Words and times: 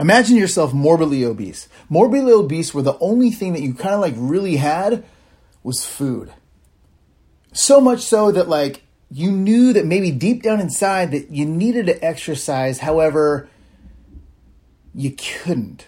Imagine 0.00 0.36
yourself 0.36 0.72
morbidly 0.72 1.24
obese. 1.24 1.68
Morbidly 1.88 2.32
obese 2.32 2.72
where 2.72 2.84
the 2.84 2.98
only 2.98 3.30
thing 3.30 3.52
that 3.52 3.62
you 3.62 3.74
kind 3.74 3.94
of 3.94 4.00
like 4.00 4.14
really 4.16 4.56
had 4.56 5.04
was 5.62 5.84
food. 5.84 6.32
So 7.52 7.80
much 7.80 8.02
so 8.02 8.30
that 8.30 8.48
like 8.48 8.84
you 9.10 9.32
knew 9.32 9.72
that 9.72 9.86
maybe 9.86 10.10
deep 10.10 10.42
down 10.42 10.60
inside 10.60 11.10
that 11.10 11.30
you 11.30 11.44
needed 11.44 11.86
to 11.86 12.04
exercise, 12.04 12.78
however, 12.78 13.48
you 14.94 15.12
couldn't. 15.12 15.86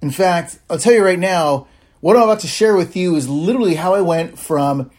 In 0.00 0.10
fact, 0.10 0.58
I'll 0.70 0.78
tell 0.78 0.92
you 0.92 1.04
right 1.04 1.18
now, 1.18 1.66
what 2.00 2.16
I'm 2.16 2.22
about 2.22 2.40
to 2.40 2.46
share 2.46 2.76
with 2.76 2.96
you 2.96 3.16
is 3.16 3.28
literally 3.28 3.74
how 3.74 3.94
I 3.94 4.02
went 4.02 4.38
from 4.38 4.90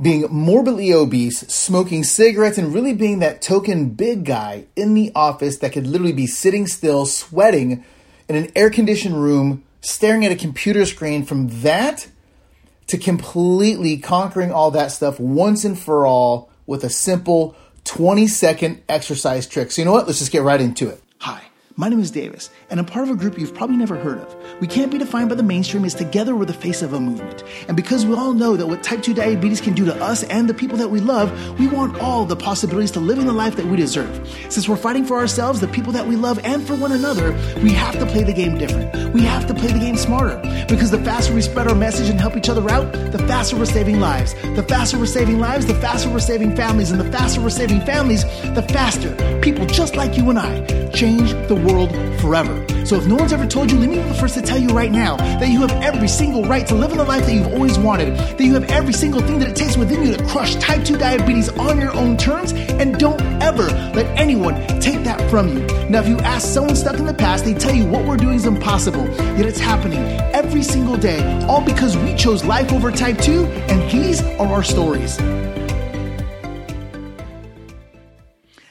being 0.00 0.26
morbidly 0.30 0.92
obese, 0.92 1.40
smoking 1.40 2.04
cigarettes, 2.04 2.58
and 2.58 2.72
really 2.72 2.94
being 2.94 3.18
that 3.18 3.42
token 3.42 3.90
big 3.90 4.24
guy 4.24 4.66
in 4.76 4.94
the 4.94 5.12
office 5.14 5.58
that 5.58 5.72
could 5.72 5.86
literally 5.86 6.12
be 6.12 6.26
sitting 6.26 6.66
still, 6.66 7.04
sweating 7.04 7.84
in 8.28 8.36
an 8.36 8.50
air 8.56 8.70
conditioned 8.70 9.20
room, 9.22 9.62
staring 9.80 10.24
at 10.24 10.32
a 10.32 10.36
computer 10.36 10.86
screen, 10.86 11.24
from 11.24 11.48
that 11.62 12.08
to 12.86 12.96
completely 12.96 13.98
conquering 13.98 14.50
all 14.50 14.70
that 14.70 14.90
stuff 14.90 15.20
once 15.20 15.64
and 15.64 15.78
for 15.78 16.06
all 16.06 16.50
with 16.66 16.82
a 16.82 16.90
simple 16.90 17.54
20 17.84 18.26
second 18.26 18.82
exercise 18.88 19.46
trick. 19.46 19.70
So, 19.70 19.82
you 19.82 19.86
know 19.86 19.92
what? 19.92 20.06
Let's 20.06 20.18
just 20.18 20.32
get 20.32 20.42
right 20.42 20.60
into 20.60 20.88
it. 20.88 21.02
Hi. 21.18 21.49
My 21.76 21.88
name 21.88 22.00
is 22.00 22.10
Davis, 22.10 22.50
and 22.68 22.80
I'm 22.80 22.84
part 22.84 23.08
of 23.08 23.14
a 23.14 23.16
group 23.16 23.38
you've 23.38 23.54
probably 23.54 23.76
never 23.76 23.94
heard 23.96 24.18
of. 24.18 24.60
We 24.60 24.66
can't 24.66 24.90
be 24.90 24.98
defined 24.98 25.28
by 25.28 25.36
the 25.36 25.44
mainstream 25.44 25.84
as 25.84 25.94
together 25.94 26.34
we're 26.34 26.44
the 26.44 26.52
face 26.52 26.82
of 26.82 26.92
a 26.94 27.00
movement. 27.00 27.44
And 27.68 27.76
because 27.76 28.04
we 28.04 28.14
all 28.14 28.32
know 28.32 28.56
that 28.56 28.66
what 28.66 28.82
type 28.82 29.04
2 29.04 29.14
diabetes 29.14 29.60
can 29.60 29.74
do 29.74 29.84
to 29.84 29.94
us 30.02 30.24
and 30.24 30.48
the 30.48 30.54
people 30.54 30.76
that 30.78 30.90
we 30.90 30.98
love, 30.98 31.30
we 31.60 31.68
want 31.68 32.00
all 32.00 32.24
the 32.24 32.34
possibilities 32.34 32.90
to 32.92 33.00
living 33.00 33.26
the 33.26 33.32
life 33.32 33.54
that 33.54 33.66
we 33.66 33.76
deserve. 33.76 34.28
Since 34.48 34.68
we're 34.68 34.76
fighting 34.76 35.04
for 35.04 35.16
ourselves, 35.16 35.60
the 35.60 35.68
people 35.68 35.92
that 35.92 36.08
we 36.08 36.16
love, 36.16 36.40
and 36.42 36.66
for 36.66 36.74
one 36.74 36.90
another, 36.90 37.32
we 37.62 37.70
have 37.70 37.96
to 38.00 38.06
play 38.06 38.24
the 38.24 38.32
game 38.32 38.58
different. 38.58 39.14
We 39.14 39.22
have 39.22 39.46
to 39.46 39.54
play 39.54 39.72
the 39.72 39.78
game 39.78 39.96
smarter. 39.96 40.38
Because 40.68 40.90
the 40.90 41.02
faster 41.04 41.32
we 41.32 41.40
spread 41.40 41.68
our 41.68 41.76
message 41.76 42.10
and 42.10 42.20
help 42.20 42.36
each 42.36 42.48
other 42.48 42.68
out, 42.68 42.92
the 43.12 43.18
faster 43.28 43.56
we're 43.56 43.64
saving 43.64 44.00
lives. 44.00 44.34
The 44.56 44.64
faster 44.64 44.98
we're 44.98 45.06
saving 45.06 45.38
lives, 45.38 45.66
the 45.66 45.74
faster 45.74 46.10
we're 46.10 46.18
saving 46.18 46.56
families. 46.56 46.90
And 46.90 47.00
the 47.00 47.10
faster 47.12 47.40
we're 47.40 47.50
saving 47.50 47.80
families, 47.82 48.24
the 48.54 48.66
faster 48.70 49.14
people 49.40 49.66
just 49.66 49.94
like 49.94 50.16
you 50.16 50.28
and 50.30 50.38
I 50.38 50.80
change 50.90 51.30
the 51.48 51.59
world 51.64 51.90
forever. 52.20 52.66
So 52.84 52.96
if 52.96 53.06
no 53.06 53.14
one's 53.16 53.32
ever 53.32 53.46
told 53.46 53.70
you, 53.70 53.78
let 53.78 53.88
me 53.88 53.96
be 53.96 54.02
the 54.02 54.14
first 54.14 54.34
to 54.34 54.42
tell 54.42 54.58
you 54.58 54.68
right 54.68 54.90
now 54.90 55.16
that 55.16 55.48
you 55.48 55.60
have 55.60 55.70
every 55.82 56.08
single 56.08 56.44
right 56.44 56.66
to 56.66 56.74
live 56.74 56.90
in 56.90 56.98
the 56.98 57.04
life 57.04 57.24
that 57.26 57.32
you've 57.32 57.52
always 57.52 57.78
wanted, 57.78 58.16
that 58.16 58.42
you 58.42 58.54
have 58.54 58.64
every 58.64 58.92
single 58.92 59.20
thing 59.20 59.38
that 59.38 59.48
it 59.48 59.56
takes 59.56 59.76
within 59.76 60.02
you 60.02 60.16
to 60.16 60.24
crush 60.24 60.56
type 60.56 60.84
2 60.84 60.96
diabetes 60.98 61.48
on 61.50 61.80
your 61.80 61.92
own 61.92 62.16
terms, 62.16 62.52
and 62.52 62.98
don't 62.98 63.20
ever 63.42 63.64
let 63.94 64.06
anyone 64.18 64.54
take 64.80 65.04
that 65.04 65.30
from 65.30 65.48
you. 65.48 65.66
Now, 65.88 66.00
if 66.00 66.08
you 66.08 66.18
ask 66.18 66.48
someone 66.48 66.74
stuck 66.74 66.98
in 66.98 67.06
the 67.06 67.14
past, 67.14 67.44
they 67.44 67.54
tell 67.54 67.74
you 67.74 67.86
what 67.86 68.04
we're 68.04 68.16
doing 68.16 68.36
is 68.36 68.46
impossible, 68.46 69.06
yet 69.36 69.46
it's 69.46 69.60
happening 69.60 70.02
every 70.32 70.62
single 70.62 70.96
day, 70.96 71.22
all 71.44 71.60
because 71.60 71.96
we 71.96 72.14
chose 72.16 72.44
life 72.44 72.72
over 72.72 72.90
type 72.90 73.18
2, 73.18 73.44
and 73.44 73.90
these 73.90 74.22
are 74.22 74.48
our 74.48 74.62
stories. 74.62 75.18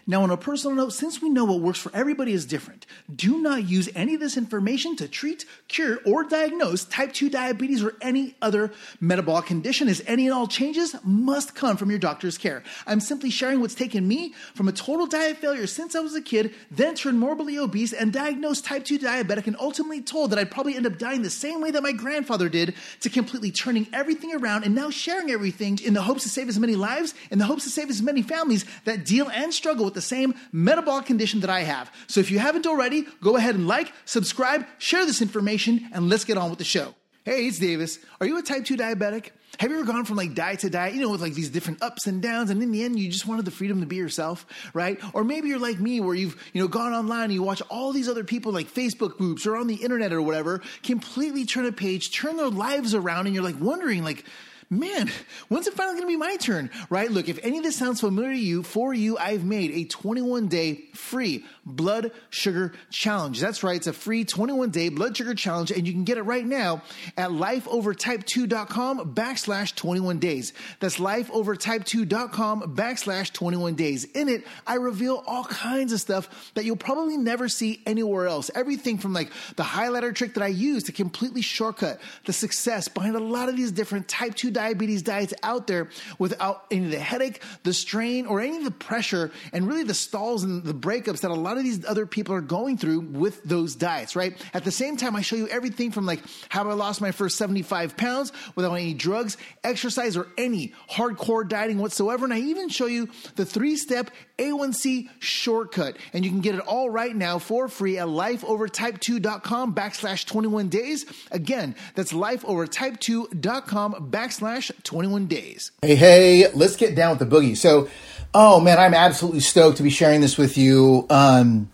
Now, 0.09 0.23
on 0.23 0.31
a 0.31 0.37
personal 0.37 0.75
note, 0.75 0.91
since 0.93 1.21
we 1.21 1.29
know 1.29 1.45
what 1.45 1.59
works 1.61 1.77
for 1.77 1.91
everybody 1.93 2.33
is 2.33 2.47
different, 2.47 2.87
do 3.15 3.39
not 3.43 3.69
use 3.69 3.89
any 3.93 4.15
of 4.15 4.19
this 4.19 4.37
information 4.37 4.95
to 4.95 5.07
treat, 5.07 5.45
cure, 5.67 5.99
or 6.03 6.23
diagnose 6.23 6.83
type 6.83 7.13
2 7.13 7.29
diabetes 7.29 7.83
or 7.83 7.93
any 8.01 8.33
other 8.41 8.71
metabolic 8.99 9.45
condition, 9.45 9.87
as 9.87 10.01
any 10.07 10.25
and 10.25 10.33
all 10.33 10.47
changes 10.47 10.95
must 11.03 11.53
come 11.53 11.77
from 11.77 11.91
your 11.91 11.99
doctor's 11.99 12.39
care. 12.39 12.63
I'm 12.87 13.01
simply 13.01 13.29
sharing 13.29 13.61
what's 13.61 13.75
taken 13.75 14.07
me 14.07 14.33
from 14.55 14.67
a 14.67 14.71
total 14.71 15.05
diet 15.05 15.37
failure 15.37 15.67
since 15.67 15.93
I 15.93 15.99
was 15.99 16.15
a 16.15 16.23
kid, 16.23 16.55
then 16.71 16.95
turned 16.95 17.19
morbidly 17.19 17.59
obese 17.59 17.93
and 17.93 18.11
diagnosed 18.11 18.65
type 18.65 18.85
2 18.85 18.97
diabetic, 18.97 19.45
and 19.45 19.57
ultimately 19.59 20.01
told 20.01 20.31
that 20.31 20.39
I'd 20.39 20.49
probably 20.49 20.75
end 20.75 20.87
up 20.87 20.97
dying 20.97 21.21
the 21.21 21.29
same 21.29 21.61
way 21.61 21.69
that 21.69 21.83
my 21.83 21.91
grandfather 21.91 22.49
did, 22.49 22.73
to 23.01 23.11
completely 23.11 23.51
turning 23.51 23.85
everything 23.93 24.33
around 24.33 24.63
and 24.63 24.73
now 24.73 24.89
sharing 24.89 25.29
everything 25.29 25.77
in 25.85 25.93
the 25.93 26.01
hopes 26.01 26.23
to 26.23 26.29
save 26.29 26.49
as 26.49 26.59
many 26.59 26.75
lives, 26.75 27.13
in 27.29 27.37
the 27.37 27.45
hopes 27.45 27.65
to 27.65 27.69
save 27.69 27.91
as 27.91 28.01
many 28.01 28.23
families 28.23 28.65
that 28.85 29.05
deal 29.05 29.29
and 29.29 29.53
struggle 29.53 29.85
with 29.85 29.93
the 29.93 29.98
same 30.01 30.33
metabolic 30.51 31.05
condition 31.05 31.41
that 31.41 31.49
I 31.49 31.61
have. 31.61 31.91
So 32.07 32.19
if 32.19 32.31
you 32.31 32.39
haven't 32.39 32.67
already, 32.67 33.05
go 33.21 33.35
ahead 33.35 33.55
and 33.55 33.67
like, 33.67 33.91
subscribe, 34.05 34.65
share 34.77 35.05
this 35.05 35.21
information, 35.21 35.89
and 35.93 36.09
let's 36.09 36.25
get 36.25 36.37
on 36.37 36.49
with 36.49 36.59
the 36.59 36.65
show. 36.65 36.95
Hey, 37.25 37.47
it's 37.47 37.59
Davis. 37.59 37.99
Are 38.19 38.25
you 38.25 38.37
a 38.37 38.41
type 38.41 38.65
2 38.65 38.77
diabetic? 38.77 39.31
Have 39.59 39.71
you 39.71 39.77
ever 39.77 39.85
gone 39.85 40.05
from 40.05 40.15
like 40.15 40.35
diet 40.35 40.59
to 40.59 40.69
diet, 40.69 40.93
you 40.93 41.01
know, 41.01 41.09
with 41.09 41.21
like 41.21 41.33
these 41.33 41.49
different 41.49 41.83
ups 41.83 42.07
and 42.07 42.21
downs, 42.21 42.49
and 42.49 42.63
in 42.63 42.71
the 42.71 42.83
end, 42.83 42.97
you 42.97 43.11
just 43.11 43.27
wanted 43.27 43.43
the 43.43 43.51
freedom 43.51 43.81
to 43.81 43.85
be 43.85 43.97
yourself, 43.97 44.45
right? 44.73 44.97
Or 45.13 45.23
maybe 45.25 45.49
you're 45.49 45.59
like 45.59 45.79
me, 45.79 45.99
where 45.99 46.15
you've, 46.15 46.41
you 46.53 46.61
know, 46.61 46.67
gone 46.67 46.93
online 46.93 47.25
and 47.25 47.33
you 47.33 47.43
watch 47.43 47.61
all 47.69 47.91
these 47.91 48.07
other 48.07 48.23
people 48.23 48.53
like 48.53 48.73
Facebook 48.73 49.17
groups 49.17 49.45
or 49.45 49.57
on 49.57 49.67
the 49.67 49.75
internet 49.75 50.13
or 50.13 50.21
whatever, 50.21 50.61
completely 50.81 51.45
turn 51.45 51.65
a 51.65 51.73
page, 51.73 52.15
turn 52.15 52.37
their 52.37 52.49
lives 52.49 52.93
around, 52.95 53.25
and 53.25 53.35
you're 53.35 53.43
like 53.43 53.59
wondering, 53.59 54.03
like, 54.03 54.23
man, 54.69 55.09
when's 55.47 55.67
it 55.67 55.73
finally 55.73 55.95
going 55.95 56.07
to 56.07 56.13
be 56.13 56.17
my 56.17 56.35
turn? 56.37 56.69
Right? 56.89 57.09
Look, 57.09 57.29
if 57.29 57.39
any 57.43 57.57
of 57.57 57.63
this 57.63 57.75
sounds 57.75 57.99
familiar 57.99 58.31
to 58.31 58.37
you, 58.37 58.63
for 58.63 58.93
you, 58.93 59.17
I've 59.17 59.43
made 59.43 59.71
a 59.71 59.85
21 59.85 60.47
day 60.47 60.83
free 60.93 61.45
blood 61.75 62.11
sugar 62.29 62.73
challenge. 62.89 63.39
That's 63.39 63.63
right. 63.63 63.77
It's 63.77 63.87
a 63.87 63.93
free 63.93 64.23
21 64.25 64.71
day 64.71 64.89
blood 64.89 65.15
sugar 65.15 65.35
challenge, 65.35 65.71
and 65.71 65.87
you 65.87 65.93
can 65.93 66.03
get 66.03 66.17
it 66.17 66.23
right 66.23 66.45
now 66.45 66.81
at 67.17 67.29
lifeovertype2.com 67.29 69.13
backslash 69.13 69.75
21 69.75 70.19
days. 70.19 70.53
That's 70.79 70.97
lifeovertype2.com 70.97 72.75
backslash 72.75 73.33
21 73.33 73.75
days. 73.75 74.05
In 74.05 74.29
it, 74.29 74.45
I 74.65 74.75
reveal 74.75 75.23
all 75.25 75.43
kinds 75.43 75.93
of 75.93 76.01
stuff 76.01 76.51
that 76.55 76.65
you'll 76.65 76.75
probably 76.75 77.17
never 77.17 77.47
see 77.47 77.81
anywhere 77.85 78.27
else. 78.27 78.49
Everything 78.55 78.97
from 78.97 79.13
like 79.13 79.31
the 79.55 79.63
highlighter 79.63 80.13
trick 80.13 80.33
that 80.35 80.43
I 80.43 80.47
use 80.47 80.83
to 80.83 80.91
completely 80.91 81.41
shortcut 81.41 81.99
the 82.25 82.33
success 82.33 82.87
behind 82.87 83.15
a 83.15 83.19
lot 83.19 83.49
of 83.49 83.55
these 83.55 83.71
different 83.71 84.07
type 84.07 84.35
2 84.35 84.51
diabetes 84.51 85.01
diets 85.01 85.33
out 85.43 85.67
there 85.67 85.89
without 86.17 86.65
any 86.71 86.85
of 86.85 86.91
the 86.91 86.99
headache, 86.99 87.41
the 87.63 87.73
strain, 87.73 88.25
or 88.25 88.39
any 88.39 88.57
of 88.57 88.63
the 88.63 88.71
pressure, 88.71 89.31
and 89.53 89.67
really 89.67 89.83
the 89.83 89.93
stalls 89.93 90.43
and 90.43 90.63
the 90.63 90.73
breakups 90.73 91.21
that 91.21 91.31
a 91.31 91.33
lot 91.33 91.57
of 91.57 91.58
these 91.63 91.85
other 91.85 92.05
people 92.05 92.35
are 92.35 92.41
going 92.41 92.77
through 92.77 93.01
with 93.01 93.43
those 93.43 93.75
diets, 93.75 94.15
right? 94.15 94.35
At 94.53 94.63
the 94.63 94.71
same 94.71 94.97
time, 94.97 95.15
I 95.15 95.21
show 95.21 95.35
you 95.35 95.47
everything 95.47 95.91
from 95.91 96.05
like 96.05 96.21
how 96.49 96.69
I 96.69 96.73
lost 96.73 97.01
my 97.01 97.11
first 97.11 97.37
75 97.37 97.97
pounds 97.97 98.31
without 98.55 98.73
any 98.73 98.93
drugs, 98.93 99.37
exercise, 99.63 100.17
or 100.17 100.27
any 100.37 100.73
hardcore 100.89 101.47
dieting 101.47 101.79
whatsoever. 101.79 102.25
And 102.25 102.33
I 102.33 102.39
even 102.39 102.69
show 102.69 102.85
you 102.85 103.09
the 103.35 103.45
three 103.45 103.75
step 103.75 104.11
A1C 104.37 105.09
shortcut. 105.19 105.97
And 106.13 106.25
you 106.25 106.31
can 106.31 106.41
get 106.41 106.55
it 106.55 106.61
all 106.61 106.89
right 106.89 107.15
now 107.15 107.39
for 107.39 107.67
free 107.67 107.97
at 107.97 108.07
lifeovertype2.com 108.07 109.75
backslash 109.75 110.25
21 110.25 110.69
days. 110.69 111.05
Again, 111.31 111.75
that's 111.95 112.13
lifeovertype2.com 112.13 114.11
backslash 114.11 114.71
21 114.83 115.27
days. 115.27 115.71
Hey, 115.81 115.95
hey, 115.95 116.51
let's 116.53 116.75
get 116.75 116.95
down 116.95 117.17
with 117.17 117.29
the 117.29 117.35
boogie. 117.35 117.57
So, 117.57 117.89
oh 118.33 118.59
man, 118.59 118.79
I'm 118.79 118.93
absolutely 118.93 119.41
stoked 119.41 119.77
to 119.77 119.83
be 119.83 119.89
sharing 119.89 120.21
this 120.21 120.37
with 120.37 120.57
you. 120.57 121.05
Um, 121.09 121.69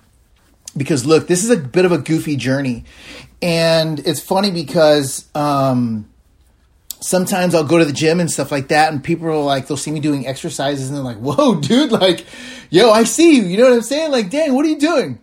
because 0.76 1.06
look, 1.06 1.28
this 1.28 1.44
is 1.44 1.50
a 1.50 1.58
bit 1.58 1.86
of 1.86 1.92
a 1.92 1.98
goofy 1.98 2.36
journey. 2.36 2.84
And 3.42 4.00
it's 4.00 4.20
funny 4.20 4.52
because, 4.52 5.26
um, 5.36 6.10
sometimes 7.02 7.54
I'll 7.54 7.64
go 7.64 7.78
to 7.78 7.86
the 7.86 7.94
gym 7.94 8.20
and 8.20 8.32
stuff 8.32 8.52
like 8.52 8.70
that, 8.70 8.92
and 8.92 9.04
people 9.04 9.28
are 9.28 9.38
like, 9.38 9.68
they'll 9.68 9.78
see 9.78 9.92
me 9.92 10.00
doing 10.00 10.26
exercises, 10.26 10.88
and 10.88 10.98
they're 10.98 11.04
like, 11.04 11.18
"Whoa, 11.18 11.56
dude! 11.62 11.92
Like, 11.92 12.26
yo, 12.70 12.92
I 12.92 13.04
see 13.04 13.36
you." 13.36 13.44
You 13.44 13.58
know 13.58 13.66
what 13.66 13.74
I'm 13.74 13.82
saying? 13.82 14.12
Like, 14.12 14.30
dang, 14.30 14.54
what 14.54 14.66
are 14.66 14.70
you 14.70 14.80
doing? 14.80 15.20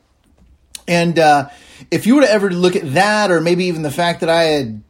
And 0.86 1.18
uh, 1.18 1.48
if 1.90 2.06
you 2.06 2.14
were 2.14 2.22
to 2.22 2.30
ever 2.30 2.50
look 2.50 2.76
at 2.76 2.92
that, 2.94 3.30
or 3.30 3.40
maybe 3.40 3.64
even 3.64 3.82
the 3.82 3.90
fact 3.90 4.20
that 4.20 4.28
I 4.28 4.44
had 4.44 4.82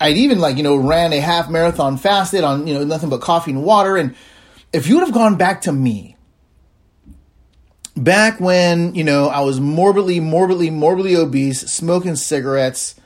I'd 0.00 0.16
even 0.16 0.38
like, 0.38 0.56
you 0.56 0.62
know, 0.62 0.76
ran 0.76 1.12
a 1.12 1.20
half 1.20 1.48
marathon 1.48 1.96
fasted 1.96 2.42
on, 2.44 2.66
you 2.66 2.74
know, 2.74 2.84
nothing 2.84 3.10
but 3.10 3.20
coffee 3.20 3.52
and 3.52 3.62
water. 3.62 3.96
And 3.96 4.14
if 4.74 4.88
you 4.88 4.96
would 4.96 5.04
have 5.04 5.14
gone 5.14 5.36
back 5.36 5.62
to 5.62 5.72
me, 5.72 6.16
back 7.96 8.40
when, 8.40 8.96
you 8.96 9.04
know, 9.04 9.28
I 9.28 9.40
was 9.40 9.60
morbidly, 9.60 10.18
morbidly, 10.18 10.68
morbidly 10.70 11.14
obese, 11.14 11.60
smoking 11.60 12.16
cigarettes, 12.16 12.96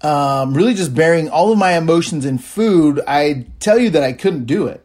um, 0.00 0.52
really 0.52 0.74
just 0.74 0.94
burying 0.94 1.30
all 1.30 1.52
of 1.52 1.58
my 1.58 1.78
emotions 1.78 2.26
in 2.26 2.38
food, 2.38 3.00
I 3.06 3.46
tell 3.60 3.78
you 3.78 3.90
that 3.90 4.02
I 4.02 4.12
couldn't 4.12 4.46
do 4.46 4.66
it. 4.66 4.84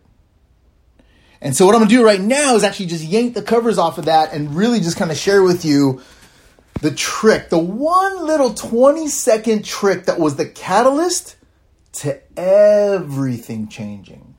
And 1.42 1.58
so 1.58 1.66
what 1.66 1.74
I'm 1.74 1.82
gonna 1.82 1.90
do 1.90 2.06
right 2.06 2.22
now 2.22 2.56
is 2.56 2.64
actually 2.64 2.86
just 2.86 3.04
yank 3.04 3.34
the 3.34 3.42
covers 3.42 3.80
off 3.80 3.98
of 3.98 4.06
that 4.06 4.34
and 4.34 4.56
really 4.56 4.80
just 4.80 4.96
kind 4.96 5.10
of 5.10 5.18
share 5.18 5.42
with 5.42 5.66
you 5.66 6.02
the 6.82 6.92
trick, 6.92 7.50
the 7.50 7.58
one 7.58 8.28
little 8.28 8.54
20 8.54 9.08
second 9.08 9.66
trick 9.66 10.06
that 10.06 10.20
was 10.20 10.36
the 10.36 10.46
catalyst 10.46 11.36
to 11.94 12.22
everything 12.38 13.68
changing. 13.68 14.31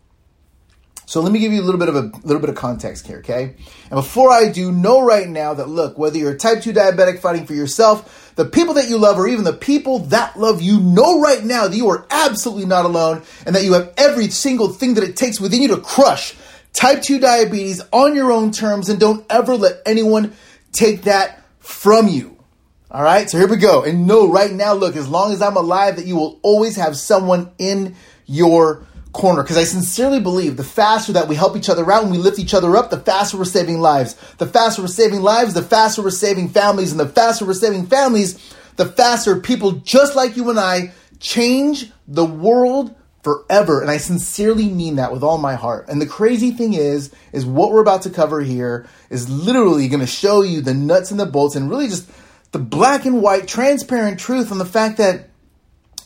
So 1.12 1.20
let 1.20 1.30
me 1.30 1.40
give 1.40 1.52
you 1.52 1.60
a 1.60 1.62
little 1.62 1.78
bit 1.78 1.90
of 1.90 1.94
a 1.94 2.10
little 2.24 2.40
bit 2.40 2.48
of 2.48 2.56
context 2.56 3.06
here, 3.06 3.18
okay? 3.18 3.54
And 3.90 3.90
before 3.90 4.30
I 4.30 4.50
do, 4.50 4.72
know 4.72 5.04
right 5.04 5.28
now 5.28 5.52
that 5.52 5.68
look, 5.68 5.98
whether 5.98 6.16
you're 6.16 6.32
a 6.32 6.38
type 6.38 6.62
2 6.62 6.72
diabetic 6.72 7.18
fighting 7.18 7.44
for 7.44 7.52
yourself, 7.52 8.32
the 8.34 8.46
people 8.46 8.72
that 8.72 8.88
you 8.88 8.96
love, 8.96 9.18
or 9.18 9.28
even 9.28 9.44
the 9.44 9.52
people 9.52 9.98
that 10.06 10.38
love 10.38 10.62
you, 10.62 10.80
know 10.80 11.20
right 11.20 11.44
now 11.44 11.68
that 11.68 11.76
you 11.76 11.90
are 11.90 12.06
absolutely 12.08 12.64
not 12.64 12.86
alone 12.86 13.20
and 13.44 13.54
that 13.54 13.62
you 13.62 13.74
have 13.74 13.92
every 13.98 14.28
single 14.28 14.68
thing 14.68 14.94
that 14.94 15.04
it 15.04 15.14
takes 15.14 15.38
within 15.38 15.60
you 15.60 15.68
to 15.68 15.82
crush 15.82 16.34
type 16.72 17.02
2 17.02 17.20
diabetes 17.20 17.82
on 17.92 18.16
your 18.16 18.32
own 18.32 18.50
terms 18.50 18.88
and 18.88 18.98
don't 18.98 19.26
ever 19.28 19.54
let 19.54 19.82
anyone 19.84 20.32
take 20.72 21.02
that 21.02 21.44
from 21.58 22.08
you. 22.08 22.42
All 22.90 23.02
right, 23.02 23.28
so 23.28 23.36
here 23.36 23.48
we 23.48 23.58
go. 23.58 23.84
And 23.84 24.06
know 24.06 24.30
right 24.30 24.50
now, 24.50 24.72
look, 24.72 24.96
as 24.96 25.10
long 25.10 25.30
as 25.32 25.42
I'm 25.42 25.58
alive, 25.58 25.96
that 25.96 26.06
you 26.06 26.16
will 26.16 26.40
always 26.42 26.76
have 26.76 26.96
someone 26.96 27.50
in 27.58 27.96
your 28.24 28.86
corner. 29.12 29.42
Because 29.42 29.56
I 29.56 29.64
sincerely 29.64 30.20
believe 30.20 30.56
the 30.56 30.64
faster 30.64 31.12
that 31.12 31.28
we 31.28 31.34
help 31.34 31.56
each 31.56 31.68
other 31.68 31.90
out 31.90 32.02
and 32.02 32.12
we 32.12 32.18
lift 32.18 32.38
each 32.38 32.54
other 32.54 32.76
up, 32.76 32.90
the 32.90 33.00
faster 33.00 33.36
we're 33.36 33.44
saving 33.44 33.80
lives. 33.80 34.14
The 34.38 34.46
faster 34.46 34.82
we're 34.82 34.88
saving 34.88 35.22
lives, 35.22 35.54
the 35.54 35.62
faster 35.62 36.02
we're 36.02 36.10
saving 36.10 36.48
families. 36.48 36.90
And 36.90 37.00
the 37.00 37.08
faster 37.08 37.44
we're 37.44 37.54
saving 37.54 37.86
families, 37.86 38.54
the 38.76 38.86
faster 38.86 39.36
people 39.36 39.72
just 39.72 40.16
like 40.16 40.36
you 40.36 40.50
and 40.50 40.58
I 40.58 40.92
change 41.20 41.90
the 42.08 42.24
world 42.24 42.94
forever. 43.22 43.80
And 43.80 43.90
I 43.90 43.98
sincerely 43.98 44.68
mean 44.68 44.96
that 44.96 45.12
with 45.12 45.22
all 45.22 45.38
my 45.38 45.54
heart. 45.54 45.88
And 45.88 46.00
the 46.00 46.06
crazy 46.06 46.50
thing 46.50 46.74
is, 46.74 47.12
is 47.32 47.46
what 47.46 47.70
we're 47.70 47.80
about 47.80 48.02
to 48.02 48.10
cover 48.10 48.40
here 48.40 48.86
is 49.10 49.28
literally 49.28 49.88
going 49.88 50.00
to 50.00 50.06
show 50.06 50.42
you 50.42 50.60
the 50.60 50.74
nuts 50.74 51.10
and 51.10 51.20
the 51.20 51.26
bolts 51.26 51.54
and 51.54 51.70
really 51.70 51.88
just 51.88 52.10
the 52.50 52.58
black 52.58 53.04
and 53.04 53.22
white, 53.22 53.48
transparent 53.48 54.18
truth 54.18 54.52
on 54.52 54.58
the 54.58 54.64
fact 54.66 54.98
that 54.98 55.30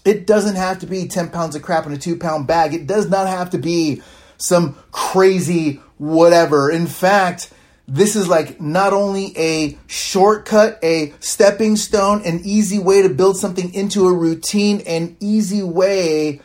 it 0.07 0.27
doesn't 0.27 0.57
have 0.57 0.79
to 0.81 0.87
be 0.87 1.09
10 1.09 1.31
pounds 1.31 1.57
of 1.57 1.63
crap 1.63 1.87
in 1.87 1.93
a 1.93 1.99
two 1.99 2.17
pound 2.17 2.47
bag. 2.47 2.75
It 2.75 2.87
does 2.87 3.09
not 3.09 3.27
have 3.27 3.51
to 3.51 3.59
be 3.59 4.03
some 4.39 4.77
crazy 4.93 5.81
whatever. 5.99 6.71
In 6.71 6.87
fact, 6.87 7.53
this 7.89 8.17
is 8.17 8.29
like 8.29 8.61
not 8.61 8.93
only 8.93 9.37
a 9.37 9.79
shortcut, 9.87 10.79
a 10.83 11.13
stepping 11.21 11.77
stone, 11.77 12.23
an 12.25 12.41
easy 12.45 12.79
way 12.79 13.03
to 13.03 13.09
build 13.09 13.37
something 13.37 13.73
into 13.75 14.07
a 14.07 14.13
routine, 14.13 14.83
an 14.87 15.17
easy 15.21 15.63
way 15.63 16.41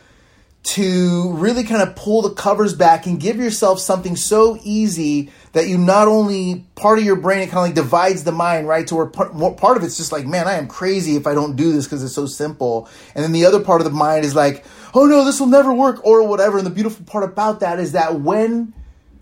to 0.62 1.32
really 1.32 1.64
kind 1.64 1.82
of 1.82 1.96
pull 1.96 2.22
the 2.22 2.30
covers 2.34 2.72
back 2.72 3.06
and 3.06 3.20
give 3.20 3.36
yourself 3.36 3.80
something 3.80 4.14
so 4.14 4.58
easy 4.62 5.30
that 5.52 5.66
you 5.66 5.76
not 5.76 6.06
only 6.06 6.64
part 6.76 7.00
of 7.00 7.04
your 7.04 7.16
brain 7.16 7.40
it 7.40 7.46
kind 7.46 7.58
of 7.58 7.64
like 7.64 7.74
divides 7.74 8.22
the 8.22 8.30
mind 8.30 8.68
right 8.68 8.86
to 8.86 8.94
where 8.94 9.06
part, 9.06 9.36
part 9.56 9.76
of 9.76 9.82
it's 9.82 9.96
just 9.96 10.12
like 10.12 10.24
man 10.24 10.46
i 10.46 10.54
am 10.54 10.68
crazy 10.68 11.16
if 11.16 11.26
i 11.26 11.34
don't 11.34 11.56
do 11.56 11.72
this 11.72 11.84
because 11.84 12.04
it's 12.04 12.14
so 12.14 12.26
simple. 12.26 12.88
And 13.14 13.24
then 13.24 13.32
the 13.32 13.44
other 13.44 13.60
part 13.60 13.80
of 13.80 13.84
the 13.84 13.90
mind 13.90 14.24
is 14.24 14.36
like 14.36 14.64
oh 14.94 15.06
no 15.06 15.24
this 15.24 15.40
will 15.40 15.48
never 15.48 15.72
work 15.72 16.04
or 16.06 16.26
whatever. 16.26 16.58
And 16.58 16.66
the 16.66 16.70
beautiful 16.70 17.04
part 17.04 17.24
about 17.24 17.60
that 17.60 17.80
is 17.80 17.92
that 17.92 18.20
when 18.20 18.72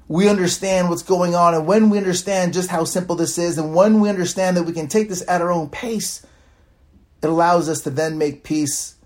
we 0.08 0.28
understand 0.28 0.88
what's 0.88 1.04
going 1.04 1.36
on 1.36 1.54
and 1.54 1.66
when 1.66 1.88
we 1.88 1.96
understand 1.96 2.52
just 2.52 2.68
how 2.68 2.84
simple 2.84 3.14
this 3.14 3.38
is 3.38 3.56
and 3.58 3.74
when 3.74 4.00
we 4.00 4.08
understand 4.08 4.56
that 4.56 4.64
we 4.64 4.72
can 4.72 4.88
take 4.88 5.08
this 5.08 5.22
at 5.28 5.40
our 5.40 5.52
own 5.52 5.68
pace 5.70 6.26
it 7.22 7.28
allows 7.28 7.68
us 7.68 7.82
to 7.82 7.90
then 7.90 8.18
make 8.18 8.42
peace 8.42 8.96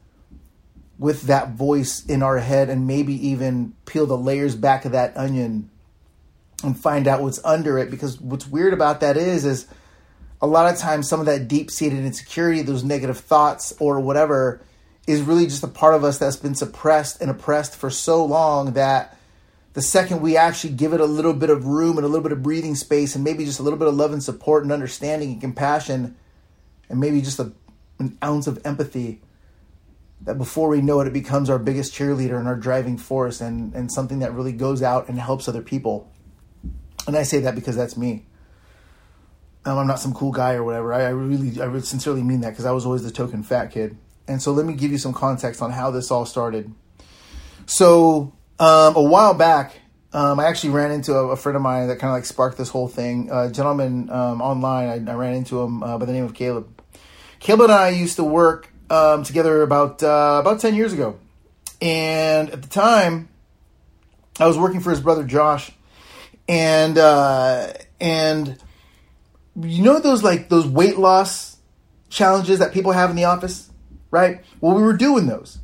with 0.99 1.23
that 1.23 1.50
voice 1.50 2.05
in 2.06 2.23
our 2.23 2.38
head 2.38 2.70
and 2.70 2.87
maybe 2.87 3.29
even 3.29 3.75
peel 3.85 4.06
the 4.06 4.17
layers 4.17 4.55
back 4.55 4.85
of 4.85 4.93
that 4.93 5.17
onion 5.17 5.70
and 6.62 6.79
find 6.79 7.08
out 7.08 7.20
what's 7.20 7.44
under 7.44 7.79
it. 7.79 7.91
Because 7.91 8.20
what's 8.20 8.46
weird 8.46 8.73
about 8.73 9.00
that 9.00 9.17
is 9.17 9.44
is 9.44 9.67
a 10.41 10.46
lot 10.46 10.73
of 10.73 10.79
times 10.79 11.08
some 11.08 11.20
of 11.20 11.26
that 11.26 11.49
deep-seated 11.49 11.99
insecurity 11.99 12.62
those 12.62 12.85
negative 12.85 13.19
thoughts 13.19 13.73
or 13.81 13.99
whatever 13.99 14.61
is 15.06 15.23
really 15.23 15.46
just 15.46 15.62
a 15.62 15.69
part 15.69 15.94
of 15.94 16.05
us 16.05 16.19
that's 16.19 16.37
been 16.37 16.55
suppressed 16.55 17.20
and 17.20 17.31
oppressed 17.31 17.75
for 17.76 17.91
so 17.91 18.25
long 18.25 18.73
that 18.73 19.17
the 19.75 19.82
second 19.82 20.20
we 20.20 20.37
actually 20.37 20.73
give 20.73 20.93
it 20.93 21.00
a 21.00 21.06
little 21.06 21.35
bit 21.35 21.50
of 21.50 21.67
room 21.67 21.96
and 21.99 22.05
a 22.05 22.08
little 22.08 22.23
bit 22.23 22.32
of 22.32 22.43
breathing 22.43 22.75
space 22.75 23.14
and 23.14 23.25
maybe 23.25 23.44
just 23.44 23.58
a 23.58 23.62
little 23.62 23.79
bit 23.79 23.88
of 23.88 23.94
love 23.94 24.12
and 24.12 24.23
support 24.23 24.62
and 24.62 24.73
understanding 24.73 25.32
and 25.32 25.41
compassion 25.41 26.17
and 26.88 27.00
maybe 27.00 27.20
just 27.20 27.38
a, 27.38 27.52
an 27.99 28.17
ounce 28.23 28.46
of 28.46 28.61
empathy 28.64 29.20
that 30.22 30.38
before 30.38 30.69
we 30.69 30.81
know 30.81 31.00
it, 31.00 31.06
it 31.06 31.12
becomes 31.12 31.50
our 31.50 31.58
biggest 31.58 31.93
cheerleader 31.94 32.38
and 32.38 32.49
our 32.49 32.56
driving 32.56 32.96
force 32.96 33.40
and, 33.40 33.75
and 33.75 33.93
something 33.93 34.20
that 34.20 34.32
really 34.32 34.52
goes 34.52 34.82
out 34.82 35.08
and 35.08 35.19
helps 35.19 35.49
other 35.49 35.62
people. 35.62 36.11
And 37.06 37.16
I 37.16 37.22
say 37.25 37.40
that 37.40 37.55
because 37.55 37.76
that's 37.76 37.96
me. 37.96 38.25
Um, 39.66 39.78
I'm 39.78 39.87
not 39.87 39.99
some 39.99 40.14
cool 40.14 40.32
guy 40.32 40.55
or 40.55 40.64
whatever. 40.64 40.93
I, 40.93 41.02
I 41.02 41.08
really, 41.11 41.61
I 41.61 41.66
really 41.66 41.82
sincerely 41.82 42.22
mean 42.22 42.40
that 42.40 42.50
because 42.50 42.64
I 42.64 42.72
was 42.72 42.87
always 42.87 43.02
the 43.02 43.11
token 43.11 43.43
fat 43.43 43.70
kid. 43.70 43.96
And 44.26 44.40
so 44.40 44.52
let 44.52 44.64
me 44.64 44.75
give 44.75 44.90
you 44.90 44.99
some 44.99 45.12
context 45.12 45.61
on 45.61 45.70
how 45.70 45.90
this 45.90 46.11
all 46.11 46.25
started. 46.25 46.72
So 47.67 48.32
um, 48.58 48.96
a 48.96 49.02
while 49.02 49.34
back, 49.34 49.81
um, 50.12 50.38
I 50.38 50.46
actually 50.46 50.70
ran 50.70 50.90
into 50.90 51.14
a, 51.14 51.28
a 51.28 51.37
friend 51.37 51.56
of 51.56 51.62
mine 51.62 51.88
that 51.88 51.99
kind 51.99 52.10
of 52.10 52.14
like 52.14 52.25
sparked 52.25 52.56
this 52.56 52.69
whole 52.69 52.88
thing. 52.88 53.28
A 53.32 53.50
gentleman 53.50 54.08
um, 54.10 54.40
online, 54.40 55.08
I, 55.08 55.12
I, 55.12 55.14
ran 55.14 55.34
into 55.34 55.60
him 55.60 55.82
uh, 55.82 55.99
by 55.99 56.06
the 56.06 56.12
name 56.12 56.25
of 56.25 56.34
Caleb. 56.34 56.82
Caleb 57.40 57.62
and 57.62 57.72
I 57.72 57.88
used 57.88 58.17
to 58.17 58.25
work 58.25 58.72
um, 58.94 59.25
together 59.25 59.62
about 59.62 60.02
uh, 60.02 60.38
about 60.41 60.61
ten 60.61 60.75
years 60.75 60.93
ago, 60.93 61.19
and 61.82 62.50
at 62.50 62.62
the 62.62 62.69
time, 62.69 63.29
I 64.38 64.46
was 64.46 64.56
working 64.56 64.81
for 64.81 64.91
his 64.91 65.00
brother 65.00 65.25
Josh, 65.25 65.73
and 66.49 66.96
uh, 66.96 67.73
and 68.00 68.56
you 69.61 69.82
know 69.82 69.99
those 69.99 70.23
like 70.23 70.49
those 70.49 70.67
weight 70.67 70.96
loss 70.96 71.56
challenges 72.08 72.61
that 72.61 72.73
people 72.73 72.93
have 72.93 73.11
in 73.11 73.17
the 73.17 73.25
office, 73.25 73.69
right? 74.11 74.44
Well, 74.61 74.76
we 74.76 74.82
were 74.82 74.96
doing 74.96 75.26
those, 75.26 75.58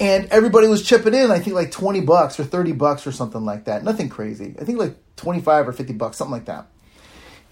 and 0.00 0.26
everybody 0.26 0.66
was 0.66 0.82
chipping 0.82 1.14
in. 1.14 1.30
I 1.30 1.38
think 1.38 1.54
like 1.54 1.70
twenty 1.70 2.00
bucks 2.00 2.40
or 2.40 2.44
thirty 2.44 2.72
bucks 2.72 3.06
or 3.06 3.12
something 3.12 3.44
like 3.44 3.66
that. 3.66 3.84
Nothing 3.84 4.08
crazy. 4.08 4.56
I 4.60 4.64
think 4.64 4.78
like 4.78 4.96
twenty 5.14 5.40
five 5.40 5.68
or 5.68 5.72
fifty 5.72 5.92
bucks, 5.92 6.16
something 6.16 6.32
like 6.32 6.46
that. 6.46 6.66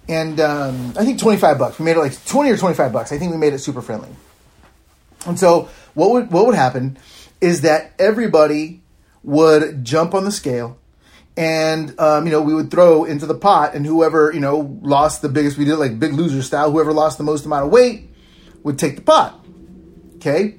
And 0.09 0.39
um, 0.41 0.95
I 0.99 1.05
think 1.05 1.21
twenty 1.21 1.39
five 1.39 1.59
bucks. 1.59 1.79
We 1.79 1.85
made 1.85 1.97
it 1.97 2.01
like 2.01 2.25
twenty 2.27 2.51
or 2.51 2.57
twenty 2.57 2.75
five 2.75 2.93
bucks. 2.93 3.13
I 3.13 3.19
think 3.19 3.31
we 3.31 3.39
made 3.39 3.53
it 3.53 3.61
super 3.61 3.81
friendly. 3.81 4.09
And 5.27 5.39
so 5.39 5.69
what 5.95 6.11
would 6.11 6.31
what 6.31 6.47
would 6.47 6.55
happen 6.55 6.99
is 7.41 7.63
that 7.63 7.93
everybody 7.99 8.83
would 9.23 9.85
jump 9.85 10.15
on 10.15 10.25
the 10.25 10.33
scale 10.33 10.79
and 11.37 11.99
um, 11.99 12.27
you 12.27 12.33
know 12.33 12.41
we 12.41 12.55
would 12.55 12.71
throw 12.71 13.05
into 13.05 13.27
the 13.27 13.35
pot 13.35 13.75
and 13.75 13.85
whoever 13.85 14.33
you 14.33 14.41
know 14.41 14.79
lost 14.83 15.23
the 15.23 15.29
biggest 15.29 15.59
we 15.59 15.65
did 15.65 15.77
like 15.77 15.99
big 15.99 16.13
loser 16.13 16.43
style 16.43 16.71
whoever 16.71 16.93
lost 16.93 17.19
the 17.19 17.25
most 17.25 17.45
amount 17.45 17.65
of 17.65 17.73
weight 17.73 18.09
would 18.63 18.79
take 18.79 18.97
the 18.97 19.03
pot 19.03 19.45
okay? 20.17 20.57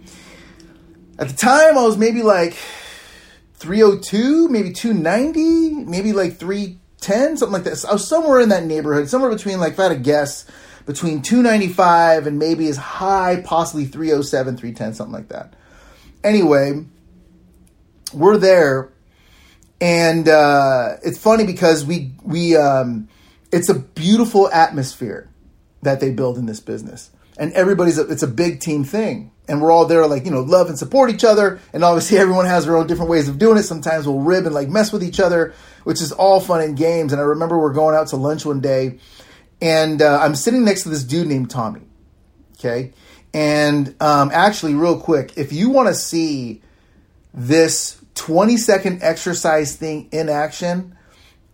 At 1.18 1.30
the 1.30 1.36
time 1.36 1.78
i 1.78 1.84
was 1.84 1.98
maybe 1.98 2.24
like 2.24 2.58
302 3.54 4.50
maybe 4.50 4.74
290 4.74 5.86
maybe 5.86 6.12
like 6.12 6.38
310 6.38 7.38
something 7.38 7.54
like 7.54 7.64
this 7.64 7.86
i 7.86 7.94
was 7.94 8.08
somewhere 8.08 8.42
in 8.42 8.50
that 8.50 8.66
neighborhood 8.66 9.10
somewhere 9.10 9.30
between 9.30 9.60
like 9.60 9.74
if 9.74 9.80
i 9.80 9.84
had 9.84 9.90
to 9.90 9.96
guess 9.96 10.46
between 10.86 11.22
295 11.22 12.28
and 12.28 12.38
maybe 12.38 12.68
as 12.68 12.78
high, 12.78 13.42
possibly 13.44 13.86
307, 13.86 14.58
310, 14.58 14.94
something 14.94 15.14
like 15.14 15.30
that. 15.30 15.54
Anyway, 16.24 16.86
we're 18.14 18.38
there, 18.38 18.90
and 19.82 20.28
uh, 20.28 20.98
it's 21.04 21.18
funny 21.18 21.46
because 21.46 21.86
we 21.86 22.14
we 22.24 22.56
um, 22.56 23.08
it's 23.52 23.70
a 23.70 23.76
beautiful 23.76 24.50
atmosphere 24.50 25.30
that 25.82 26.00
they 26.00 26.12
build 26.12 26.38
in 26.38 26.46
this 26.46 26.60
business, 26.60 27.12
and 27.38 27.52
everybody's 27.54 27.98
a, 27.98 28.08
it's 28.08 28.24
a 28.24 28.28
big 28.28 28.60
team 28.60 28.84
thing, 28.84 29.32
and 29.48 29.62
we're 29.62 29.72
all 29.72 29.86
there 29.86 30.08
like 30.08 30.26
you 30.26 30.32
know 30.32 30.42
love 30.42 30.68
and 30.70 30.80
support 30.80 31.12
each 31.12 31.24
other, 31.24 31.60
and 31.74 31.84
obviously 31.84 32.18
everyone 32.20 32.46
has 32.46 32.66
their 32.66 32.78
own 32.78 32.88
different 32.88 33.12
ways 33.12 33.28
of 33.28 33.38
doing 33.38 33.58
it. 33.58 33.64
Sometimes 33.64 34.08
we'll 34.08 34.20
rib 34.20 34.46
and 34.46 34.56
like 34.56 34.70
mess 34.70 34.92
with 34.92 35.04
each 35.04 35.20
other, 35.20 35.54
which 35.84 36.02
is 36.02 36.12
all 36.12 36.40
fun 36.40 36.62
and 36.62 36.78
games. 36.78 37.12
And 37.12 37.22
I 37.22 37.26
remember 37.26 37.60
we're 37.60 37.74
going 37.74 37.96
out 37.96 38.08
to 38.08 38.16
lunch 38.16 38.46
one 38.46 38.62
day 38.62 39.00
and 39.62 40.02
uh, 40.02 40.20
I'm 40.22 40.36
sitting 40.36 40.66
next 40.66 40.84
to 40.84 40.90
this 40.90 41.04
dude 41.04 41.28
named 41.28 41.50
Tommy. 41.50 41.82
Okay, 42.58 42.94
and 43.34 43.96
um, 44.02 44.32
actually, 44.34 44.76
real 44.76 45.00
quick, 45.00 45.38
if 45.38 45.52
you 45.52 45.70
want 45.70 45.90
to 45.90 45.94
see 45.94 46.62
this 47.34 48.00
20 48.16 48.58
second 48.58 49.04
exercise 49.04 49.76
thing 49.76 50.08
in 50.12 50.30
action, 50.30 50.96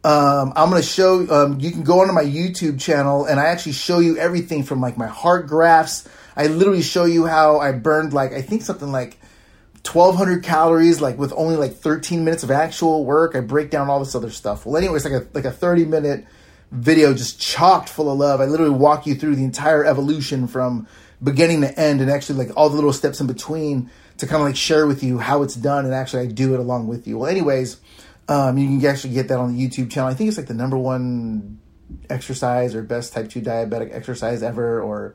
um, 0.03 0.53
I'm 0.55 0.69
going 0.69 0.81
to 0.81 0.87
show. 0.87 1.27
Um, 1.29 1.59
you 1.59 1.71
can 1.71 1.83
go 1.83 2.01
onto 2.01 2.13
my 2.13 2.23
YouTube 2.23 2.79
channel, 2.79 3.25
and 3.25 3.39
I 3.39 3.47
actually 3.47 3.73
show 3.73 3.99
you 3.99 4.17
everything 4.17 4.63
from 4.63 4.81
like 4.81 4.97
my 4.97 5.07
heart 5.07 5.47
graphs. 5.47 6.07
I 6.35 6.47
literally 6.47 6.81
show 6.81 7.05
you 7.05 7.25
how 7.25 7.59
I 7.59 7.71
burned 7.71 8.13
like 8.13 8.33
I 8.33 8.41
think 8.41 8.61
something 8.61 8.91
like 8.91 9.19
1200 9.85 10.43
calories 10.43 11.01
like 11.01 11.17
with 11.17 11.33
only 11.35 11.55
like 11.55 11.75
13 11.75 12.23
minutes 12.23 12.43
of 12.43 12.51
actual 12.51 13.05
work. 13.05 13.35
I 13.35 13.41
break 13.41 13.69
down 13.69 13.89
all 13.89 13.99
this 13.99 14.15
other 14.15 14.29
stuff. 14.29 14.65
Well, 14.65 14.77
anyway, 14.77 14.95
it's 14.95 15.05
like 15.05 15.13
a 15.13 15.27
like 15.33 15.45
a 15.45 15.51
30 15.51 15.85
minute 15.85 16.25
video 16.71 17.13
just 17.13 17.39
chocked 17.39 17.89
full 17.89 18.11
of 18.11 18.17
love. 18.17 18.41
I 18.41 18.45
literally 18.45 18.71
walk 18.71 19.05
you 19.05 19.15
through 19.15 19.35
the 19.35 19.43
entire 19.43 19.85
evolution 19.85 20.47
from 20.47 20.87
beginning 21.21 21.61
to 21.61 21.79
end 21.79 22.01
and 22.01 22.09
actually 22.09 22.45
like 22.45 22.57
all 22.57 22.69
the 22.69 22.75
little 22.75 22.93
steps 22.93 23.19
in 23.21 23.27
between 23.27 23.91
to 24.17 24.25
kind 24.25 24.41
of 24.41 24.47
like 24.47 24.55
share 24.55 24.87
with 24.87 25.03
you 25.03 25.19
how 25.19 25.43
it's 25.43 25.55
done 25.55 25.85
and 25.85 25.93
actually 25.93 26.23
I 26.23 26.25
do 26.27 26.53
it 26.53 26.59
along 26.59 26.87
with 26.87 27.07
you. 27.07 27.17
Well, 27.17 27.29
anyways, 27.29 27.77
um, 28.27 28.57
you 28.57 28.79
can 28.79 28.89
actually 28.89 29.13
get 29.13 29.27
that 29.27 29.37
on 29.37 29.55
the 29.55 29.67
YouTube 29.67 29.91
channel. 29.91 30.09
I 30.09 30.13
think 30.13 30.29
it's 30.29 30.37
like 30.37 30.47
the 30.47 30.53
number 30.53 30.77
one 30.77 31.59
exercise 32.09 32.73
or 32.73 32.81
best 32.81 33.13
type 33.13 33.29
2 33.29 33.41
diabetic 33.41 33.93
exercise 33.93 34.41
ever 34.41 34.81
or 34.81 35.13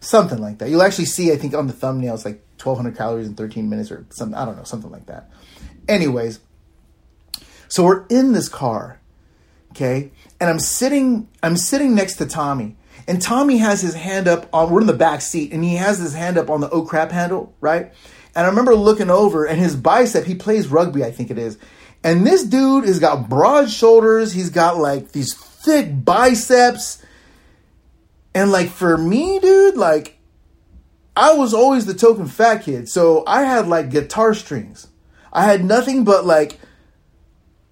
something 0.00 0.38
like 0.38 0.58
that. 0.58 0.68
You'll 0.68 0.82
actually 0.82 1.06
see, 1.06 1.32
I 1.32 1.36
think 1.36 1.54
on 1.54 1.66
the 1.66 1.72
thumbnail, 1.72 2.14
it's 2.14 2.24
like 2.24 2.44
1200 2.62 2.96
calories 2.96 3.26
in 3.26 3.34
13 3.34 3.68
minutes 3.68 3.90
or 3.90 4.06
something. 4.10 4.36
I 4.36 4.44
don't 4.44 4.56
know, 4.56 4.64
something 4.64 4.90
like 4.90 5.06
that. 5.06 5.30
Anyways, 5.88 6.40
so 7.68 7.84
we're 7.84 8.06
in 8.08 8.32
this 8.32 8.48
car, 8.48 8.97
okay? 9.80 10.10
and 10.40 10.50
I'm 10.50 10.58
sitting 10.58 11.28
I'm 11.42 11.56
sitting 11.56 11.94
next 11.94 12.16
to 12.16 12.26
Tommy. 12.26 12.76
And 13.06 13.22
Tommy 13.22 13.56
has 13.58 13.80
his 13.80 13.94
hand 13.94 14.28
up 14.28 14.48
on 14.52 14.70
we're 14.70 14.82
in 14.82 14.86
the 14.86 14.92
back 14.92 15.22
seat 15.22 15.52
and 15.52 15.64
he 15.64 15.76
has 15.76 15.98
his 15.98 16.14
hand 16.14 16.36
up 16.36 16.50
on 16.50 16.60
the 16.60 16.68
oh 16.70 16.82
crap 16.82 17.10
handle, 17.10 17.54
right? 17.60 17.92
And 18.34 18.46
I 18.46 18.48
remember 18.48 18.74
looking 18.74 19.10
over 19.10 19.46
and 19.46 19.58
his 19.58 19.74
bicep, 19.74 20.24
he 20.24 20.34
plays 20.34 20.68
rugby, 20.68 21.04
I 21.04 21.10
think 21.10 21.30
it 21.30 21.38
is. 21.38 21.58
And 22.04 22.26
this 22.26 22.44
dude 22.44 22.84
has 22.84 22.98
got 22.98 23.28
broad 23.28 23.70
shoulders, 23.70 24.32
he's 24.32 24.50
got 24.50 24.76
like 24.76 25.12
these 25.12 25.34
thick 25.34 26.04
biceps. 26.04 27.02
And 28.34 28.52
like 28.52 28.68
for 28.68 28.98
me, 28.98 29.38
dude, 29.38 29.76
like 29.76 30.18
I 31.16 31.32
was 31.32 31.54
always 31.54 31.86
the 31.86 31.94
token 31.94 32.26
fat 32.26 32.62
kid. 32.62 32.88
So 32.88 33.24
I 33.26 33.42
had 33.42 33.66
like 33.66 33.90
guitar 33.90 34.34
strings. 34.34 34.86
I 35.32 35.44
had 35.44 35.64
nothing 35.64 36.04
but 36.04 36.26
like 36.26 36.60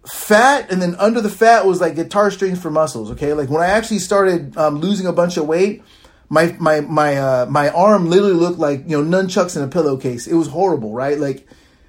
fat 0.07 0.71
and 0.71 0.81
then 0.81 0.95
under 0.97 1.21
the 1.21 1.29
fat 1.29 1.67
was 1.67 1.81
like 1.81 1.95
guitar 1.97 2.31
strings 2.31 2.61
for 2.61 2.71
muscles 2.71 3.11
okay? 3.11 3.33
Like 3.33 3.51
when 3.51 3.63
i 3.63 3.67
actually 3.67 3.99
started 3.99 4.57
um, 4.57 4.77
losing 4.77 5.07
a 5.07 5.13
bunch 5.13 5.37
of 5.37 5.47
weight 5.47 5.83
my 6.29 6.57
my 6.59 6.81
my 6.81 7.17
uh, 7.17 7.47
my 7.47 7.71
arm 7.71 8.07
literally 8.07 8.35
looked 8.35 8.59
like 8.59 8.83
you 8.89 9.03
know 9.03 9.19
nunchucks 9.19 9.57
in 9.57 9.63
a 9.63 9.69
pillowcase. 9.69 10.27
It 10.27 10.35
was 10.35 10.49
horrible 10.49 10.93
right? 10.93 11.19
Like 11.19 11.47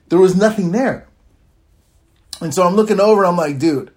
there 0.09 0.19
was 0.19 0.36
nothing 0.36 0.71
there. 0.71 1.07
And 2.39 2.53
so 2.53 2.67
i'm 2.67 2.75
looking 2.75 3.00
over 3.00 3.25
i'm 3.25 3.36
like 3.38 3.57
dude 3.57 3.91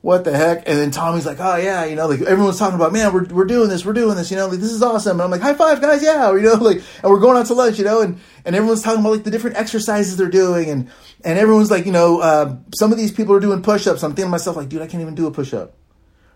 what 0.00 0.24
the 0.24 0.36
heck? 0.36 0.68
And 0.68 0.78
then 0.78 0.90
tommy's 0.90 1.26
like 1.26 1.38
oh 1.40 1.56
yeah 1.56 1.84
you 1.84 1.96
know 1.96 2.06
like 2.06 2.20
everyone's 2.22 2.58
talking 2.58 2.76
about 2.76 2.92
man 2.92 3.12
we're, 3.12 3.24
we're 3.26 3.44
doing 3.44 3.68
this 3.68 3.84
we're 3.84 3.92
doing 3.92 4.16
this 4.16 4.30
you 4.30 4.36
know 4.36 4.46
like 4.46 4.60
this 4.60 4.70
is 4.70 4.82
awesome. 4.82 5.12
And 5.12 5.22
i'm 5.22 5.30
like 5.30 5.40
high 5.40 5.54
five 5.54 5.80
guys 5.80 6.02
yeah 6.02 6.32
you 6.32 6.42
know 6.42 6.54
like 6.60 6.82
and 7.02 7.10
we're 7.10 7.20
going 7.20 7.36
out 7.36 7.46
to 7.46 7.54
lunch 7.54 7.78
you 7.78 7.84
know 7.84 8.00
and 8.00 8.20
and 8.44 8.54
everyone's 8.54 8.82
talking 8.82 9.00
about 9.00 9.12
like 9.12 9.24
the 9.24 9.30
different 9.30 9.56
exercises 9.56 10.16
they're 10.16 10.28
doing 10.28 10.70
and 10.70 10.90
and 11.24 11.38
everyone's 11.38 11.70
like 11.70 11.84
you 11.84 11.92
know 11.92 12.20
uh, 12.20 12.56
some 12.76 12.92
of 12.92 12.98
these 12.98 13.12
people 13.12 13.34
are 13.34 13.40
doing 13.40 13.62
push-ups. 13.62 14.02
I'm 14.02 14.10
thinking 14.10 14.26
to 14.26 14.30
myself 14.30 14.56
like 14.56 14.68
dude 14.68 14.82
i 14.82 14.86
can't 14.86 15.02
even 15.02 15.14
do 15.14 15.26
a 15.26 15.30
push-up 15.30 15.74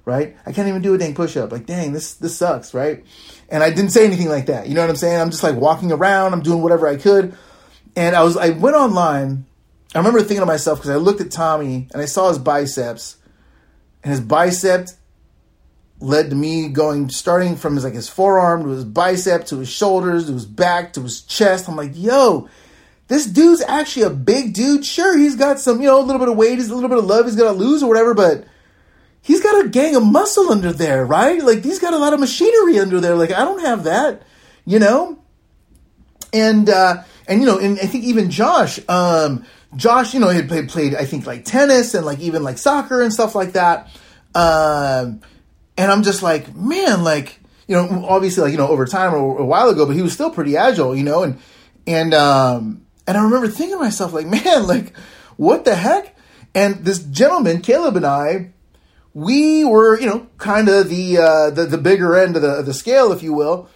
right? 0.05 0.37
I 0.45 0.51
can't 0.51 0.67
even 0.67 0.83
do 0.83 0.95
a 0.95 0.99
dang 0.99 1.15
push-up. 1.15 1.53
Like 1.53 1.65
dang 1.65 1.93
this 1.93 2.15
this 2.15 2.37
sucks 2.37 2.75
right? 2.75 3.05
And 3.49 3.63
i 3.63 3.71
didn't 3.71 3.91
say 3.91 4.05
anything 4.05 4.29
like 4.29 4.47
that 4.47 4.67
you 4.69 4.75
know 4.75 4.81
what 4.81 4.91
i'm 4.91 4.97
saying? 4.97 5.21
I'm 5.21 5.31
just 5.31 5.43
like 5.43 5.57
walking 5.57 5.93
around 5.93 6.33
i'm 6.33 6.43
doing 6.43 6.63
whatever 6.63 6.89
i 6.89 6.97
could. 6.97 7.37
And 7.95 8.17
i 8.17 8.23
was 8.25 8.37
i 8.37 8.51
went 8.51 8.75
online. 8.77 9.47
I 9.95 9.99
remember 9.99 10.21
thinking 10.21 10.41
to 10.41 10.47
myself 10.47 10.79
because 10.79 10.91
i 10.91 10.97
looked 10.97 11.21
at 11.21 11.31
tommy 11.31 11.87
and 11.93 12.03
i 12.03 12.07
saw 12.07 12.29
his 12.29 12.39
biceps 12.39 13.19
and 14.03 14.11
his 14.11 14.21
bicep 14.21 14.89
led 16.01 16.31
to 16.31 16.37
me 16.37 16.69
going 16.69 17.09
starting 17.09 17.55
from 17.57 17.75
his 17.75 17.85
like 17.85 17.95
his 17.95 18.09
forearm 18.09 18.65
to 18.65 18.69
his 18.71 18.85
bicep 18.85 19.47
to 19.47 19.59
his 19.59 19.69
shoulders 19.69 20.27
to 20.27 20.33
his 20.33 20.47
back 20.47 20.93
to 20.95 21.03
his 21.03 21.23
chest. 21.23 21.69
I'm 21.69 21.77
like, 21.77 21.93
yo, 21.95 22.49
this 23.09 23.27
dude's 23.27 23.63
actually 23.63 24.03
a 24.03 24.11
big 24.11 24.55
dude. 24.55 24.85
Sure, 24.85 25.17
he's 25.17 25.37
got 25.37 25.61
some, 25.61 25.81
you 25.81 25.87
know, 25.87 26.01
a 26.01 26.03
little 26.03 26.19
bit 26.19 26.29
of 26.29 26.37
weight, 26.37 26.59
he's 26.59 26.71
a 26.71 26.75
little 26.75 26.89
bit 26.89 26.99
of 26.99 27.05
love 27.05 27.27
he's 27.27 27.37
gonna 27.37 27.53
lose 27.53 27.83
or 27.83 27.89
whatever, 27.89 28.15
but 28.15 28.45
he's 29.21 29.41
got 29.41 29.65
a 29.65 29.69
gang 29.69 29.95
of 29.95 30.05
muscle 30.05 30.51
under 30.51 30.73
there, 30.73 31.05
right? 31.07 31.43
Like 31.43 31.63
he's 31.63 31.79
got 31.79 31.95
a 31.95 31.99
lot 31.99 32.13
of 32.13 32.21
machinery 32.21 32.79
under 32.79 33.01
there. 33.01 33.15
Like 33.15 33.31
I 33.31 33.45
don't 33.45 33.61
have 33.61 33.85
that, 33.85 34.23
you 34.65 34.79
know? 34.79 35.19
And 36.33 36.69
uh 36.69 37.05
and 37.29 37.41
you 37.41 37.47
know, 37.47 37.59
and 37.59 37.79
I 37.79 37.87
think 37.87 38.05
even 38.05 38.31
Josh, 38.31 38.81
um, 38.89 39.45
Josh, 39.77 40.13
you 40.15 40.21
know, 40.21 40.29
he 40.29 40.37
had 40.37 40.49
played, 40.49 40.69
played, 40.69 40.95
I 40.95 41.05
think, 41.05 41.27
like 41.27 41.45
tennis 41.45 41.95
and 41.95 42.05
like 42.05 42.21
even 42.21 42.43
like 42.43 42.59
soccer 42.59 43.01
and 43.01 43.13
stuff 43.13 43.35
like 43.35 43.53
that. 43.53 43.89
Um, 44.35 45.21
and 45.77 45.91
I'm 45.91 46.03
just 46.03 46.23
like, 46.23 46.55
man, 46.55 47.05
like, 47.05 47.41
you 47.67 47.77
know, 47.77 48.05
obviously, 48.07 48.43
like, 48.43 48.53
you 48.53 48.59
know, 48.59 48.69
over 48.69 48.87
time 48.87 49.15
or 49.15 49.39
a 49.39 49.45
while 49.45 49.69
ago, 49.69 49.87
but 49.87 49.97
he 49.97 50.03
was 50.03 50.13
still 50.13 50.31
pretty 50.31 50.57
agile, 50.57 50.95
you 50.95 51.05
know, 51.05 51.23
and, 51.23 51.39
and, 51.87 52.13
um, 52.13 52.85
and 53.07 53.17
I 53.17 53.23
remember 53.25 53.49
thinking 53.49 53.77
to 53.77 53.83
myself, 53.83 54.13
like, 54.13 54.27
man, 54.45 54.67
like, 54.67 54.97
what 55.37 55.65
the 55.65 55.75
heck? 55.75 56.17
And 56.55 56.85
this 56.85 57.03
gentleman, 57.03 57.63
Caleb 57.63 57.97
and 57.97 58.07
I, 58.07 58.51
we 59.15 59.65
were, 59.65 59.99
you 59.99 60.07
know, 60.07 60.27
kind 60.39 60.69
of 60.69 60.89
the, 60.89 61.19
uh, 61.19 61.51
the, 61.51 61.67
the 61.67 61.79
bigger 61.79 62.17
end 62.17 62.37
of 62.37 62.43
the, 62.43 62.63
the 62.63 62.75
scale, 62.75 63.13
if 63.13 63.23
you 63.23 63.33
will. 63.33 63.69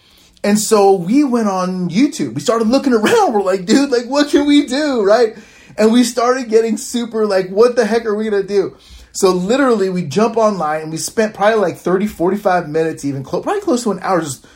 And 0.44 0.58
so 0.58 0.94
we 0.94 1.24
went 1.24 1.48
on 1.48 1.88
YouTube. 1.88 2.34
We 2.34 2.40
started 2.40 2.68
looking 2.68 2.92
around. 2.92 3.32
We're 3.32 3.42
like, 3.42 3.64
dude, 3.64 3.90
like, 3.90 4.06
what 4.06 4.30
can 4.30 4.46
we 4.46 4.66
do? 4.66 5.02
Right. 5.02 5.36
And 5.78 5.92
we 5.92 6.04
started 6.04 6.48
getting 6.48 6.76
super 6.76 7.26
like, 7.26 7.48
what 7.48 7.76
the 7.76 7.84
heck 7.84 8.06
are 8.06 8.14
we 8.14 8.28
going 8.28 8.42
to 8.42 8.48
do? 8.48 8.76
So 9.12 9.30
literally 9.30 9.88
we 9.88 10.04
jump 10.04 10.36
online 10.36 10.82
and 10.82 10.90
we 10.90 10.98
spent 10.98 11.34
probably 11.34 11.58
like 11.58 11.76
30, 11.76 12.06
45 12.06 12.68
minutes, 12.68 13.04
even 13.04 13.22
close, 13.22 13.42
probably 13.42 13.62
close 13.62 13.82
to 13.84 13.92
an 13.92 14.00
hour 14.00 14.20
just 14.20 14.46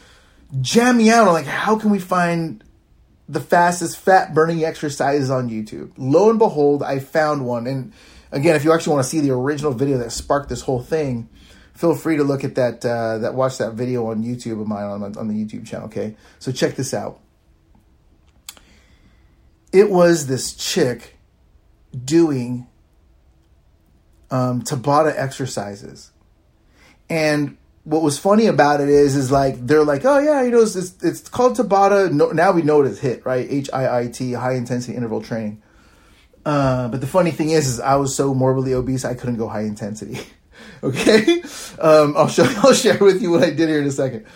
jamming 0.60 1.08
out 1.08 1.26
on 1.26 1.32
like, 1.32 1.46
how 1.46 1.78
can 1.78 1.90
we 1.90 1.98
find 1.98 2.62
the 3.28 3.40
fastest 3.40 3.96
fat 3.96 4.34
burning 4.34 4.64
exercises 4.64 5.30
on 5.30 5.48
YouTube? 5.48 5.92
Lo 5.96 6.30
and 6.30 6.38
behold, 6.38 6.82
I 6.82 6.98
found 6.98 7.46
one. 7.46 7.66
And 7.66 7.92
again, 8.32 8.56
if 8.56 8.64
you 8.64 8.72
actually 8.72 8.94
want 8.94 9.04
to 9.04 9.10
see 9.10 9.20
the 9.20 9.30
original 9.30 9.72
video 9.72 9.98
that 9.98 10.12
sparked 10.12 10.48
this 10.48 10.62
whole 10.62 10.82
thing, 10.82 11.28
feel 11.74 11.94
free 11.94 12.16
to 12.18 12.24
look 12.24 12.44
at 12.44 12.54
that, 12.56 12.84
uh, 12.84 13.18
that 13.18 13.34
watch 13.34 13.58
that 13.58 13.72
video 13.72 14.10
on 14.10 14.22
YouTube 14.22 14.60
of 14.60 14.66
mine 14.66 14.84
on, 14.84 15.16
on 15.16 15.28
the 15.28 15.34
YouTube 15.34 15.66
channel. 15.66 15.86
Okay. 15.86 16.16
So 16.38 16.52
check 16.52 16.76
this 16.76 16.92
out 16.92 17.20
it 19.72 19.90
was 19.90 20.26
this 20.26 20.54
chick 20.54 21.16
doing 22.04 22.66
um, 24.30 24.62
Tabata 24.62 25.14
exercises. 25.16 26.10
And 27.08 27.56
what 27.84 28.02
was 28.02 28.18
funny 28.18 28.46
about 28.46 28.80
it 28.80 28.88
is, 28.88 29.16
is 29.16 29.30
like 29.30 29.66
they're 29.66 29.84
like, 29.84 30.04
oh 30.04 30.18
yeah, 30.18 30.42
you 30.42 30.50
know, 30.50 30.60
it's 30.60 30.76
it's, 30.76 31.02
it's 31.02 31.28
called 31.28 31.56
Tabata. 31.56 32.12
No, 32.12 32.30
now 32.30 32.52
we 32.52 32.62
know 32.62 32.82
it 32.82 32.88
as 32.88 33.00
HIIT, 33.00 33.24
right? 33.24 33.46
H 33.48 33.70
I 33.72 34.02
I 34.02 34.06
T, 34.08 34.32
high 34.32 34.54
intensity 34.54 34.96
interval 34.96 35.22
training. 35.22 35.62
Uh, 36.44 36.88
but 36.88 37.00
the 37.00 37.06
funny 37.06 37.30
thing 37.30 37.50
is, 37.50 37.66
is 37.66 37.80
I 37.80 37.96
was 37.96 38.14
so 38.14 38.32
morbidly 38.32 38.72
obese, 38.72 39.04
I 39.04 39.14
couldn't 39.14 39.36
go 39.36 39.48
high 39.48 39.62
intensity. 39.62 40.20
okay, 40.82 41.42
um, 41.78 42.14
I'll 42.16 42.28
show, 42.28 42.44
I'll 42.58 42.74
share 42.74 42.98
with 42.98 43.20
you 43.20 43.30
what 43.30 43.42
I 43.42 43.50
did 43.50 43.68
here 43.68 43.80
in 43.80 43.86
a 43.86 43.90
second. 43.90 44.26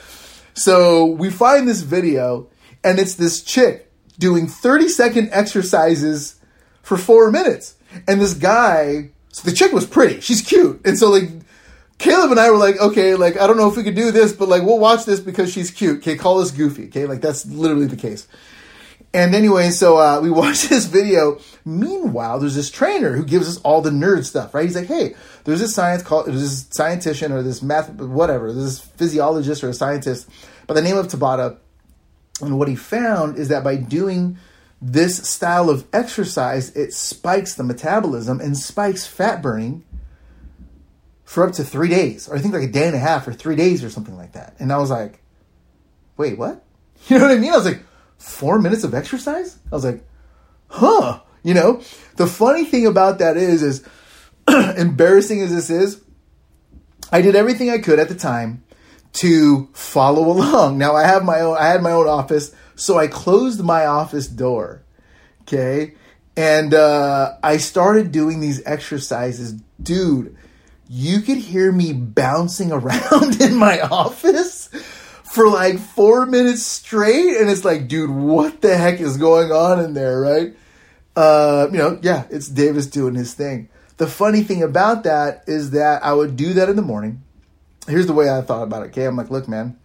So 0.55 1.07
we 1.07 1.31
find 1.31 1.67
this 1.67 1.81
video, 1.81 2.49
and 2.83 2.99
it's 2.99 3.15
this 3.15 3.43
chick 3.43 3.84
doing 4.19 4.47
30 4.47 4.89
second 4.89 5.29
exercises 5.33 6.37
for 6.83 6.97
four 6.97 7.31
minutes. 7.31 7.75
And 8.07 8.21
this 8.21 8.35
guy, 8.35 9.11
so 9.29 9.49
the 9.49 9.55
chick 9.55 9.73
was 9.73 9.87
pretty, 9.87 10.21
she's 10.21 10.43
cute. 10.43 10.81
And 10.85 10.99
so 10.99 11.11
like 11.11 11.31
Caleb 11.99 12.33
and 12.33 12.41
I 12.41 12.51
were 12.51 12.57
like, 12.57 12.79
okay, 12.81 13.15
like 13.15 13.39
I 13.39 13.47
don't 13.47 13.57
know 13.57 13.69
if 13.69 13.77
we 13.77 13.83
could 13.83 13.95
do 13.95 14.11
this, 14.11 14.33
but 14.33 14.49
like 14.49 14.63
we'll 14.63 14.79
watch 14.79 15.05
this 15.05 15.21
because 15.21 15.53
she's 15.53 15.71
cute. 15.71 15.99
Okay, 15.99 16.17
call 16.17 16.41
us 16.41 16.51
goofy. 16.51 16.87
Okay, 16.87 17.07
like 17.07 17.21
that's 17.21 17.47
literally 17.47 17.87
the 17.87 17.97
case. 17.97 18.27
And 19.15 19.33
anyway, 19.33 19.71
so 19.71 19.97
uh, 19.97 20.21
we 20.21 20.31
watched 20.43 20.69
this 20.69 20.87
video. 20.87 21.39
Meanwhile, 21.65 22.41
there's 22.41 22.57
this 22.57 22.71
trainer 22.71 23.17
who 23.17 23.25
gives 23.25 23.49
us 23.49 23.59
all 23.59 23.81
the 23.81 23.91
nerd 23.91 24.25
stuff, 24.25 24.53
right? 24.55 24.65
He's 24.65 24.75
like, 24.75 24.89
hey, 24.89 25.15
there's 25.45 25.61
this 25.61 25.75
science 25.75 26.03
called, 26.03 26.27
there's 26.27 26.41
this 26.41 26.67
scientist 26.73 27.23
or 27.23 27.43
this 27.43 27.63
math, 27.63 27.91
whatever, 27.91 28.53
this 28.53 28.81
physiologist 28.81 29.63
or 29.63 29.69
a 29.69 29.75
scientist 29.75 30.29
by 30.67 30.75
the 30.75 30.83
name 30.83 30.97
of 30.97 31.07
Tabata 31.07 31.59
and 32.41 32.59
what 32.59 32.69
he 32.69 32.77
found 32.77 33.39
is 33.39 33.49
that 33.49 33.65
by 33.65 33.77
doing 33.77 34.39
this 34.83 35.29
style 35.29 35.71
of 35.71 35.87
exercise, 35.93 36.75
it 36.77 36.93
spikes 36.93 37.55
the 37.55 37.63
metabolism 37.63 38.41
and 38.41 38.57
spikes 38.57 39.07
fat 39.07 39.41
burning 39.41 39.85
for 41.25 41.47
up 41.47 41.53
to 41.55 41.65
three 41.65 41.89
days, 41.89 42.29
or 42.29 42.37
I 42.37 42.41
think 42.41 42.55
like 42.55 42.63
a 42.65 42.73
day 42.73 42.87
and 42.87 42.95
a 42.95 42.99
half 42.99 43.27
or 43.27 43.33
three 43.33 43.57
days 43.57 43.83
or 43.83 43.91
something 43.91 44.17
like 44.17 44.33
that. 44.33 44.55
And 44.59 44.73
I 44.73 44.79
was 44.79 44.91
like, 44.91 45.21
wait, 46.17 46.39
what? 46.39 46.63
You 47.09 47.19
know 47.19 47.27
what 47.27 47.37
I 47.37 47.39
mean? 47.39 47.53
I 47.53 47.57
was 47.57 47.67
like, 47.67 47.83
four 48.17 48.59
minutes 48.59 48.83
of 48.83 48.95
exercise? 48.95 49.59
I 49.71 49.75
was 49.75 49.85
like, 49.85 50.03
huh. 50.69 51.21
You 51.43 51.53
know, 51.53 51.83
the 52.17 52.27
funny 52.27 52.65
thing 52.65 52.87
about 52.87 53.19
that 53.19 53.37
is, 53.37 53.63
is 53.63 53.87
embarrassing 54.49 55.43
as 55.43 55.55
this 55.55 55.69
is, 55.69 56.03
I 57.13 57.21
did 57.21 57.37
everything 57.37 57.69
I 57.69 57.79
could 57.79 57.99
at 57.99 58.09
the 58.09 58.15
time 58.15 58.64
to 59.15 59.69
follow 59.73 60.31
along. 60.31 60.79
Now 60.79 60.95
I 60.95 61.05
have 61.05 61.25
my 61.25 61.41
own 61.41 61.57
I 61.57 61.69
had 61.69 61.83
my 61.83 61.93
own 61.93 62.07
office, 62.07 62.55
so 62.77 62.99
I 62.99 63.07
closed 63.07 63.63
my 63.63 63.87
office 63.87 64.29
door. 64.29 64.83
Okay? 65.43 65.95
And 66.37 66.75
uh, 66.75 67.37
I 67.43 67.59
started 67.59 68.11
doing 68.13 68.41
these 68.41 68.65
exercises. 68.67 69.53
Dude, 69.81 70.37
you 70.89 71.21
could 71.21 71.39
hear 71.39 71.71
me 71.71 71.93
bouncing 71.93 72.73
around 72.73 73.41
in 73.41 73.57
my 73.57 73.81
office 73.81 74.69
for 75.25 75.49
like 75.49 75.79
four 75.79 76.27
minutes 76.27 76.63
straight. 76.63 77.37
And 77.37 77.51
it's 77.51 77.65
like, 77.65 77.89
dude, 77.89 78.11
what 78.11 78.61
the 78.61 78.77
heck 78.77 79.01
is 79.01 79.17
going 79.17 79.53
on 79.53 79.81
in 79.81 79.95
there, 79.95 80.21
right? 80.21 80.57
Uh, 81.17 81.69
you 81.71 81.79
know, 81.79 81.99
yeah, 82.03 82.25
it's 82.31 82.49
Davis 82.49 82.87
doing 82.87 83.15
his 83.15 83.35
thing. 83.35 83.69
The 83.97 84.09
funny 84.09 84.43
thing 84.43 84.65
about 84.65 85.05
that 85.05 85.45
is 85.47 85.71
that 85.71 86.05
I 86.05 86.13
would 86.13 86.37
do 86.37 86.55
that 86.55 86.69
in 86.69 86.75
the 86.75 86.83
morning 86.83 87.24
here's 87.87 88.07
the 88.07 88.13
way 88.13 88.31
I 88.31 88.41
thought 88.41 88.63
about 88.63 88.83
it. 88.83 88.87
Okay, 88.87 89.07
I'm 89.07 89.17
like, 89.17 89.31
look, 89.31 89.49
man, 89.49 89.79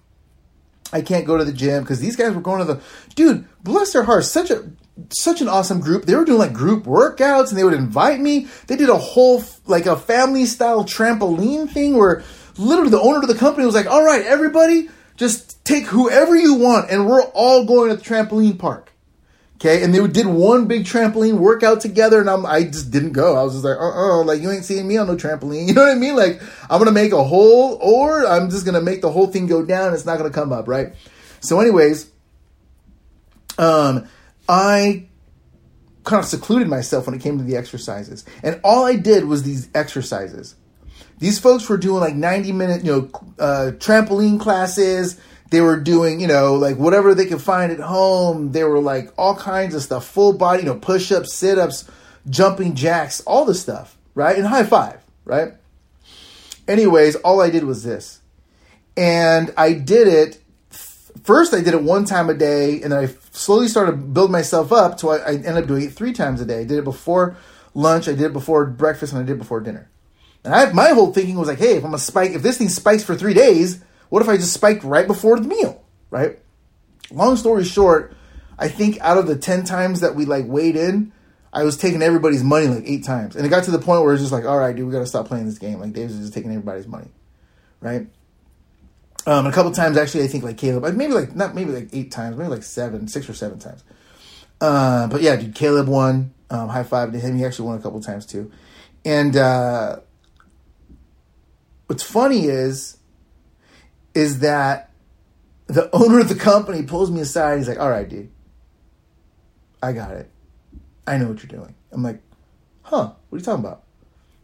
I 0.92 1.02
can't 1.02 1.26
go 1.26 1.38
to 1.38 1.46
the 1.46 1.54
gym 1.54 1.84
because 1.84 2.00
these 2.00 2.16
guys 2.16 2.34
were 2.34 2.42
going 2.42 2.66
to 2.66 2.74
the 2.74 2.82
dude. 3.16 3.46
Bless 3.64 3.94
their 3.94 4.04
hearts, 4.04 4.30
such 4.30 4.50
a 4.50 4.70
such 5.12 5.42
an 5.42 5.48
awesome 5.48 5.80
group. 5.80 6.06
They 6.06 6.16
were 6.16 6.26
doing 6.26 6.40
like 6.40 6.54
group 6.54 6.84
workouts, 6.84 7.50
and 7.50 7.58
they 7.58 7.64
would 7.64 7.74
invite 7.74 8.20
me. 8.20 8.48
They 8.68 8.76
did 8.76 8.90
a 8.90 8.98
whole 8.98 9.44
like 9.66 9.86
a 9.86 9.96
family 9.96 10.46
style 10.46 10.84
trampoline 10.84 11.70
thing 11.70 11.96
where 11.96 12.24
literally 12.58 12.92
the 12.92 13.02
owner 13.02 13.20
of 13.20 13.28
the 13.28 13.36
company 13.36 13.66
was 13.66 13.76
like, 13.76 13.88
"All 13.88 14.04
right, 14.04 14.26
everybody, 14.26 14.90
just 15.16 15.64
take 15.64 15.86
whoever 15.86 16.36
you 16.36 16.56
want, 16.56 16.90
and 16.90 17.08
we're 17.08 17.24
all 17.24 17.66
going 17.66 17.90
to 17.90 17.96
the 17.96 18.04
trampoline 18.04 18.58
park." 18.58 18.89
Okay, 19.60 19.84
and 19.84 19.94
they 19.94 20.08
did 20.08 20.26
one 20.26 20.68
big 20.68 20.86
trampoline 20.86 21.38
workout 21.38 21.82
together, 21.82 22.22
and 22.22 22.30
I'm, 22.30 22.46
I 22.46 22.64
just 22.64 22.92
didn't 22.92 23.12
go. 23.12 23.36
I 23.36 23.44
was 23.44 23.56
just 23.56 23.66
like, 23.66 23.78
uh, 23.78 24.22
uh 24.22 24.24
like 24.24 24.42
you 24.42 24.50
ain't 24.50 24.64
seeing 24.64 24.88
me 24.88 24.96
on 24.96 25.08
no 25.08 25.18
trampoline. 25.18 25.50
You 25.68 25.74
know 25.74 25.82
what 25.82 25.92
I 25.92 26.00
mean? 26.00 26.16
Like 26.16 26.42
I'm 26.70 26.80
gonna 26.80 26.94
make 26.94 27.12
a 27.12 27.22
hole, 27.22 27.78
or 27.82 28.26
I'm 28.26 28.50
just 28.50 28.66
gonna 28.66 28.80
make 28.80 29.02
the 29.02 29.12
whole 29.12 29.28
thing 29.28 29.48
go 29.48 29.66
down. 29.66 29.94
it's 29.94 30.06
not 30.06 30.18
gonna 30.18 30.30
come 30.30 30.54
up, 30.54 30.70
right? 30.70 30.94
So, 31.42 31.60
anyways, 31.60 32.10
um, 33.58 34.08
I 34.48 35.08
kind 36.06 36.24
of 36.24 36.26
secluded 36.26 36.70
myself 36.70 37.06
when 37.06 37.14
it 37.14 37.22
came 37.22 37.38
to 37.38 37.44
the 37.44 37.58
exercises, 37.58 38.24
and 38.42 38.62
all 38.64 38.86
I 38.86 38.96
did 38.96 39.26
was 39.26 39.44
these 39.44 39.68
exercises. 39.76 40.56
These 41.18 41.38
folks 41.38 41.68
were 41.68 41.78
doing 41.78 42.00
like 42.00 42.16
90 42.16 42.54
minute, 42.54 42.86
you 42.86 42.94
know, 42.94 43.10
uh, 43.38 43.72
trampoline 43.74 44.40
classes. 44.40 45.20
They 45.50 45.62
were 45.62 45.80
doing, 45.80 46.20
you 46.20 46.28
know, 46.28 46.56
like 46.56 46.78
whatever 46.78 47.16
they 47.16 47.26
could 47.26 47.42
find 47.42 47.72
at 47.72 47.80
home. 47.80 48.52
They 48.52 48.64
were 48.64 48.80
like 48.80 49.12
all 49.18 49.36
kinds 49.36 49.74
of 49.74 49.82
stuff, 49.82 50.06
full 50.06 50.34
body, 50.34 50.62
you 50.62 50.66
know, 50.68 50.76
push 50.76 51.12
ups, 51.12 51.34
sit 51.34 51.58
ups, 51.58 51.90
jumping 52.30 52.76
jacks, 52.76 53.22
all 53.22 53.46
the 53.46 53.56
stuff, 53.56 53.98
right? 54.14 54.38
And 54.38 54.46
high 54.46 54.64
five, 54.64 55.04
right? 55.26 55.54
Anyways, 56.68 57.16
all 57.18 57.42
I 57.42 57.50
did 57.50 57.64
was 57.64 57.84
this. 57.84 58.22
And 58.96 59.52
I 59.58 59.74
did 59.74 60.08
it. 60.08 60.42
First, 61.24 61.54
I 61.54 61.62
did 61.62 61.74
it 61.74 61.82
one 61.82 62.06
time 62.06 62.30
a 62.30 62.34
day, 62.34 62.82
and 62.82 62.92
then 62.92 63.06
I 63.06 63.08
slowly 63.32 63.68
started 63.68 64.14
build 64.14 64.32
myself 64.32 64.72
up 64.72 64.98
to 65.00 65.10
I, 65.10 65.18
I 65.18 65.32
ended 65.34 65.58
up 65.58 65.68
doing 65.68 65.84
it 65.84 65.94
three 65.94 66.14
times 66.14 66.42
a 66.42 66.46
day. 66.46 66.62
I 66.62 66.64
did 66.64 66.78
it 66.78 66.84
before 66.84 67.38
lunch, 67.74 68.08
I 68.08 68.12
did 68.12 68.22
it 68.22 68.34
before 68.34 68.66
breakfast, 68.66 69.14
and 69.14 69.22
I 69.22 69.26
did 69.26 69.34
it 69.34 69.40
before 69.40 69.62
dinner. 69.62 69.90
And 70.44 70.54
I, 70.54 70.72
my 70.72 70.90
whole 70.90 71.12
thinking 71.12 71.38
was 71.38 71.48
like, 71.48 71.58
hey, 71.58 71.78
if 71.78 71.84
I'm 71.84 71.94
a 71.94 72.00
spike, 72.00 72.32
if 72.32 72.42
this 72.42 72.58
thing 72.58 72.70
spikes 72.70 73.04
for 73.04 73.16
three 73.16 73.34
days, 73.34 73.84
what 74.10 74.22
if 74.22 74.30
I 74.30 74.38
just 74.38 74.54
spiked 74.54 74.84
right 74.84 75.08
before 75.08 75.40
the 75.40 75.48
meal, 75.48 75.84
right? 76.10 76.40
Long 77.12 77.36
story 77.38 77.64
short, 77.64 78.16
I 78.58 78.68
think 78.68 79.00
out 79.02 79.18
of 79.18 79.28
the 79.28 79.36
ten 79.36 79.64
times 79.64 80.02
that 80.02 80.16
we 80.16 80.26
like 80.26 80.46
weighed 80.48 80.76
in, 80.76 81.12
I 81.52 81.64
was 81.64 81.78
taking 81.78 82.02
everybody's 82.02 82.44
money 82.44 82.68
like 82.68 82.84
eight 82.86 83.04
times, 83.04 83.36
and 83.36 83.46
it 83.46 83.50
got 83.50 83.64
to 83.64 83.72
the 83.72 83.80
point 83.80 84.04
where 84.04 84.14
it's 84.14 84.22
just 84.22 84.34
like, 84.34 84.46
all 84.46 84.58
right, 84.58 84.76
dude, 84.76 84.86
we 84.86 84.92
got 84.92 85.00
to 85.00 85.08
stop 85.08 85.28
playing 85.28 85.46
this 85.46 85.58
game. 85.58 85.80
Like 85.80 85.94
Dave's 85.94 86.18
just 86.18 86.34
taking 86.34 86.52
everybody's 86.52 86.88
money, 86.88 87.10
right? 87.82 88.08
Um, 89.26 89.46
a 89.46 89.52
couple 89.52 89.72
times 89.72 89.98
actually, 89.98 90.24
I 90.24 90.28
think 90.28 90.44
like 90.44 90.58
Caleb, 90.58 90.96
maybe 90.96 91.14
like 91.14 91.36
not 91.36 91.56
maybe 91.56 91.72
like 91.72 91.90
eight 91.94 92.12
times, 92.12 92.38
maybe 92.38 92.50
like 92.50 92.64
seven, 92.64 93.08
six 93.08 93.30
or 93.30 93.34
seven 93.34 93.60
times. 93.60 93.84
Uh, 94.62 95.08
but 95.08 95.22
yeah, 95.22 95.36
dude, 95.36 95.56
Caleb 95.56 95.88
won. 95.88 96.34
Um, 96.52 96.70
high 96.70 96.84
five 96.84 97.12
to 97.12 97.20
him. 97.20 97.38
He 97.38 97.46
actually 97.46 97.68
won 97.68 97.78
a 97.78 97.82
couple 97.82 98.02
times 98.02 98.26
too. 98.26 98.52
And 99.06 99.36
uh, 99.38 100.00
what's 101.88 102.04
funny 102.04 102.46
is, 102.46 102.98
is 104.20 104.40
that 104.40 104.92
the 105.68 105.90
owner 105.96 106.20
of 106.20 106.30
the 106.30 106.36
company 106.36 106.84
pulls 106.84 107.12
me 107.12 107.22
aside. 107.22 107.58
He's 107.58 107.68
like, 107.68 107.80
"All 107.80 107.90
right, 107.90 108.08
dude, 108.08 108.30
I 109.82 109.94
got 109.94 110.12
it. 110.12 110.30
I 111.08 111.18
know 111.18 111.28
what 111.28 111.44
you're 111.44 111.60
doing." 111.60 111.76
I'm 111.92 112.04
like, 112.04 112.22
"Huh? 112.82 113.14
What 113.30 113.36
are 113.36 113.40
you 113.40 113.46
talking 113.46 113.66
about?" 113.66 113.84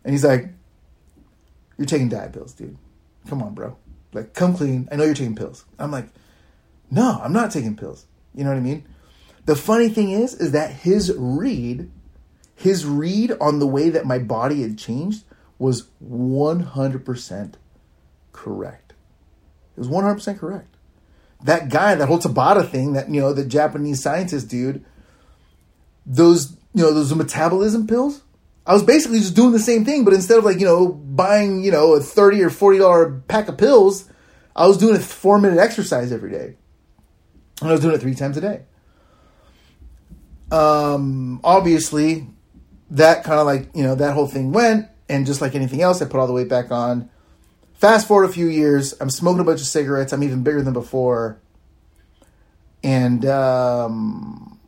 And 0.04 0.14
he's 0.14 0.24
like, 0.24 0.50
"You're 1.78 1.88
taking 1.88 2.10
diet 2.10 2.34
pills, 2.34 2.54
dude. 2.54 2.78
Come 3.28 3.42
on, 3.42 3.54
bro." 3.54 3.76
Like, 4.16 4.34
come 4.34 4.56
clean. 4.56 4.88
I 4.92 4.96
know 4.96 5.04
you're 5.04 5.14
taking 5.14 5.36
pills. 5.36 5.66
I'm 5.78 5.92
like, 5.92 6.08
no, 6.90 7.20
I'm 7.22 7.34
not 7.34 7.52
taking 7.52 7.76
pills. 7.76 8.06
You 8.34 8.46
know 8.46 8.52
what 8.52 8.58
I 8.58 8.62
mean? 8.62 8.88
The 9.46 9.58
funny 9.58 9.90
thing 9.90 10.12
is, 10.12 10.34
is 10.34 10.52
that 10.54 10.72
his 10.72 11.14
read, 11.16 11.92
his 12.56 12.86
read 12.86 13.34
on 13.42 13.60
the 13.60 13.68
way 13.68 13.90
that 13.90 14.06
my 14.06 14.18
body 14.18 14.62
had 14.62 14.78
changed 14.78 15.26
was 15.60 15.88
100% 16.02 17.54
correct. 18.32 18.85
It 19.76 19.80
was 19.80 19.90
100% 19.90 20.40
correct. 20.40 20.76
That 21.44 21.70
guy, 21.70 21.96
that 21.96 22.08
whole 22.08 22.20
Tabata 22.20 22.68
thing, 22.68 22.94
that, 22.94 23.10
you 23.10 23.22
know, 23.22 23.34
the 23.34 23.46
Japanese 23.46 24.02
scientist 24.02 24.48
dude, 24.48 24.84
those, 26.06 26.54
you 26.74 26.84
know, 26.84 26.94
those 26.94 27.14
metabolism 27.14 27.88
pills, 27.88 28.22
I 28.66 28.74
was 28.74 28.84
basically 28.84 29.20
just 29.20 29.36
doing 29.36 29.52
the 29.52 29.60
same 29.60 29.86
thing, 29.86 30.04
but 30.06 30.14
instead 30.14 30.40
of 30.40 30.46
like, 30.46 30.60
you 30.60 30.66
know, 30.66 30.88
buying, 30.88 31.64
you 31.64 31.72
know, 31.72 31.94
a 31.94 32.00
30 32.00 32.42
or 32.42 32.50
$40 32.50 33.28
pack 33.28 33.48
of 33.48 33.58
pills, 33.58 34.10
I 34.56 34.68
was 34.68 34.78
doing 34.78 34.96
a 34.96 35.00
four 35.00 35.40
minute 35.40 35.60
exercise 35.60 36.12
every 36.12 36.32
day. 36.32 36.56
And 37.62 37.70
I 37.70 37.74
was 37.74 37.82
doing 37.82 37.94
it 37.94 38.02
three 38.02 38.16
times 38.16 38.38
a 38.38 38.42
day. 38.42 38.62
Um, 40.52 41.42
obviously, 41.44 42.28
that 42.92 43.24
kind 43.24 43.40
of 43.40 43.46
like, 43.46 43.70
you 43.76 43.84
know, 43.84 43.96
that 43.96 44.14
whole 44.14 44.28
thing 44.28 44.52
went. 44.52 44.88
And 45.08 45.26
just 45.26 45.42
like 45.42 45.54
anything 45.54 45.82
else, 45.82 46.02
I 46.02 46.06
put 46.06 46.20
all 46.20 46.28
the 46.28 46.34
weight 46.34 46.50
back 46.50 46.72
on. 46.72 47.10
Fast 47.76 48.08
forward 48.08 48.30
a 48.30 48.34
few 48.34 48.48
years, 48.48 48.94
I'm 49.02 49.10
smoking 49.10 49.42
a 49.42 49.44
bunch 49.44 49.62
of 49.62 49.68
cigarettes. 49.68 50.14
I'm 50.14 50.24
even 50.24 50.44
bigger 50.44 50.62
than 50.62 50.74
before. 50.74 51.40
And 52.84 53.26
um, 53.26 54.60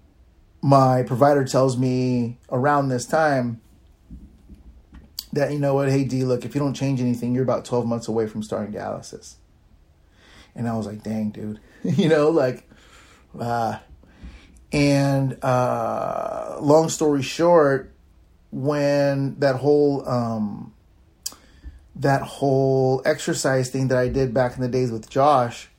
my 0.61 1.03
provider 1.03 1.45
tells 1.45 1.77
me 1.77 2.37
around 2.49 2.89
this 2.89 3.05
time, 3.05 3.61
that 5.33 5.51
you 5.51 5.59
know 5.59 5.73
what, 5.73 5.89
hey 5.89 6.03
D, 6.03 6.23
look, 6.23 6.45
if 6.45 6.55
you 6.55 6.59
don't 6.59 6.73
change 6.73 6.99
anything, 6.99 7.33
you're 7.33 7.43
about 7.43 7.65
12 7.65 7.85
months 7.85 8.07
away 8.07 8.27
from 8.27 8.43
starting 8.43 8.73
dialysis. 8.73 9.35
And 10.55 10.67
I 10.67 10.75
was 10.75 10.85
like, 10.85 11.03
dang, 11.03 11.29
dude, 11.29 11.59
you 11.83 12.09
know, 12.09 12.29
like, 12.29 12.67
uh, 13.39 13.77
and 14.71 15.37
uh, 15.43 16.57
long 16.59 16.89
story 16.89 17.21
short, 17.21 17.93
when 18.51 19.39
that 19.39 19.57
whole 19.57 20.07
um, 20.07 20.73
that 21.99 22.21
whole 22.21 23.01
exercise 23.05 23.69
thing 23.69 23.87
that 23.89 23.97
I 23.97 24.07
did 24.07 24.33
back 24.33 24.55
in 24.55 24.61
the 24.61 24.67
days 24.67 24.91
with 24.91 25.09
Josh, 25.09 25.69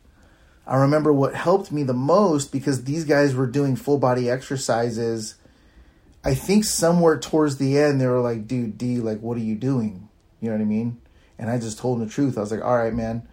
I 0.67 0.77
remember 0.77 1.13
what 1.13 1.35
helped 1.35 1.73
me 1.73 1.83
the 1.83 1.95
most 1.95 2.53
because 2.53 2.85
these 2.85 3.05
guys 3.05 3.35
were 3.35 3.47
doing 3.47 3.77
full 3.77 3.99
body 3.99 4.29
exercises 4.29 5.37
I 6.25 6.35
think 6.35 6.65
somewhere 6.65 7.19
towards 7.19 7.57
the 7.59 7.79
end 7.79 8.01
they 8.01 8.07
were 8.07 8.21
like, 8.21 8.47
dude, 8.47 8.77
D, 8.77 8.99
like, 8.99 9.21
what 9.21 9.37
are 9.37 9.41
you 9.41 9.55
doing? 9.55 10.09
You 10.41 10.51
know 10.51 10.57
what 10.57 10.63
I 10.63 10.67
mean? 10.67 11.01
And 11.39 11.49
I 11.49 11.59
just 11.59 11.79
told 11.79 12.01
them 12.01 12.09
the 12.09 12.13
truth. 12.13 12.37
I 12.37 12.41
was 12.41 12.51
like, 12.51 12.63
all 12.63 12.77
right, 12.77 12.93
man. 12.93 13.27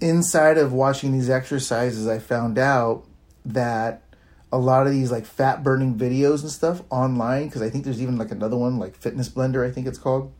Inside 0.00 0.58
of 0.58 0.72
watching 0.72 1.12
these 1.12 1.30
exercises, 1.30 2.08
I 2.08 2.18
found 2.18 2.58
out 2.58 3.04
that 3.44 4.02
a 4.50 4.58
lot 4.58 4.86
of 4.86 4.92
these 4.92 5.12
like 5.12 5.24
fat 5.24 5.62
burning 5.62 5.96
videos 5.96 6.42
and 6.42 6.50
stuff 6.50 6.82
online, 6.90 7.46
because 7.46 7.62
I 7.62 7.70
think 7.70 7.84
there's 7.84 8.02
even 8.02 8.16
like 8.16 8.30
another 8.30 8.56
one, 8.56 8.78
like 8.78 8.96
Fitness 8.96 9.28
Blender, 9.28 9.66
I 9.66 9.70
think 9.70 9.86
it's 9.86 9.98
called. 9.98 10.32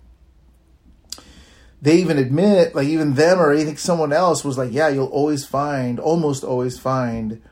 They 1.83 1.97
even 1.97 2.17
admit, 2.17 2.77
like 2.77 2.87
even 2.87 3.15
them 3.15 3.41
or 3.41 3.53
I 3.53 3.65
think 3.65 3.81
someone 3.81 4.13
else 4.13 4.45
was 4.45 4.57
like, 4.57 4.73
yeah, 4.73 4.89
you'll 4.89 5.07
always 5.09 5.45
find, 5.45 5.99
almost 5.99 6.45
always 6.45 6.79
find 6.79 7.43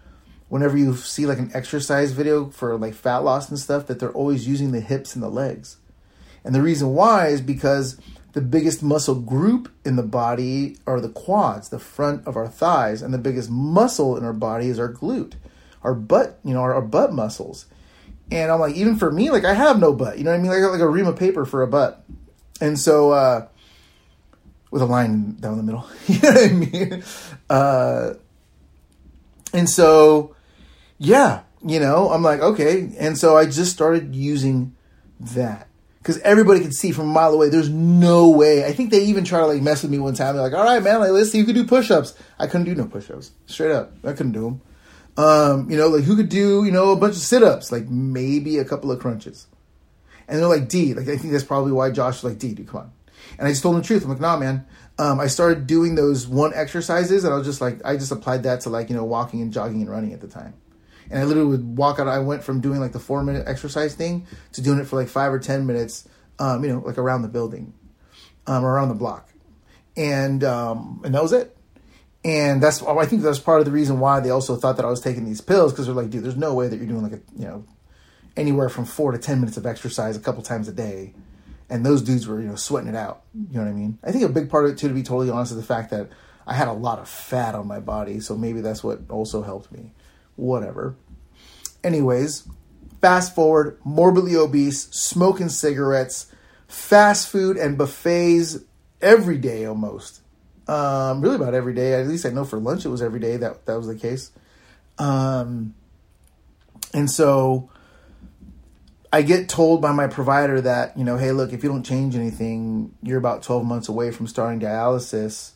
whenever 0.49 0.77
you 0.77 0.95
see 0.97 1.27
like 1.27 1.39
an 1.39 1.51
exercise 1.53 2.13
video 2.13 2.49
for 2.51 2.77
like 2.77 2.95
fat 2.95 3.19
loss 3.19 3.51
and 3.51 3.59
stuff 3.59 3.87
that 3.87 3.99
they're 3.99 4.13
always 4.13 4.47
using 4.47 4.71
the 4.71 4.81
hips 4.81 5.15
and 5.15 5.23
the 5.23 5.29
legs. 5.29 5.79
And 6.45 6.55
the 6.55 6.63
reason 6.63 6.95
why 6.95 7.29
is 7.29 7.41
because 7.41 8.01
the 8.33 8.41
biggest 8.41 8.83
muscle 8.83 9.17
group 9.17 9.73
in 9.85 9.97
the 9.97 10.03
body 10.05 10.77
are 10.87 11.01
the 11.01 11.09
quads, 11.09 11.69
the 11.69 11.81
front 11.81 12.27
of 12.27 12.37
our 12.37 12.49
thighs, 12.49 13.03
and 13.03 13.13
the 13.13 13.19
biggest 13.19 13.51
muscle 13.51 14.17
in 14.17 14.25
our 14.25 14.33
body 14.33 14.69
is 14.69 14.79
our 14.79 14.93
glute, 14.93 15.35
our 15.83 15.95
butt, 15.95 16.39
you 16.45 16.55
know, 16.55 16.61
our, 16.61 16.75
our 16.75 16.83
butt 16.83 17.13
muscles. 17.13 17.67
And 18.31 18.51
I'm 18.51 18.61
like, 18.61 18.77
even 18.77 18.97
for 18.97 19.11
me, 19.11 19.31
like 19.31 19.45
I 19.45 19.55
have 19.55 19.81
no 19.81 19.93
butt, 19.93 20.19
you 20.19 20.25
know 20.25 20.31
what 20.31 20.39
I 20.39 20.43
mean? 20.43 20.51
Like 20.53 20.59
I 20.59 20.63
got 20.63 20.73
like 20.73 20.81
a 20.81 20.89
ream 20.89 21.09
of 21.09 21.19
paper 21.19 21.45
for 21.45 21.63
a 21.63 21.67
butt. 21.67 22.05
And 22.61 22.79
so, 22.79 23.11
uh, 23.11 23.49
with 24.71 24.83
a 24.83 24.87
line 24.87 25.37
down 25.37 25.57
the 25.57 25.63
middle, 25.63 25.87
you 26.07 26.21
know 26.21 26.31
what 26.31 26.51
I 26.51 26.53
mean? 26.53 27.05
Uh, 27.49 28.15
and 29.53 29.69
so, 29.69 30.35
yeah, 30.99 31.43
you 31.65 31.81
know, 31.81 32.11
I'm 32.11 32.23
like, 32.23 32.41
okay. 32.41 32.93
And 32.99 33.19
so 33.19 33.37
I 33.37 33.47
just 33.47 33.73
started 33.73 34.15
using 34.15 34.75
that 35.19 35.69
because 35.99 36.19
everybody 36.19 36.61
could 36.61 36.75
see 36.75 36.93
from 36.93 37.11
a 37.11 37.13
mile 37.13 37.35
away. 37.35 37.49
There's 37.49 37.69
no 37.69 38.31
way. 38.31 38.65
I 38.65 38.73
think 38.73 38.91
they 38.91 39.05
even 39.05 39.25
try 39.25 39.41
to 39.41 39.47
like 39.47 39.61
mess 39.61 39.83
with 39.83 39.91
me 39.91 39.99
one 39.99 40.15
time. 40.15 40.35
They're 40.35 40.45
like, 40.45 40.55
all 40.55 40.65
right, 40.65 40.83
man, 40.83 41.01
like, 41.01 41.11
let's 41.11 41.31
see 41.31 41.41
who 41.41 41.45
can 41.45 41.55
do 41.55 41.65
push 41.65 41.91
ups. 41.91 42.15
I 42.39 42.47
couldn't 42.47 42.67
do 42.67 42.75
no 42.75 42.87
push 42.87 43.11
ups. 43.11 43.33
Straight 43.47 43.73
up. 43.73 43.93
I 44.05 44.13
couldn't 44.13 44.33
do 44.33 44.45
them. 44.45 44.63
Um, 45.17 45.71
you 45.71 45.77
know, 45.77 45.89
like 45.89 46.05
who 46.05 46.17
could 46.17 46.29
do, 46.29 46.65
you 46.65 46.71
know, 46.71 46.93
a 46.93 46.97
bunch 46.97 47.15
of 47.15 47.21
sit 47.21 47.43
ups, 47.43 47.71
like 47.71 47.89
maybe 47.89 48.59
a 48.59 48.65
couple 48.65 48.91
of 48.91 49.01
crunches. 49.01 49.47
And 50.27 50.39
they're 50.39 50.49
like, 50.49 50.69
D, 50.69 50.95
like, 50.95 51.09
I 51.09 51.17
think 51.17 51.33
that's 51.33 51.45
probably 51.45 51.73
why 51.73 51.91
Josh 51.91 52.23
was 52.23 52.33
like, 52.33 52.39
D, 52.39 52.55
dude, 52.55 52.69
come 52.69 52.81
on. 52.81 52.93
And 53.39 53.47
I 53.47 53.51
just 53.51 53.63
told 53.63 53.75
them 53.75 53.83
the 53.83 53.87
truth. 53.87 54.05
I'm 54.05 54.11
like, 54.11 54.21
nah, 54.21 54.37
man. 54.37 54.67
Um, 54.99 55.19
I 55.19 55.29
started 55.29 55.67
doing 55.67 55.95
those 55.95 56.27
one 56.27 56.53
exercises 56.55 57.25
and 57.25 57.33
I 57.33 57.37
was 57.37 57.47
just 57.47 57.61
like, 57.61 57.81
I 57.85 57.97
just 57.97 58.13
applied 58.13 58.43
that 58.43 58.61
to 58.63 58.71
like, 58.71 58.91
you 58.91 58.97
know, 58.97 59.05
walking 59.05 59.41
and 59.41 59.53
jogging 59.53 59.81
and 59.81 59.91
running 59.91 60.13
at 60.13 60.21
the 60.21 60.29
time 60.29 60.55
and 61.11 61.19
I 61.19 61.25
literally 61.25 61.51
would 61.51 61.77
walk 61.77 61.99
out. 61.99 62.09
I 62.09 62.21
went 62.21 62.45
from 62.45 62.61
doing 62.61 62.81
like 62.81 62.93
the 62.93 63.01
four 63.01 63.23
minute 63.23 63.47
exercise 63.47 63.95
thing 63.95 64.27
to 64.53 64.63
doing 64.63 64.79
it 64.79 64.87
for 64.87 64.97
like 64.97 65.09
five 65.09 65.33
or 65.33 65.39
ten 65.39 65.67
minutes, 65.67 66.09
um, 66.39 66.65
you 66.65 66.73
know, 66.73 66.79
like 66.79 66.99
around 66.99 67.23
the 67.23 67.29
building, 67.29 67.75
um, 68.47 68.65
around 68.65 68.89
the 68.89 68.95
block, 68.95 69.29
and 69.97 70.45
um, 70.45 71.03
and 71.05 71.15
that 71.15 71.23
was 71.23 71.33
it. 71.33 71.57
And 72.25 72.63
that's 72.63 72.83
I 72.83 73.07
think 73.07 73.23
that's 73.23 73.39
part 73.39 73.61
of 73.61 73.65
the 73.65 73.73
reason 73.73 73.99
why 73.99 74.21
they 74.21 74.31
also 74.31 74.57
thought 74.57 74.77
that 74.77 74.85
I 74.85 74.91
was 74.91 75.01
taking 75.01 75.25
these 75.25 75.41
pills 75.41 75.73
because 75.73 75.87
they're 75.87 75.95
like, 75.95 76.11
dude, 76.11 76.23
there's 76.23 76.37
no 76.37 76.55
way 76.55 76.69
that 76.69 76.77
you're 76.77 76.87
doing 76.87 77.03
like 77.03 77.13
a 77.13 77.21
you 77.37 77.47
know 77.47 77.65
anywhere 78.37 78.69
from 78.69 78.85
four 78.85 79.11
to 79.11 79.19
ten 79.19 79.41
minutes 79.41 79.57
of 79.57 79.67
exercise 79.67 80.17
a 80.17 80.21
couple 80.21 80.43
times 80.43 80.69
a 80.69 80.73
day. 80.73 81.15
And 81.71 81.87
those 81.87 82.03
dudes 82.03 82.27
were, 82.27 82.41
you 82.41 82.49
know, 82.49 82.57
sweating 82.57 82.89
it 82.89 82.97
out. 82.97 83.23
You 83.33 83.59
know 83.59 83.65
what 83.65 83.71
I 83.71 83.73
mean? 83.73 83.99
I 84.03 84.11
think 84.11 84.25
a 84.25 84.29
big 84.29 84.51
part 84.51 84.67
of 84.67 84.73
it 84.73 84.79
too, 84.79 84.89
to 84.89 84.95
be 84.95 85.03
totally 85.03 85.31
honest, 85.31 85.53
is 85.53 85.57
the 85.57 85.63
fact 85.63 85.91
that 85.91 86.11
I 86.47 86.55
had 86.55 86.69
a 86.69 86.73
lot 86.73 86.99
of 86.99 87.09
fat 87.09 87.55
on 87.55 87.69
my 87.69 87.79
body, 87.79 88.19
so 88.19 88.37
maybe 88.37 88.61
that's 88.61 88.83
what 88.83 89.01
also 89.09 89.43
helped 89.43 89.71
me 89.71 89.93
whatever. 90.41 90.97
Anyways, 91.85 92.49
fast 93.01 93.35
forward, 93.35 93.79
morbidly 93.85 94.37
obese, 94.37 94.89
smoking 94.91 95.49
cigarettes, 95.49 96.33
fast 96.67 97.29
food 97.29 97.57
and 97.57 97.79
buffets 97.79 98.59
every 99.01 99.39
day 99.39 99.65
almost. 99.65 100.21
Um, 100.67 101.21
really 101.21 101.37
about 101.37 101.55
every 101.55 101.75
day. 101.75 101.95
At 101.95 102.07
least 102.07 102.27
I 102.27 102.31
know 102.31 102.45
for 102.45 102.59
lunch 102.59 102.85
it 102.85 102.89
was 102.89 103.03
every 103.03 103.21
day 103.21 103.37
that 103.37 103.67
that 103.67 103.77
was 103.77 103.87
the 103.87 103.97
case. 103.97 104.31
Um, 104.99 105.75
and 106.93 107.11
so 107.11 107.71
I 109.13 109.23
get 109.23 109.49
told 109.49 109.83
by 109.83 109.93
my 109.93 110.07
provider 110.07 110.61
that, 110.61 110.97
you 110.97 111.05
know, 111.05 111.17
hey, 111.17 111.33
look, 111.33 111.53
if 111.53 111.65
you 111.65 111.69
don't 111.69 111.83
change 111.83 112.15
anything, 112.15 112.95
you're 113.03 113.19
about 113.19 113.43
12 113.43 113.65
months 113.65 113.89
away 113.89 114.13
from 114.13 114.29
starting 114.29 114.61
dialysis. 114.61 115.53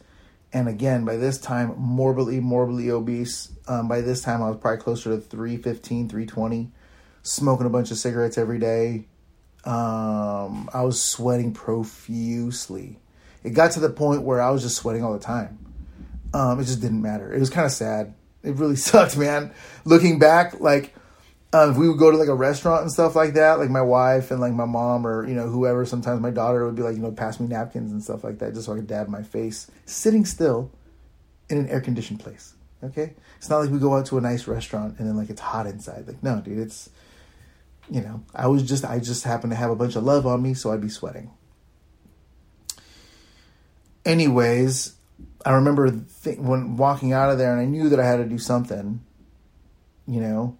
And 0.52 0.68
again, 0.68 1.04
by 1.04 1.16
this 1.16 1.38
time, 1.38 1.74
morbidly, 1.76 2.40
morbidly 2.40 2.90
obese. 2.90 3.52
Um, 3.68 3.86
by 3.88 4.00
this 4.00 4.22
time, 4.22 4.42
I 4.42 4.48
was 4.50 4.58
probably 4.58 4.80
closer 4.80 5.10
to 5.10 5.20
315, 5.20 6.08
320, 6.08 6.70
smoking 7.22 7.66
a 7.66 7.70
bunch 7.70 7.92
of 7.92 7.96
cigarettes 7.96 8.38
every 8.38 8.58
day. 8.58 9.06
Um, 9.64 10.68
I 10.72 10.82
was 10.82 11.00
sweating 11.00 11.52
profusely. 11.52 12.98
It 13.44 13.50
got 13.50 13.72
to 13.72 13.80
the 13.80 13.90
point 13.90 14.22
where 14.22 14.40
I 14.40 14.50
was 14.50 14.62
just 14.62 14.76
sweating 14.76 15.04
all 15.04 15.12
the 15.12 15.18
time. 15.18 15.58
Um, 16.32 16.58
it 16.58 16.64
just 16.64 16.80
didn't 16.80 17.02
matter. 17.02 17.32
It 17.32 17.38
was 17.38 17.50
kind 17.50 17.66
of 17.66 17.72
sad. 17.72 18.14
It 18.42 18.56
really 18.56 18.76
sucked, 18.76 19.16
man. 19.16 19.52
Looking 19.84 20.18
back, 20.18 20.60
like, 20.60 20.94
if 21.54 21.76
we 21.76 21.88
would 21.88 21.98
go 21.98 22.10
to 22.10 22.16
like 22.16 22.28
a 22.28 22.34
restaurant 22.34 22.82
and 22.82 22.92
stuff 22.92 23.14
like 23.14 23.34
that, 23.34 23.58
like 23.58 23.70
my 23.70 23.82
wife 23.82 24.30
and 24.30 24.40
like 24.40 24.52
my 24.52 24.64
mom 24.64 25.06
or 25.06 25.26
you 25.28 25.34
know 25.34 25.48
whoever, 25.48 25.84
sometimes 25.86 26.20
my 26.20 26.30
daughter 26.30 26.64
would 26.64 26.74
be 26.74 26.82
like, 26.82 26.96
you 26.96 27.02
know, 27.02 27.12
pass 27.12 27.38
me 27.38 27.46
napkins 27.46 27.92
and 27.92 28.02
stuff 28.02 28.24
like 28.24 28.38
that, 28.38 28.54
just 28.54 28.66
so 28.66 28.72
I 28.72 28.76
could 28.76 28.86
dab 28.86 29.08
my 29.08 29.22
face, 29.22 29.70
sitting 29.86 30.24
still 30.24 30.70
in 31.48 31.58
an 31.58 31.68
air 31.68 31.80
conditioned 31.80 32.20
place. 32.20 32.54
Okay, 32.82 33.14
it's 33.38 33.48
not 33.48 33.58
like 33.58 33.70
we 33.70 33.78
go 33.78 33.94
out 33.94 34.06
to 34.06 34.18
a 34.18 34.20
nice 34.20 34.46
restaurant 34.46 34.98
and 34.98 35.08
then 35.08 35.16
like 35.16 35.30
it's 35.30 35.40
hot 35.40 35.66
inside. 35.66 36.06
Like 36.06 36.22
no, 36.22 36.40
dude, 36.40 36.58
it's 36.58 36.90
you 37.90 38.00
know, 38.00 38.22
I 38.34 38.48
was 38.48 38.62
just 38.62 38.84
I 38.84 38.98
just 38.98 39.24
happened 39.24 39.52
to 39.52 39.56
have 39.56 39.70
a 39.70 39.76
bunch 39.76 39.96
of 39.96 40.02
love 40.04 40.26
on 40.26 40.42
me, 40.42 40.54
so 40.54 40.72
I'd 40.72 40.80
be 40.80 40.88
sweating. 40.88 41.30
Anyways, 44.04 44.94
I 45.46 45.52
remember 45.52 45.90
th- 46.24 46.38
when 46.38 46.76
walking 46.76 47.12
out 47.12 47.30
of 47.30 47.38
there, 47.38 47.52
and 47.52 47.60
I 47.60 47.64
knew 47.64 47.88
that 47.90 48.00
I 48.00 48.06
had 48.06 48.16
to 48.16 48.24
do 48.24 48.38
something. 48.38 49.00
You 50.06 50.20
know, 50.20 50.58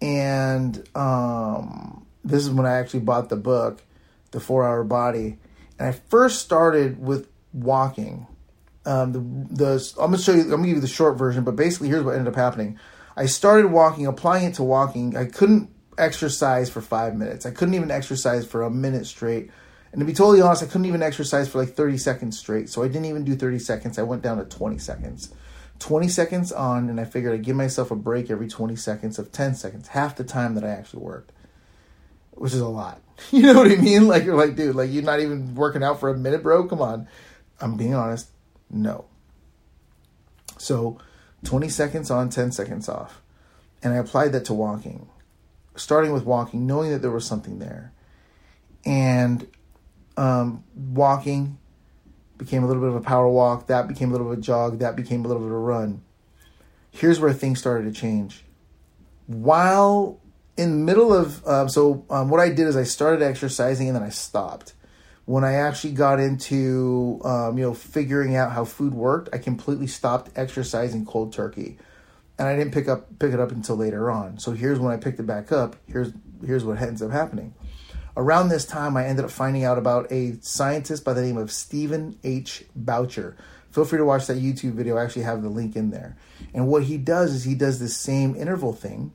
and 0.00 0.88
um, 0.94 2.06
this 2.24 2.42
is 2.42 2.50
when 2.50 2.66
I 2.66 2.76
actually 2.76 3.00
bought 3.00 3.28
the 3.28 3.36
book, 3.36 3.82
The 4.30 4.40
Four 4.40 4.66
Hour 4.66 4.84
Body, 4.84 5.38
and 5.78 5.88
I 5.88 5.92
first 5.92 6.40
started 6.40 7.00
with 7.00 7.28
walking. 7.52 8.26
Um, 8.84 9.12
the 9.12 9.18
the 9.54 9.92
I'm 9.98 10.10
gonna 10.10 10.22
show 10.22 10.32
you. 10.32 10.42
I'm 10.42 10.50
gonna 10.50 10.66
give 10.66 10.76
you 10.76 10.80
the 10.80 10.88
short 10.88 11.18
version, 11.18 11.44
but 11.44 11.56
basically, 11.56 11.88
here's 11.88 12.04
what 12.04 12.14
ended 12.14 12.28
up 12.28 12.36
happening. 12.36 12.78
I 13.16 13.26
started 13.26 13.68
walking, 13.68 14.06
applying 14.06 14.46
it 14.46 14.54
to 14.54 14.62
walking. 14.62 15.16
I 15.16 15.24
couldn't 15.24 15.70
exercise 15.98 16.70
for 16.70 16.80
five 16.80 17.16
minutes. 17.16 17.44
I 17.44 17.50
couldn't 17.50 17.74
even 17.74 17.90
exercise 17.90 18.46
for 18.46 18.62
a 18.62 18.70
minute 18.70 19.06
straight. 19.06 19.50
And 19.90 20.00
to 20.00 20.06
be 20.06 20.12
totally 20.12 20.40
honest, 20.40 20.62
I 20.62 20.66
couldn't 20.66 20.84
even 20.84 21.02
exercise 21.02 21.48
for 21.48 21.58
like 21.58 21.74
30 21.74 21.98
seconds 21.98 22.38
straight. 22.38 22.68
So 22.68 22.82
I 22.82 22.88
didn't 22.88 23.06
even 23.06 23.24
do 23.24 23.34
30 23.34 23.58
seconds. 23.58 23.98
I 23.98 24.02
went 24.02 24.22
down 24.22 24.38
to 24.38 24.44
20 24.44 24.78
seconds. 24.78 25.32
20 25.78 26.08
seconds 26.08 26.52
on, 26.52 26.88
and 26.88 27.00
I 27.00 27.04
figured 27.04 27.32
I'd 27.32 27.44
give 27.44 27.56
myself 27.56 27.90
a 27.90 27.96
break 27.96 28.30
every 28.30 28.48
20 28.48 28.74
seconds 28.76 29.18
of 29.18 29.30
10 29.32 29.54
seconds, 29.54 29.88
half 29.88 30.16
the 30.16 30.24
time 30.24 30.54
that 30.54 30.64
I 30.64 30.68
actually 30.68 31.02
worked, 31.02 31.32
which 32.32 32.52
is 32.52 32.60
a 32.60 32.68
lot. 32.68 33.00
You 33.32 33.42
know 33.42 33.54
what 33.54 33.72
I 33.72 33.74
mean? 33.74 34.06
Like, 34.06 34.24
you're 34.24 34.36
like, 34.36 34.54
dude, 34.54 34.76
like, 34.76 34.92
you're 34.92 35.02
not 35.02 35.18
even 35.18 35.56
working 35.56 35.82
out 35.82 35.98
for 35.98 36.08
a 36.08 36.16
minute, 36.16 36.40
bro? 36.40 36.68
Come 36.68 36.80
on. 36.80 37.08
I'm 37.60 37.76
being 37.76 37.94
honest. 37.94 38.28
No. 38.70 39.06
So, 40.56 40.98
20 41.44 41.68
seconds 41.68 42.12
on, 42.12 42.30
10 42.30 42.52
seconds 42.52 42.88
off. 42.88 43.20
And 43.82 43.92
I 43.92 43.96
applied 43.96 44.32
that 44.32 44.44
to 44.44 44.54
walking, 44.54 45.08
starting 45.74 46.12
with 46.12 46.24
walking, 46.24 46.64
knowing 46.64 46.92
that 46.92 47.02
there 47.02 47.10
was 47.10 47.26
something 47.26 47.58
there. 47.58 47.92
And 48.84 49.48
um, 50.16 50.62
walking, 50.76 51.57
became 52.38 52.64
a 52.64 52.66
little 52.66 52.80
bit 52.80 52.88
of 52.88 52.96
a 52.96 53.00
power 53.00 53.28
walk, 53.28 53.66
that 53.66 53.88
became 53.88 54.08
a 54.08 54.12
little 54.12 54.28
bit 54.28 54.34
of 54.34 54.38
a 54.38 54.42
jog, 54.42 54.78
that 54.78 54.96
became 54.96 55.24
a 55.24 55.28
little 55.28 55.42
bit 55.42 55.48
of 55.48 55.54
a 55.54 55.58
run. 55.58 56.02
Here's 56.90 57.20
where 57.20 57.32
things 57.32 57.58
started 57.58 57.92
to 57.92 58.00
change. 58.00 58.44
While 59.26 60.20
in 60.56 60.70
the 60.70 60.76
middle 60.76 61.12
of, 61.12 61.44
uh, 61.44 61.68
so 61.68 62.04
um, 62.08 62.30
what 62.30 62.40
I 62.40 62.48
did 62.48 62.66
is 62.66 62.76
I 62.76 62.84
started 62.84 63.22
exercising 63.22 63.88
and 63.88 63.96
then 63.96 64.02
I 64.02 64.08
stopped. 64.08 64.72
When 65.26 65.44
I 65.44 65.54
actually 65.54 65.92
got 65.92 66.20
into, 66.20 67.20
um, 67.22 67.58
you 67.58 67.64
know, 67.64 67.74
figuring 67.74 68.34
out 68.34 68.52
how 68.52 68.64
food 68.64 68.94
worked, 68.94 69.28
I 69.34 69.38
completely 69.38 69.86
stopped 69.86 70.30
exercising 70.36 71.04
cold 71.04 71.34
turkey, 71.34 71.76
and 72.38 72.48
I 72.48 72.56
didn't 72.56 72.72
pick 72.72 72.88
up 72.88 73.18
pick 73.18 73.34
it 73.34 73.40
up 73.40 73.50
until 73.50 73.76
later 73.76 74.10
on. 74.10 74.38
So 74.38 74.52
here's 74.52 74.78
when 74.78 74.90
I 74.90 74.96
picked 74.96 75.20
it 75.20 75.26
back 75.26 75.52
up. 75.52 75.76
Here's 75.86 76.12
here's 76.46 76.64
what 76.64 76.80
ends 76.80 77.02
up 77.02 77.10
happening 77.10 77.52
Around 78.18 78.48
this 78.48 78.64
time, 78.64 78.96
I 78.96 79.06
ended 79.06 79.24
up 79.24 79.30
finding 79.30 79.62
out 79.62 79.78
about 79.78 80.10
a 80.10 80.38
scientist 80.40 81.04
by 81.04 81.12
the 81.12 81.22
name 81.22 81.36
of 81.36 81.52
Stephen 81.52 82.18
H. 82.24 82.64
Boutcher. 82.74 83.36
Feel 83.70 83.84
free 83.84 83.98
to 83.98 84.04
watch 84.04 84.26
that 84.26 84.38
YouTube 84.38 84.72
video. 84.72 84.96
I 84.96 85.04
actually 85.04 85.22
have 85.22 85.40
the 85.40 85.48
link 85.48 85.76
in 85.76 85.90
there. 85.90 86.16
And 86.52 86.66
what 86.66 86.82
he 86.82 86.98
does 86.98 87.32
is 87.32 87.44
he 87.44 87.54
does 87.54 87.78
the 87.78 87.88
same 87.88 88.34
interval 88.34 88.72
thing. 88.72 89.12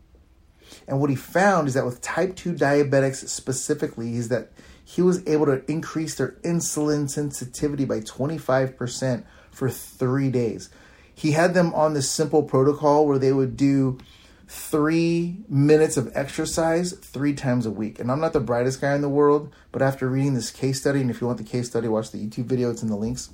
And 0.88 1.02
what 1.02 1.10
he 1.10 1.18
found 1.18 1.68
is 1.68 1.74
that 1.74 1.84
with 1.84 2.00
type 2.00 2.38
2 2.38 2.54
diabetics 2.54 3.28
specifically, 3.28 4.16
is 4.16 4.30
that 4.30 4.54
he 4.86 5.02
was 5.02 5.22
able 5.28 5.48
to 5.48 5.70
increase 5.70 6.16
their 6.16 6.38
insulin 6.46 7.10
sensitivity 7.10 7.84
by 7.84 8.00
25% 8.00 9.26
for 9.52 9.70
three 9.70 10.30
days. 10.30 10.70
He 11.14 11.32
had 11.32 11.54
them 11.54 11.74
on 11.74 11.94
this 11.94 12.10
simple 12.10 12.44
protocol 12.44 13.06
where 13.06 13.20
they 13.20 13.34
would 13.34 13.58
do 13.58 13.98
three 14.48 15.38
minutes 15.48 15.98
of 15.98 16.12
exercise 16.16 16.94
three 16.94 17.34
times 17.34 17.66
a 17.66 17.72
week. 17.72 18.00
And 18.00 18.12
I'm 18.12 18.20
not 18.20 18.34
the 18.34 18.40
brightest 18.40 18.82
guy 18.82 18.94
in 18.96 19.02
the 19.02 19.10
world, 19.10 19.54
but 19.72 19.82
after 19.82 20.08
reading 20.08 20.34
this 20.34 20.52
case 20.52 20.80
study, 20.80 21.02
and 21.02 21.10
if 21.10 21.22
you 21.22 21.28
want 21.28 21.40
the 21.40 21.44
case 21.44 21.68
study, 21.70 21.88
watch 21.88 22.12
the 22.12 22.18
YouTube 22.18 22.46
video, 22.46 22.70
it's 22.70 22.84
in 22.84 22.90
the 22.90 22.96
links. 22.96 23.30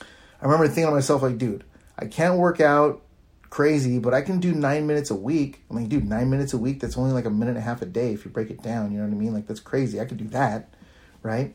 I 0.00 0.44
remember 0.44 0.66
thinking 0.66 0.86
to 0.86 0.90
myself, 0.92 1.22
like, 1.22 1.38
dude, 1.38 1.64
I 1.98 2.06
can't 2.06 2.38
work 2.38 2.60
out 2.60 3.02
crazy, 3.50 3.98
but 3.98 4.14
I 4.14 4.22
can 4.22 4.40
do 4.40 4.54
nine 4.54 4.86
minutes 4.86 5.10
a 5.10 5.14
week. 5.14 5.60
I'm 5.68 5.76
like, 5.76 5.88
dude, 5.88 6.08
nine 6.08 6.30
minutes 6.30 6.54
a 6.54 6.58
week, 6.58 6.80
that's 6.80 6.96
only 6.96 7.12
like 7.12 7.26
a 7.26 7.30
minute 7.30 7.50
and 7.50 7.58
a 7.58 7.62
half 7.62 7.82
a 7.82 7.86
day 7.86 8.12
if 8.14 8.24
you 8.24 8.30
break 8.30 8.48
it 8.50 8.62
down, 8.62 8.92
you 8.92 8.98
know 8.98 9.04
what 9.04 9.12
I 9.12 9.18
mean? 9.18 9.34
Like, 9.34 9.46
that's 9.46 9.60
crazy. 9.60 10.00
I 10.00 10.04
could 10.04 10.18
do 10.18 10.28
that, 10.28 10.72
right? 11.22 11.54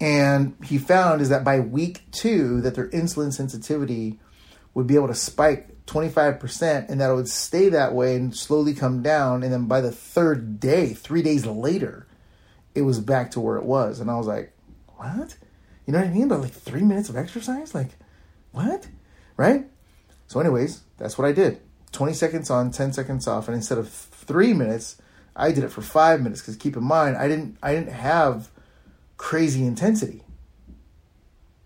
And 0.00 0.56
he 0.64 0.78
found 0.78 1.20
is 1.20 1.28
that 1.28 1.44
by 1.44 1.60
week 1.60 2.02
two, 2.10 2.60
that 2.62 2.74
their 2.74 2.88
insulin 2.88 3.32
sensitivity 3.32 4.18
would 4.74 4.88
be 4.88 4.96
able 4.96 5.06
to 5.06 5.14
spike 5.14 5.71
25% 5.86 6.88
and 6.88 7.00
that 7.00 7.10
it 7.10 7.14
would 7.14 7.28
stay 7.28 7.68
that 7.68 7.94
way 7.94 8.14
and 8.14 8.34
slowly 8.34 8.74
come 8.74 9.02
down. 9.02 9.42
And 9.42 9.52
then 9.52 9.66
by 9.66 9.80
the 9.80 9.92
third 9.92 10.60
day 10.60 10.94
3 10.94 11.22
days 11.22 11.46
later 11.46 12.06
it 12.74 12.82
was 12.82 13.00
back 13.00 13.30
to 13.32 13.40
where 13.40 13.56
it 13.56 13.64
was. 13.64 14.00
And 14.00 14.10
I 14.10 14.16
was 14.16 14.26
like 14.26 14.52
what? 14.96 15.36
You 15.86 15.92
know 15.92 15.98
what 15.98 16.08
I 16.08 16.12
mean? 16.12 16.28
But 16.28 16.40
like 16.40 16.52
3 16.52 16.82
minutes 16.82 17.08
of 17.08 17.16
exercise? 17.16 17.74
Like 17.74 17.90
what? 18.52 18.86
Right? 19.36 19.66
So 20.28 20.40
anyways 20.40 20.82
that's 20.98 21.18
what 21.18 21.26
I 21.26 21.32
did. 21.32 21.60
20 21.92 22.14
seconds 22.14 22.48
on 22.48 22.70
10 22.70 22.92
seconds 22.92 23.26
off. 23.26 23.48
And 23.48 23.56
instead 23.56 23.78
of 23.78 23.88
3 23.88 24.54
minutes 24.54 24.96
I 25.34 25.50
did 25.50 25.64
it 25.64 25.72
for 25.72 25.82
5 25.82 26.22
minutes. 26.22 26.42
Cuz 26.42 26.56
keep 26.56 26.76
in 26.76 26.84
mind 26.84 27.16
I 27.16 27.26
didn't 27.28 27.58
I 27.62 27.74
didn't 27.74 27.92
have 27.92 28.50
crazy 29.16 29.64
intensity 29.66 30.22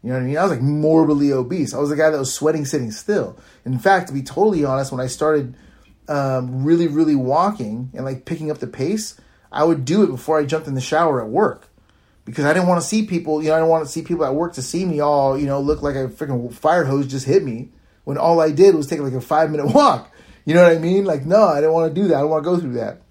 you 0.07 0.13
know 0.13 0.19
what 0.19 0.23
I 0.23 0.27
mean? 0.29 0.39
I 0.39 0.43
was 0.45 0.53
like 0.53 0.61
morbidly 0.61 1.33
obese. 1.33 1.75
I 1.75 1.79
was 1.79 1.91
the 1.91 1.97
guy 1.97 2.11
that 2.11 2.17
was 2.17 2.33
sweating 2.33 2.65
sitting 2.65 2.93
still. 2.93 3.37
In 3.65 3.77
fact, 3.81 4.07
to 4.07 4.15
be 4.15 4.23
totally 4.23 4.65
honest, 4.65 4.93
when 4.93 5.01
I 5.01 5.09
started 5.09 5.57
um, 6.07 6.63
really, 6.63 6.87
really 6.87 7.17
walking 7.17 7.91
and 7.93 8.05
like 8.05 8.25
picking 8.25 8.49
up 8.49 8.59
the 8.59 8.69
pace, 8.69 9.21
I 9.51 9.65
would 9.65 9.85
do 9.85 10.05
it 10.05 10.07
before 10.07 10.39
I 10.39 10.45
jumped 10.45 10.69
in 10.69 10.75
the 10.75 10.81
shower 10.81 11.21
at 11.21 11.29
work 11.29 11.67
because 12.25 12.45
I 12.45 12.53
didn't 12.53 12.69
want 12.69 12.81
to 12.81 12.87
see 12.87 13.05
people. 13.05 13.43
You 13.43 13.49
know, 13.49 13.57
I 13.57 13.59
didn't 13.59 13.71
want 13.71 13.85
to 13.85 13.91
see 13.91 14.03
people 14.03 14.25
at 14.25 14.33
work 14.33 14.53
to 14.53 14.63
see 14.63 14.85
me 14.85 15.01
all 15.01 15.37
you 15.37 15.47
know 15.47 15.59
look 15.59 15.83
like 15.83 15.97
a 15.97 16.07
freaking 16.07 16.55
fire 16.55 16.85
hose 16.85 17.09
just 17.09 17.27
hit 17.27 17.43
me 17.43 17.71
when 18.05 18.17
all 18.17 18.41
I 18.41 18.53
did 18.53 18.77
was 18.77 18.87
take 18.87 19.01
like 19.01 19.13
a 19.13 19.21
five 19.21 19.51
minute 19.51 19.75
walk. 19.75 20.13
You 20.45 20.55
know 20.55 20.63
what 20.63 20.71
I 20.71 20.79
mean? 20.79 21.05
Like, 21.05 21.27
no, 21.27 21.49
I 21.49 21.57
didn't 21.57 21.73
want 21.73 21.93
to 21.93 22.01
do 22.01 22.07
that. 22.07 22.19
I 22.19 22.21
don't 22.21 22.31
want 22.31 22.45
to 22.45 22.51
go 22.51 22.61
through 22.61 22.75
that. 22.75 23.03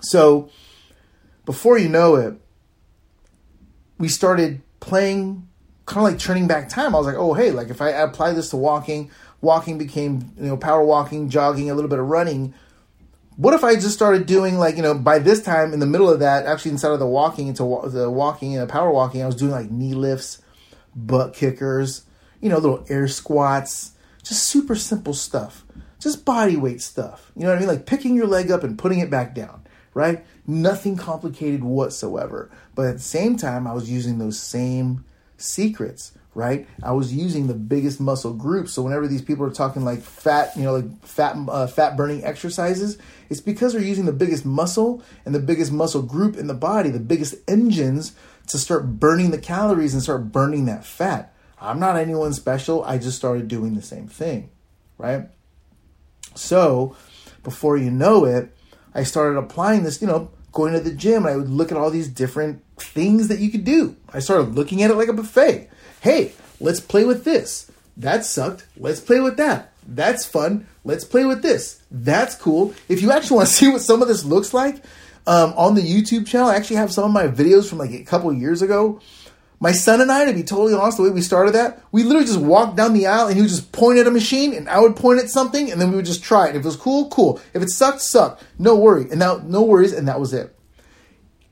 So, 0.00 0.50
before 1.44 1.78
you 1.78 1.88
know 1.88 2.16
it, 2.16 2.34
we 3.98 4.08
started 4.08 4.62
playing 4.80 5.46
kind 5.92 6.06
of 6.06 6.12
like 6.12 6.20
turning 6.20 6.46
back 6.46 6.68
time. 6.68 6.94
I 6.94 6.98
was 6.98 7.06
like, 7.06 7.16
oh, 7.16 7.34
hey, 7.34 7.50
like 7.50 7.68
if 7.68 7.80
I 7.80 7.90
apply 7.90 8.32
this 8.32 8.50
to 8.50 8.56
walking, 8.56 9.10
walking 9.40 9.76
became, 9.76 10.32
you 10.38 10.46
know, 10.46 10.56
power 10.56 10.82
walking, 10.82 11.28
jogging, 11.28 11.70
a 11.70 11.74
little 11.74 11.90
bit 11.90 11.98
of 11.98 12.06
running. 12.06 12.54
What 13.36 13.54
if 13.54 13.64
I 13.64 13.74
just 13.74 13.92
started 13.92 14.26
doing 14.26 14.58
like, 14.58 14.76
you 14.76 14.82
know, 14.82 14.94
by 14.94 15.18
this 15.18 15.42
time 15.42 15.72
in 15.72 15.80
the 15.80 15.86
middle 15.86 16.08
of 16.08 16.20
that, 16.20 16.46
actually 16.46 16.70
inside 16.70 16.92
of 16.92 16.98
the 16.98 17.06
walking 17.06 17.48
into 17.48 17.62
the 17.86 18.10
walking 18.10 18.54
and 18.54 18.62
the 18.62 18.72
power 18.72 18.90
walking, 18.90 19.22
I 19.22 19.26
was 19.26 19.36
doing 19.36 19.50
like 19.50 19.70
knee 19.70 19.94
lifts, 19.94 20.42
butt 20.94 21.34
kickers, 21.34 22.06
you 22.40 22.48
know, 22.48 22.58
little 22.58 22.84
air 22.88 23.08
squats, 23.08 23.92
just 24.22 24.44
super 24.44 24.74
simple 24.74 25.14
stuff, 25.14 25.64
just 25.98 26.24
body 26.24 26.56
weight 26.56 26.80
stuff. 26.80 27.32
You 27.36 27.42
know 27.42 27.48
what 27.48 27.56
I 27.56 27.60
mean? 27.60 27.68
Like 27.68 27.86
picking 27.86 28.16
your 28.16 28.26
leg 28.26 28.50
up 28.50 28.64
and 28.64 28.78
putting 28.78 29.00
it 29.00 29.10
back 29.10 29.34
down, 29.34 29.66
right? 29.94 30.24
Nothing 30.46 30.96
complicated 30.96 31.64
whatsoever. 31.64 32.50
But 32.74 32.86
at 32.86 32.94
the 32.94 33.02
same 33.02 33.36
time, 33.36 33.66
I 33.66 33.72
was 33.72 33.90
using 33.90 34.18
those 34.18 34.38
same 34.38 35.04
secrets, 35.42 36.12
right? 36.34 36.66
I 36.82 36.92
was 36.92 37.12
using 37.12 37.46
the 37.46 37.54
biggest 37.54 38.00
muscle 38.00 38.32
group. 38.32 38.68
So 38.68 38.82
whenever 38.82 39.06
these 39.06 39.22
people 39.22 39.44
are 39.44 39.50
talking 39.50 39.84
like 39.84 40.00
fat, 40.00 40.56
you 40.56 40.62
know, 40.62 40.74
like 40.74 41.04
fat 41.04 41.36
uh, 41.48 41.66
fat 41.66 41.96
burning 41.96 42.24
exercises, 42.24 42.98
it's 43.28 43.40
because 43.40 43.72
they're 43.72 43.82
using 43.82 44.06
the 44.06 44.12
biggest 44.12 44.44
muscle 44.44 45.02
and 45.24 45.34
the 45.34 45.40
biggest 45.40 45.72
muscle 45.72 46.02
group 46.02 46.36
in 46.36 46.46
the 46.46 46.54
body, 46.54 46.90
the 46.90 47.00
biggest 47.00 47.34
engines 47.48 48.14
to 48.48 48.58
start 48.58 48.98
burning 48.98 49.30
the 49.30 49.38
calories 49.38 49.94
and 49.94 50.02
start 50.02 50.32
burning 50.32 50.66
that 50.66 50.84
fat. 50.84 51.34
I'm 51.60 51.78
not 51.78 51.96
anyone 51.96 52.32
special. 52.32 52.82
I 52.84 52.98
just 52.98 53.16
started 53.16 53.46
doing 53.46 53.74
the 53.74 53.82
same 53.82 54.08
thing, 54.08 54.50
right? 54.98 55.28
So, 56.34 56.96
before 57.44 57.76
you 57.76 57.90
know 57.90 58.24
it, 58.24 58.56
I 58.94 59.04
started 59.04 59.38
applying 59.38 59.84
this, 59.84 60.00
you 60.00 60.08
know, 60.08 60.30
going 60.50 60.72
to 60.72 60.80
the 60.80 60.92
gym 60.92 61.24
and 61.24 61.34
I 61.34 61.36
would 61.36 61.48
look 61.48 61.70
at 61.70 61.78
all 61.78 61.90
these 61.90 62.08
different 62.08 62.61
things 62.82 63.28
that 63.28 63.40
you 63.40 63.50
could 63.50 63.64
do. 63.64 63.96
I 64.12 64.18
started 64.18 64.54
looking 64.54 64.82
at 64.82 64.90
it 64.90 64.94
like 64.94 65.08
a 65.08 65.12
buffet. 65.12 65.68
Hey, 66.00 66.32
let's 66.60 66.80
play 66.80 67.04
with 67.04 67.24
this. 67.24 67.70
That 67.96 68.24
sucked. 68.24 68.66
Let's 68.76 69.00
play 69.00 69.20
with 69.20 69.36
that. 69.36 69.72
That's 69.86 70.24
fun. 70.24 70.66
Let's 70.84 71.04
play 71.04 71.24
with 71.24 71.42
this. 71.42 71.82
That's 71.90 72.34
cool. 72.36 72.74
If 72.88 73.02
you 73.02 73.12
actually 73.12 73.36
want 73.36 73.48
to 73.48 73.54
see 73.54 73.68
what 73.68 73.82
some 73.82 74.02
of 74.02 74.08
this 74.08 74.24
looks 74.24 74.54
like, 74.54 74.82
um, 75.26 75.54
on 75.56 75.74
the 75.74 75.82
YouTube 75.82 76.26
channel, 76.26 76.48
I 76.48 76.56
actually 76.56 76.76
have 76.76 76.92
some 76.92 77.04
of 77.04 77.12
my 77.12 77.28
videos 77.28 77.68
from 77.68 77.78
like 77.78 77.92
a 77.92 78.02
couple 78.02 78.32
years 78.32 78.62
ago. 78.62 79.00
My 79.60 79.70
son 79.70 80.00
and 80.00 80.10
I, 80.10 80.24
to 80.24 80.32
be 80.32 80.42
totally 80.42 80.74
honest, 80.74 80.96
the 80.96 81.04
way 81.04 81.10
we 81.10 81.20
started 81.20 81.54
that, 81.54 81.80
we 81.92 82.02
literally 82.02 82.26
just 82.26 82.40
walked 82.40 82.76
down 82.76 82.94
the 82.94 83.06
aisle 83.06 83.28
and 83.28 83.36
he 83.36 83.42
would 83.42 83.50
just 83.50 83.70
point 83.70 84.00
at 84.00 84.08
a 84.08 84.10
machine 84.10 84.52
and 84.54 84.68
I 84.68 84.80
would 84.80 84.96
point 84.96 85.20
at 85.20 85.30
something 85.30 85.70
and 85.70 85.80
then 85.80 85.90
we 85.90 85.96
would 85.96 86.04
just 86.04 86.24
try 86.24 86.48
it. 86.48 86.56
If 86.56 86.62
it 86.62 86.64
was 86.64 86.74
cool, 86.74 87.08
cool. 87.10 87.40
If 87.54 87.62
it 87.62 87.70
sucked, 87.70 88.00
sucked. 88.00 88.42
No 88.58 88.74
worry. 88.74 89.02
And 89.02 89.20
now, 89.20 89.40
no 89.44 89.62
worries. 89.62 89.92
And 89.92 90.08
that 90.08 90.18
was 90.18 90.32
it. 90.32 90.52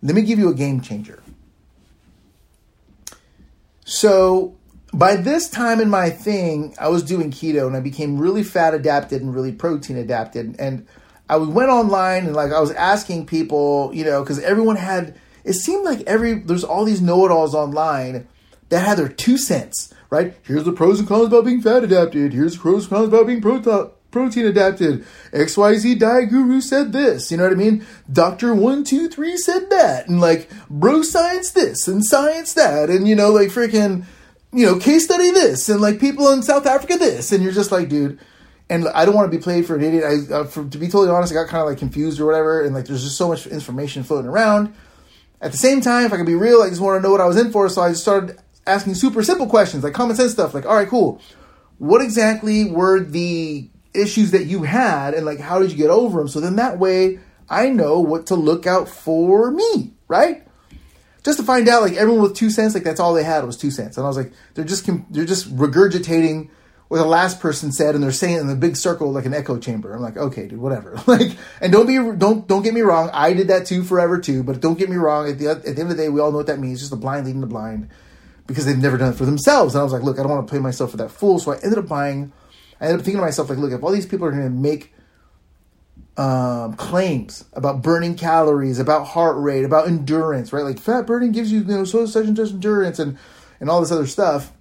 Let 0.02 0.14
me 0.14 0.22
give 0.22 0.38
you 0.38 0.48
a 0.48 0.54
game 0.54 0.80
changer. 0.80 1.22
So 3.84 4.56
by 4.92 5.16
this 5.16 5.48
time 5.48 5.80
in 5.80 5.90
my 5.90 6.10
thing, 6.10 6.74
I 6.78 6.88
was 6.88 7.02
doing 7.02 7.30
keto 7.30 7.66
and 7.66 7.76
I 7.76 7.80
became 7.80 8.18
really 8.18 8.42
fat 8.42 8.74
adapted 8.74 9.20
and 9.22 9.34
really 9.34 9.52
protein 9.52 9.96
adapted. 9.96 10.56
And 10.58 10.86
I 11.28 11.36
went 11.36 11.70
online 11.70 12.26
and 12.26 12.34
like 12.34 12.52
I 12.52 12.60
was 12.60 12.72
asking 12.72 13.26
people, 13.26 13.90
you 13.94 14.04
know, 14.04 14.22
because 14.22 14.38
everyone 14.40 14.76
had. 14.76 15.18
It 15.42 15.54
seemed 15.54 15.84
like 15.84 16.02
every 16.02 16.34
there's 16.34 16.64
all 16.64 16.84
these 16.84 17.00
know-it-alls 17.00 17.54
online 17.54 18.28
that 18.68 18.86
had 18.86 18.98
their 18.98 19.08
two 19.08 19.38
cents. 19.38 19.92
Right? 20.10 20.34
Here's 20.42 20.64
the 20.64 20.72
pros 20.72 20.98
and 20.98 21.08
cons 21.08 21.28
about 21.28 21.44
being 21.44 21.62
fat 21.62 21.84
adapted. 21.84 22.32
Here's 22.32 22.54
the 22.54 22.60
pros 22.60 22.84
and 22.84 22.90
cons 22.90 23.08
about 23.08 23.26
being 23.26 23.40
protein 23.40 23.90
protein 24.10 24.46
adapted. 24.46 25.04
XYZ 25.32 25.98
diet 25.98 26.30
guru 26.30 26.60
said 26.60 26.92
this. 26.92 27.30
You 27.30 27.36
know 27.36 27.44
what 27.44 27.52
I 27.52 27.56
mean? 27.56 27.86
Doctor 28.12 28.54
one, 28.54 28.84
two, 28.84 29.08
three 29.08 29.36
said 29.36 29.70
that. 29.70 30.08
And 30.08 30.20
like 30.20 30.50
bro 30.68 31.02
science 31.02 31.50
this 31.52 31.88
and 31.88 32.04
science 32.04 32.54
that. 32.54 32.90
And 32.90 33.06
you 33.06 33.14
know, 33.14 33.30
like 33.30 33.48
freaking, 33.48 34.04
you 34.52 34.66
know, 34.66 34.78
case 34.78 35.04
study 35.04 35.30
this 35.30 35.68
and 35.68 35.80
like 35.80 36.00
people 36.00 36.30
in 36.32 36.42
South 36.42 36.66
Africa 36.66 36.96
this. 36.96 37.32
And 37.32 37.42
you're 37.42 37.52
just 37.52 37.72
like, 37.72 37.88
dude, 37.88 38.18
and 38.70 38.86
I 38.88 39.04
don't 39.04 39.16
want 39.16 39.30
to 39.30 39.36
be 39.36 39.42
played 39.42 39.66
for 39.66 39.74
an 39.74 39.82
idiot. 39.82 40.04
I, 40.04 40.32
uh, 40.32 40.44
for, 40.44 40.64
to 40.64 40.78
be 40.78 40.86
totally 40.86 41.10
honest, 41.10 41.32
I 41.32 41.34
got 41.34 41.48
kind 41.48 41.62
of 41.62 41.68
like 41.68 41.78
confused 41.78 42.20
or 42.20 42.26
whatever, 42.26 42.64
and 42.64 42.72
like 42.72 42.86
there's 42.86 43.02
just 43.02 43.16
so 43.16 43.28
much 43.28 43.46
information 43.48 44.04
floating 44.04 44.30
around. 44.30 44.72
At 45.40 45.50
the 45.50 45.58
same 45.58 45.80
time, 45.80 46.04
if 46.04 46.12
I 46.12 46.16
can 46.16 46.24
be 46.24 46.36
real, 46.36 46.62
I 46.62 46.68
just 46.68 46.80
want 46.80 46.98
to 46.98 47.02
know 47.02 47.10
what 47.10 47.20
I 47.20 47.26
was 47.26 47.36
in 47.36 47.50
for, 47.50 47.68
so 47.68 47.82
I 47.82 47.90
just 47.90 48.02
started 48.02 48.38
asking 48.66 48.94
super 48.94 49.22
simple 49.24 49.48
questions, 49.48 49.82
like 49.82 49.92
common 49.92 50.14
sense 50.14 50.32
stuff, 50.32 50.54
like, 50.54 50.66
all 50.66 50.76
right, 50.76 50.88
cool. 50.88 51.20
What 51.78 52.00
exactly 52.00 52.70
were 52.70 53.00
the 53.00 53.68
issues 53.94 54.30
that 54.32 54.44
you 54.44 54.62
had, 54.62 55.14
and 55.14 55.26
like 55.26 55.40
how 55.40 55.58
did 55.58 55.70
you 55.70 55.76
get 55.76 55.90
over 55.90 56.18
them? 56.18 56.28
So 56.28 56.40
then 56.40 56.56
that 56.56 56.78
way 56.78 57.18
I 57.48 57.68
know 57.68 58.00
what 58.00 58.26
to 58.26 58.36
look 58.36 58.66
out 58.66 58.88
for 58.88 59.50
me, 59.50 59.92
right? 60.08 60.46
Just 61.24 61.38
to 61.38 61.44
find 61.44 61.68
out, 61.68 61.82
like 61.82 61.94
everyone 61.94 62.22
with 62.22 62.34
two 62.34 62.48
cents, 62.48 62.74
like 62.74 62.84
that's 62.84 63.00
all 63.00 63.12
they 63.12 63.24
had 63.24 63.44
was 63.44 63.56
two 63.56 63.70
cents, 63.70 63.96
and 63.96 64.04
I 64.04 64.08
was 64.08 64.16
like, 64.16 64.32
they're 64.54 64.64
just 64.64 64.88
they're 65.10 65.24
just 65.24 65.54
regurgitating 65.54 66.48
what 66.88 66.98
the 66.98 67.04
last 67.04 67.38
person 67.38 67.70
said, 67.70 67.94
and 67.94 68.02
they're 68.02 68.10
saying 68.10 68.36
it 68.36 68.40
in 68.40 68.50
a 68.50 68.56
big 68.56 68.76
circle 68.76 69.12
like 69.12 69.24
an 69.24 69.32
echo 69.32 69.58
chamber. 69.58 69.92
I'm 69.92 70.00
like, 70.00 70.16
okay, 70.16 70.48
dude, 70.48 70.60
whatever. 70.60 71.00
like, 71.06 71.36
and 71.60 71.72
don't 71.72 71.86
be 71.86 71.96
don't 72.16 72.48
don't 72.48 72.62
get 72.62 72.74
me 72.74 72.80
wrong. 72.80 73.10
I 73.12 73.32
did 73.32 73.48
that 73.48 73.66
too 73.66 73.84
forever 73.84 74.18
too. 74.18 74.42
But 74.42 74.60
don't 74.60 74.78
get 74.78 74.88
me 74.88 74.96
wrong. 74.96 75.28
At 75.28 75.38
the 75.38 75.50
at 75.50 75.62
the 75.62 75.68
end 75.68 75.78
of 75.82 75.88
the 75.90 75.94
day, 75.94 76.08
we 76.08 76.20
all 76.20 76.30
know 76.30 76.38
what 76.38 76.46
that 76.46 76.58
means. 76.58 76.78
Just 76.78 76.90
the 76.90 76.96
blind 76.96 77.26
leading 77.26 77.42
the 77.42 77.46
blind 77.46 77.90
because 78.46 78.66
they've 78.66 78.78
never 78.78 78.96
done 78.96 79.12
it 79.12 79.16
for 79.16 79.24
themselves. 79.24 79.74
And 79.74 79.80
I 79.80 79.84
was 79.84 79.92
like, 79.92 80.02
look, 80.02 80.18
I 80.18 80.22
don't 80.22 80.32
want 80.32 80.46
to 80.46 80.50
play 80.50 80.58
myself 80.58 80.90
for 80.90 80.96
that 80.96 81.10
fool. 81.10 81.38
So 81.38 81.52
I 81.52 81.58
ended 81.58 81.78
up 81.78 81.86
buying. 81.86 82.32
I 82.80 82.86
ended 82.86 83.00
up 83.00 83.04
thinking 83.04 83.20
to 83.20 83.26
myself, 83.26 83.50
like, 83.50 83.58
look, 83.58 83.72
if 83.72 83.82
all 83.82 83.92
these 83.92 84.06
people 84.06 84.26
are 84.26 84.30
going 84.30 84.44
to 84.44 84.50
make 84.50 84.94
um, 86.16 86.74
claims 86.74 87.44
about 87.52 87.82
burning 87.82 88.14
calories, 88.14 88.78
about 88.78 89.06
heart 89.06 89.36
rate, 89.38 89.64
about 89.64 89.86
endurance, 89.86 90.52
right? 90.52 90.64
Like 90.64 90.78
fat 90.78 91.06
burning 91.06 91.32
gives 91.32 91.50
you, 91.50 91.60
you 91.60 91.64
know, 91.64 91.84
so 91.84 92.04
such 92.06 92.26
and 92.26 92.36
such 92.36 92.50
endurance 92.50 92.98
and 92.98 93.18
and 93.58 93.70
all 93.70 93.80
this 93.80 93.92
other 93.92 94.06
stuff. 94.06 94.52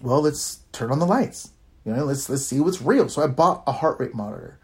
Well, 0.00 0.22
let's 0.22 0.60
turn 0.72 0.90
on 0.90 1.00
the 1.00 1.06
lights. 1.06 1.50
You 1.84 1.92
know, 1.92 2.04
let's 2.04 2.28
let's 2.28 2.46
see 2.46 2.60
what's 2.60 2.80
real. 2.80 3.08
So 3.08 3.22
I 3.22 3.26
bought 3.26 3.64
a 3.66 3.72
heart 3.72 3.98
rate 3.98 4.14
monitor 4.14 4.58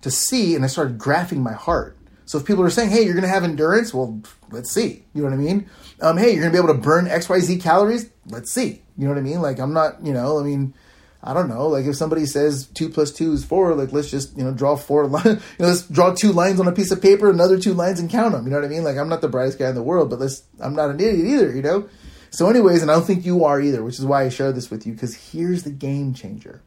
to 0.00 0.10
see, 0.10 0.54
and 0.54 0.64
I 0.64 0.68
started 0.68 0.98
graphing 0.98 1.38
my 1.38 1.52
heart. 1.52 1.96
So 2.24 2.38
if 2.38 2.44
people 2.44 2.64
are 2.64 2.70
saying, 2.70 2.90
"Hey, 2.90 3.04
you're 3.04 3.14
going 3.14 3.22
to 3.22 3.28
have 3.28 3.44
endurance," 3.44 3.92
well, 3.92 4.20
let's 4.50 4.70
see. 4.70 5.04
You 5.14 5.22
know 5.22 5.28
what 5.28 5.34
I 5.34 5.36
mean? 5.36 5.68
Um, 6.00 6.16
hey, 6.16 6.32
you're 6.32 6.40
going 6.40 6.52
to 6.52 6.58
be 6.58 6.64
able 6.64 6.74
to 6.74 6.80
burn 6.80 7.06
X 7.08 7.28
Y 7.28 7.40
Z 7.40 7.58
calories. 7.58 8.10
Let's 8.26 8.50
see. 8.52 8.82
You 8.96 9.04
know 9.04 9.10
what 9.10 9.18
I 9.18 9.22
mean? 9.22 9.42
Like 9.42 9.58
I'm 9.58 9.72
not, 9.72 10.04
you 10.04 10.12
know, 10.12 10.40
I 10.40 10.42
mean. 10.42 10.74
I 11.22 11.34
don't 11.34 11.48
know. 11.48 11.68
Like 11.68 11.84
if 11.84 11.96
somebody 11.96 12.24
says 12.24 12.66
two 12.66 12.88
plus 12.88 13.12
two 13.12 13.32
is 13.32 13.44
four, 13.44 13.74
like 13.74 13.92
let's 13.92 14.10
just 14.10 14.36
you 14.36 14.44
know 14.44 14.52
draw 14.52 14.76
four 14.76 15.06
lines. 15.08 15.26
You 15.26 15.32
know, 15.58 15.66
let's 15.66 15.82
draw 15.82 16.14
two 16.14 16.32
lines 16.32 16.60
on 16.60 16.68
a 16.68 16.72
piece 16.72 16.90
of 16.90 17.02
paper, 17.02 17.28
another 17.28 17.58
two 17.58 17.74
lines, 17.74 18.00
and 18.00 18.08
count 18.08 18.32
them. 18.32 18.44
You 18.44 18.50
know 18.50 18.56
what 18.56 18.64
I 18.64 18.68
mean? 18.68 18.84
Like 18.84 18.96
I'm 18.96 19.08
not 19.08 19.20
the 19.20 19.28
brightest 19.28 19.58
guy 19.58 19.68
in 19.68 19.74
the 19.74 19.82
world, 19.82 20.10
but 20.10 20.18
let's. 20.18 20.42
I'm 20.60 20.74
not 20.74 20.90
an 20.90 21.00
idiot 21.00 21.26
either. 21.26 21.54
You 21.54 21.62
know. 21.62 21.88
So, 22.30 22.48
anyways, 22.48 22.80
and 22.80 22.90
I 22.90 22.94
don't 22.94 23.04
think 23.04 23.26
you 23.26 23.44
are 23.44 23.60
either, 23.60 23.82
which 23.82 23.98
is 23.98 24.06
why 24.06 24.22
I 24.22 24.28
share 24.28 24.52
this 24.52 24.70
with 24.70 24.86
you, 24.86 24.92
because 24.92 25.32
here's 25.32 25.64
the 25.64 25.70
game 25.70 26.14
changer. 26.14 26.62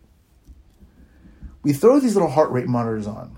We 1.63 1.72
throw 1.72 2.02
these 2.02 2.16
little 2.16 2.30
heart 2.30 2.52
rate 2.52 2.68
monitors 2.68 3.08
on, 3.08 3.38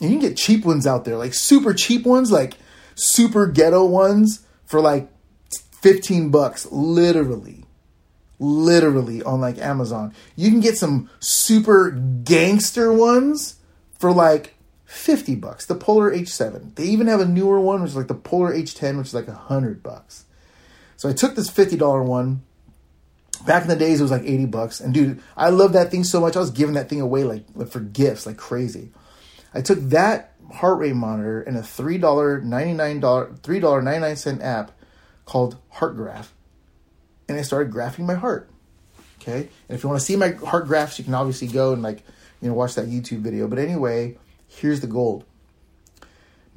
and 0.00 0.10
you 0.10 0.18
can 0.18 0.28
get 0.28 0.38
cheap 0.38 0.64
ones 0.64 0.86
out 0.86 1.04
there, 1.04 1.18
like 1.18 1.34
super 1.34 1.74
cheap 1.74 2.06
ones, 2.06 2.32
like 2.32 2.54
super 2.94 3.46
ghetto 3.46 3.84
ones 3.84 4.46
for 4.64 4.80
like 4.80 5.10
15 5.82 6.30
bucks, 6.30 6.66
literally. 6.72 7.64
Literally 8.38 9.22
on 9.22 9.40
like 9.40 9.58
Amazon. 9.58 10.14
You 10.36 10.50
can 10.50 10.60
get 10.60 10.76
some 10.76 11.10
super 11.20 11.90
gangster 11.90 12.92
ones 12.92 13.56
for 13.98 14.12
like 14.12 14.54
50 14.84 15.34
bucks. 15.34 15.66
The 15.66 15.74
Polar 15.74 16.10
H7. 16.10 16.74
They 16.74 16.84
even 16.84 17.08
have 17.08 17.20
a 17.20 17.26
newer 17.26 17.60
one, 17.60 17.82
which 17.82 17.90
is 17.90 17.96
like 17.96 18.08
the 18.08 18.14
Polar 18.14 18.54
H10, 18.54 18.96
which 18.96 19.08
is 19.08 19.14
like 19.14 19.28
100 19.28 19.82
bucks. 19.82 20.24
So 20.96 21.08
I 21.08 21.12
took 21.12 21.34
this 21.34 21.50
$50 21.50 22.04
one. 22.04 22.42
Back 23.46 23.62
in 23.62 23.68
the 23.68 23.76
days, 23.76 24.00
it 24.00 24.02
was 24.02 24.10
like 24.10 24.22
80 24.22 24.46
bucks. 24.46 24.80
And 24.80 24.92
dude, 24.92 25.22
I 25.36 25.50
love 25.50 25.72
that 25.74 25.90
thing 25.90 26.04
so 26.04 26.20
much. 26.20 26.36
I 26.36 26.40
was 26.40 26.50
giving 26.50 26.74
that 26.74 26.88
thing 26.88 27.00
away 27.00 27.22
like, 27.24 27.70
for 27.70 27.80
gifts, 27.80 28.26
like 28.26 28.36
crazy. 28.36 28.90
I 29.54 29.60
took 29.60 29.78
that 29.90 30.34
heart 30.52 30.78
rate 30.78 30.94
monitor 30.94 31.42
and 31.42 31.56
a 31.56 31.60
$3.99, 31.60 33.00
$3.99 33.00 34.42
app 34.42 34.72
called 35.24 35.58
HeartGraph. 35.74 36.28
And 37.28 37.38
I 37.38 37.42
started 37.42 37.72
graphing 37.72 38.06
my 38.06 38.14
heart. 38.14 38.48
Okay. 39.20 39.48
And 39.68 39.76
if 39.76 39.82
you 39.82 39.88
want 39.88 40.00
to 40.00 40.06
see 40.06 40.16
my 40.16 40.30
heart 40.30 40.66
graphs, 40.66 40.98
you 40.98 41.04
can 41.04 41.14
obviously 41.14 41.48
go 41.48 41.72
and 41.72 41.82
like, 41.82 42.02
you 42.40 42.48
know, 42.48 42.54
watch 42.54 42.74
that 42.76 42.86
YouTube 42.86 43.20
video. 43.20 43.48
But 43.48 43.58
anyway, 43.58 44.16
here's 44.48 44.80
the 44.80 44.86
gold 44.86 45.24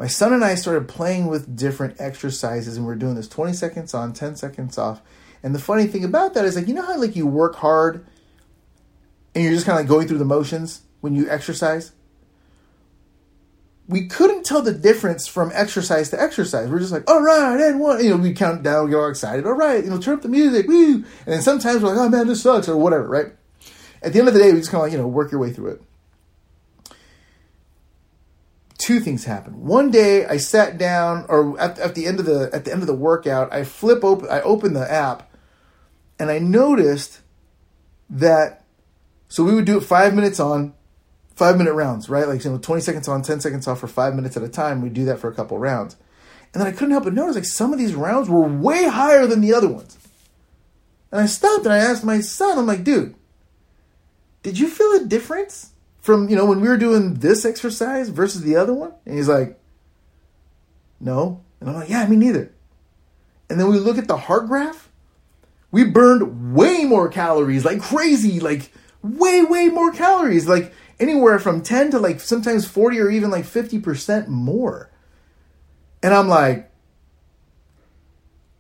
my 0.02 0.08
son 0.08 0.34
and 0.34 0.44
I 0.44 0.56
started 0.56 0.88
playing 0.88 1.28
with 1.28 1.56
different 1.56 2.02
exercises 2.02 2.76
and 2.76 2.88
we 2.88 2.92
are 2.92 2.96
doing 2.96 3.14
this 3.14 3.28
20 3.28 3.54
seconds 3.54 3.94
on, 3.94 4.14
10 4.14 4.36
seconds 4.36 4.80
off. 4.80 5.00
And 5.44 5.54
the 5.54 5.60
funny 5.60 5.86
thing 5.86 6.04
about 6.04 6.34
that 6.34 6.44
is 6.44 6.56
like 6.56 6.68
you 6.68 6.74
know 6.74 6.82
how 6.82 6.98
like 6.98 7.16
you 7.16 7.28
work 7.28 7.58
hard 7.58 8.04
and 9.36 9.44
you're 9.44 9.54
just 9.54 9.68
kind 9.68 9.78
of 9.78 9.84
like 9.84 9.90
going 9.90 10.08
through 10.08 10.18
the 10.18 10.26
motions 10.26 10.82
when 11.02 11.16
you 11.16 11.30
exercise? 11.30 11.92
We 13.92 14.08
couldn't 14.08 14.44
tell 14.44 14.62
the 14.62 14.74
difference 14.74 15.28
from 15.28 15.52
exercise 15.54 16.10
to 16.12 16.22
exercise. 16.22 16.70
We're 16.70 16.80
just 16.80 16.92
like, 16.92 17.10
all 17.10 17.22
right, 17.22 17.60
and 17.60 17.80
one, 17.80 18.04
you 18.04 18.10
know, 18.10 18.18
we 18.18 18.34
count 18.34 18.64
down, 18.64 18.86
we 18.86 18.92
get 18.92 18.98
all 18.98 19.10
excited. 19.10 19.46
All 19.46 19.54
right, 19.54 19.84
you 19.84 19.90
know, 19.90 20.00
turn 20.00 20.16
up 20.16 20.22
the 20.22 20.30
music, 20.30 20.68
woo. 20.68 20.96
And 20.96 21.06
then 21.26 21.42
sometimes 21.42 21.84
we're 21.84 21.90
like, 21.90 22.00
oh 22.00 22.10
man, 22.10 22.28
this 22.28 22.42
sucks 22.42 22.70
or 22.70 22.78
whatever, 22.78 23.08
right? 23.08 23.34
At 24.02 24.14
the 24.14 24.20
end 24.20 24.28
of 24.30 24.34
the 24.34 24.40
day, 24.40 24.52
we 24.52 24.60
just 24.60 24.72
kind 24.72 24.82
of 24.82 24.86
like, 24.86 24.94
you 24.94 24.98
know, 24.98 25.08
work 25.08 25.32
your 25.32 25.42
way 25.42 25.52
through 25.52 25.72
it 25.72 25.82
two 28.82 29.00
things 29.00 29.26
happened. 29.26 29.56
One 29.58 29.92
day 29.92 30.26
I 30.26 30.38
sat 30.38 30.80
down, 30.80 31.26
or 31.30 31.60
at, 31.62 31.78
at, 31.78 31.94
the 31.94 32.08
end 32.08 32.20
of 32.20 32.26
the 32.26 32.50
at 32.52 32.66
the 32.66 32.72
end 32.72 32.82
of 32.82 32.88
the 32.88 32.96
workout, 32.96 33.54
I 33.54 33.64
flip 33.64 34.04
open, 34.04 34.28
I 34.30 34.42
open 34.42 34.74
the 34.74 34.92
app, 34.92 35.32
and 36.20 36.32
I 36.32 36.40
noticed 36.40 37.22
that. 38.10 38.66
So 39.28 39.44
we 39.44 39.56
would 39.56 39.66
do 39.66 39.78
it 39.78 39.82
five 39.82 40.14
minutes 40.14 40.40
on, 40.40 40.74
five 41.36 41.58
minute 41.58 41.74
rounds, 41.74 42.10
right? 42.10 42.28
Like 42.28 42.44
you 42.44 42.52
know, 42.52 42.58
twenty 42.58 42.82
seconds 42.82 43.08
on, 43.08 43.22
ten 43.22 43.39
seconds 43.39 43.67
off 43.67 43.80
for 43.80 43.88
five 43.88 44.15
minutes 44.15 44.38
at 44.38 44.44
a 44.44 44.50
time. 44.50 44.82
We 44.82 44.89
do 44.89 45.06
that 45.06 45.20
for 45.20 45.30
a 45.30 45.34
couple 45.34 45.58
rounds, 45.58 45.96
and 46.54 46.62
then 46.62 46.67
I 46.67 46.72
couldn't 46.72 46.91
help 46.91 47.06
but 47.06 47.13
notice 47.13 47.36
like 47.36 47.46
some 47.46 47.74
of 47.74 47.80
these 47.80 47.96
rounds 47.96 48.30
were 48.30 48.48
way 48.48 48.88
higher 48.88 49.26
than 49.28 49.41
the 49.41 49.54
other 49.54 49.67
ones. 49.67 49.98
And 51.12 51.22
I 51.22 51.26
stopped 51.26 51.65
and 51.65 51.74
I 51.74 51.80
asked 51.80 52.06
my 52.06 52.22
son, 52.22 52.58
I'm 52.58 52.65
like, 52.65 52.86
dude, 52.86 53.15
did 54.44 54.58
you 54.58 54.70
feel 54.70 54.94
a 54.94 55.06
difference? 55.06 55.72
from 56.02 56.30
you 56.30 56.36
know 56.36 56.46
when 56.46 56.60
we 56.60 56.67
were 56.67 56.78
doing 56.78 57.15
this 57.15 57.46
exercise 57.46 58.10
versus 58.10 58.41
the 58.41 58.56
other 58.56 58.74
one 58.74 58.91
and 59.06 59.15
he's 59.15 59.30
like 59.30 59.58
no 61.00 61.41
and 61.60 61.70
i'm 61.70 61.76
like 61.76 61.89
yeah 61.89 62.06
me 62.08 62.15
neither 62.15 62.52
and 63.50 63.60
then 63.60 63.70
we 63.70 63.78
look 63.78 63.98
at 63.98 64.08
the 64.08 64.17
heart 64.17 64.48
graph 64.48 64.89
we 65.70 65.84
burned 65.84 66.54
way 66.54 66.84
more 66.84 67.08
calories 67.08 67.63
like 67.63 67.80
crazy 67.80 68.39
like 68.39 68.72
way 69.04 69.44
way 69.44 69.70
more 69.70 69.91
calories 69.91 70.48
like 70.48 70.74
anywhere 71.02 71.40
from 71.40 71.62
10 71.62 71.92
to 71.92 72.00
like 72.00 72.20
sometimes 72.20 72.68
40 72.68 73.00
or 73.00 73.10
even 73.10 73.30
like 73.30 73.46
50% 73.46 74.28
more 74.28 74.90
and 76.04 76.14
i'm 76.14 76.28
like 76.28 76.72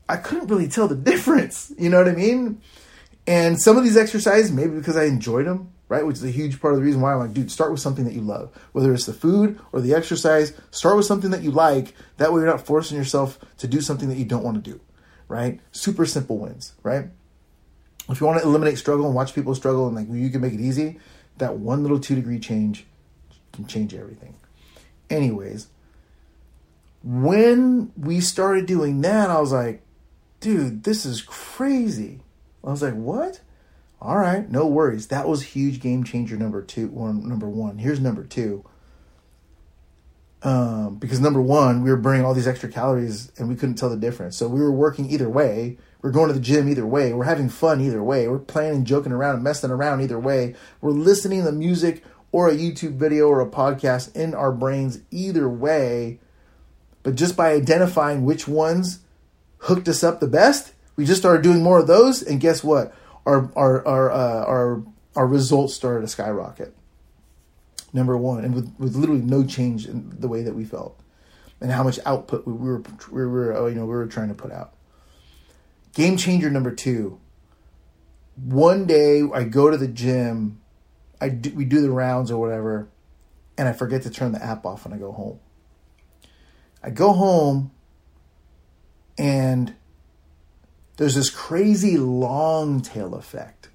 i 0.09 0.17
couldn't 0.17 0.47
really 0.47 0.67
tell 0.67 0.87
the 0.87 0.95
difference 1.11 1.71
you 1.77 1.89
know 1.89 1.99
what 1.99 2.09
i 2.09 2.13
mean 2.13 2.61
and 3.27 3.61
some 3.61 3.77
of 3.77 3.83
these 3.83 3.97
exercises 3.97 4.51
maybe 4.51 4.75
because 4.75 4.97
i 4.97 5.05
enjoyed 5.05 5.45
them 5.45 5.71
right? 5.91 6.07
Which 6.07 6.15
is 6.15 6.23
a 6.23 6.31
huge 6.31 6.61
part 6.61 6.73
of 6.73 6.79
the 6.79 6.85
reason 6.85 7.01
why 7.01 7.11
I'm 7.11 7.19
like, 7.19 7.33
dude, 7.33 7.51
start 7.51 7.69
with 7.69 7.81
something 7.81 8.05
that 8.05 8.13
you 8.13 8.21
love. 8.21 8.49
Whether 8.71 8.93
it's 8.93 9.05
the 9.05 9.13
food 9.13 9.59
or 9.73 9.81
the 9.81 9.93
exercise, 9.93 10.53
start 10.71 10.95
with 10.95 11.05
something 11.05 11.31
that 11.31 11.43
you 11.43 11.51
like. 11.51 11.93
That 12.15 12.31
way 12.31 12.39
you're 12.39 12.49
not 12.49 12.65
forcing 12.65 12.97
yourself 12.97 13.37
to 13.57 13.67
do 13.67 13.81
something 13.81 14.07
that 14.07 14.15
you 14.15 14.23
don't 14.23 14.41
want 14.41 14.63
to 14.63 14.71
do, 14.71 14.79
right? 15.27 15.59
Super 15.73 16.05
simple 16.05 16.37
wins, 16.37 16.75
right? 16.81 17.09
If 18.07 18.21
you 18.21 18.25
want 18.25 18.39
to 18.39 18.47
eliminate 18.47 18.77
struggle 18.77 19.05
and 19.05 19.13
watch 19.13 19.35
people 19.35 19.53
struggle 19.53 19.85
and 19.87 19.95
like 19.97 20.07
you 20.09 20.29
can 20.29 20.39
make 20.39 20.53
it 20.53 20.61
easy, 20.61 20.97
that 21.41 21.57
one 21.57 21.81
little 21.81 21.99
two 21.99 22.15
degree 22.15 22.39
change 22.39 22.85
can 23.51 23.67
change 23.67 23.93
everything. 23.93 24.35
Anyways, 25.09 25.67
when 27.03 27.91
we 27.97 28.21
started 28.21 28.65
doing 28.65 29.01
that, 29.01 29.29
I 29.29 29.41
was 29.41 29.51
like, 29.51 29.81
dude, 30.39 30.83
this 30.83 31.05
is 31.05 31.21
crazy. 31.21 32.21
I 32.63 32.69
was 32.69 32.81
like, 32.81 32.93
what? 32.93 33.41
All 33.99 34.17
right, 34.17 34.49
no 34.49 34.65
worries. 34.65 35.07
That 35.07 35.27
was 35.27 35.41
huge 35.41 35.79
game 35.79 36.03
changer 36.03 36.37
number 36.37 36.61
two. 36.61 36.87
One 36.87 37.27
number 37.27 37.49
one. 37.49 37.79
Here's 37.79 37.99
number 37.99 38.23
two. 38.23 38.63
Um, 40.43 40.95
because 40.95 41.19
number 41.19 41.41
one, 41.41 41.83
we 41.83 41.91
were 41.91 41.97
burning 41.97 42.25
all 42.25 42.33
these 42.33 42.47
extra 42.47 42.69
calories 42.69 43.31
and 43.37 43.47
we 43.47 43.55
couldn't 43.55 43.75
tell 43.75 43.89
the 43.89 43.97
difference. 43.97 44.37
So 44.37 44.47
we 44.47 44.59
were 44.59 44.71
working 44.71 45.09
either 45.09 45.29
way. 45.29 45.77
We're 46.01 46.11
going 46.11 46.29
to 46.29 46.33
the 46.33 46.39
gym 46.39 46.67
either 46.69 46.85
way. 46.85 47.13
We're 47.13 47.25
having 47.25 47.49
fun 47.49 47.81
either 47.81 48.03
way. 48.03 48.27
We're 48.27 48.39
playing 48.39 48.75
and 48.75 48.87
joking 48.87 49.11
around 49.11 49.35
and 49.35 49.43
messing 49.43 49.71
around 49.71 50.01
either 50.01 50.19
way. 50.19 50.55
We're 50.79 50.91
listening 50.91 51.43
to 51.43 51.51
music 51.51 52.03
or 52.31 52.49
a 52.49 52.55
YouTube 52.55 52.95
video 52.95 53.27
or 53.27 53.41
a 53.41 53.49
podcast 53.49 54.15
in 54.15 54.33
our 54.33 54.51
brains 54.51 55.01
either 55.11 55.47
way. 55.47 56.19
But 57.03 57.15
just 57.15 57.35
by 57.35 57.51
identifying 57.51 58.25
which 58.25 58.47
ones 58.47 58.99
hooked 59.59 59.87
us 59.87 60.03
up 60.03 60.19
the 60.19 60.27
best, 60.27 60.73
we 60.95 61.05
just 61.05 61.21
started 61.21 61.43
doing 61.43 61.61
more 61.61 61.79
of 61.79 61.87
those. 61.87 62.21
And 62.21 62.39
guess 62.39 62.63
what? 62.63 62.93
our 63.25 63.51
our 63.55 63.87
our 63.87 64.11
uh, 64.11 64.45
our 64.45 64.83
our 65.15 65.27
results 65.27 65.73
started 65.73 66.01
to 66.01 66.07
skyrocket. 66.07 66.75
Number 67.93 68.15
one, 68.15 68.45
and 68.45 68.55
with, 68.55 68.73
with 68.79 68.95
literally 68.95 69.21
no 69.21 69.43
change 69.43 69.85
in 69.85 70.15
the 70.17 70.29
way 70.29 70.43
that 70.43 70.55
we 70.55 70.63
felt, 70.63 70.99
and 71.59 71.71
how 71.71 71.83
much 71.83 71.99
output 72.05 72.47
we 72.47 72.53
were 72.53 72.81
we 73.11 73.25
were 73.25 73.55
oh, 73.55 73.67
you 73.67 73.75
know 73.75 73.85
we 73.85 73.93
were 73.93 74.07
trying 74.07 74.29
to 74.29 74.33
put 74.33 74.51
out. 74.51 74.73
Game 75.93 76.17
changer 76.17 76.49
number 76.49 76.73
two. 76.73 77.19
One 78.35 78.85
day 78.85 79.21
I 79.33 79.43
go 79.43 79.69
to 79.69 79.77
the 79.77 79.87
gym, 79.87 80.61
I 81.19 81.29
do, 81.29 81.51
we 81.53 81.65
do 81.65 81.81
the 81.81 81.91
rounds 81.91 82.31
or 82.31 82.39
whatever, 82.39 82.89
and 83.57 83.67
I 83.67 83.73
forget 83.73 84.03
to 84.03 84.09
turn 84.09 84.31
the 84.31 84.43
app 84.43 84.65
off 84.65 84.85
when 84.85 84.93
I 84.93 84.97
go 84.97 85.11
home. 85.11 85.39
I 86.81 86.89
go 86.89 87.13
home, 87.13 87.71
and 89.17 89.75
there's 90.97 91.15
this 91.15 91.29
crazy 91.29 91.97
long 91.97 92.81
tail 92.81 93.13
effect 93.13 93.69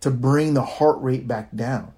to 0.00 0.10
bring 0.10 0.54
the 0.54 0.62
heart 0.62 1.00
rate 1.00 1.26
back 1.26 1.54
down. 1.54 1.92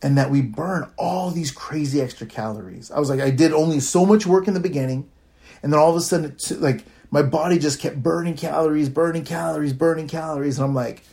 And 0.00 0.18
that 0.18 0.30
we 0.30 0.42
burn 0.42 0.90
all 0.96 1.30
these 1.30 1.52
crazy 1.52 2.00
extra 2.00 2.26
calories. 2.26 2.90
I 2.90 2.98
was 2.98 3.08
like, 3.08 3.20
I 3.20 3.30
did 3.30 3.52
only 3.52 3.78
so 3.78 4.04
much 4.04 4.26
work 4.26 4.48
in 4.48 4.54
the 4.54 4.58
beginning. 4.58 5.08
And 5.62 5.72
then 5.72 5.78
all 5.78 5.90
of 5.90 5.96
a 5.96 6.00
sudden, 6.00 6.36
like, 6.58 6.84
my 7.12 7.22
body 7.22 7.58
just 7.58 7.78
kept 7.78 8.02
burning 8.02 8.34
calories, 8.34 8.88
burning 8.88 9.24
calories, 9.24 9.74
burning 9.74 10.08
calories. 10.08 10.58
And 10.58 10.64
I'm 10.64 10.74
like, 10.74 11.04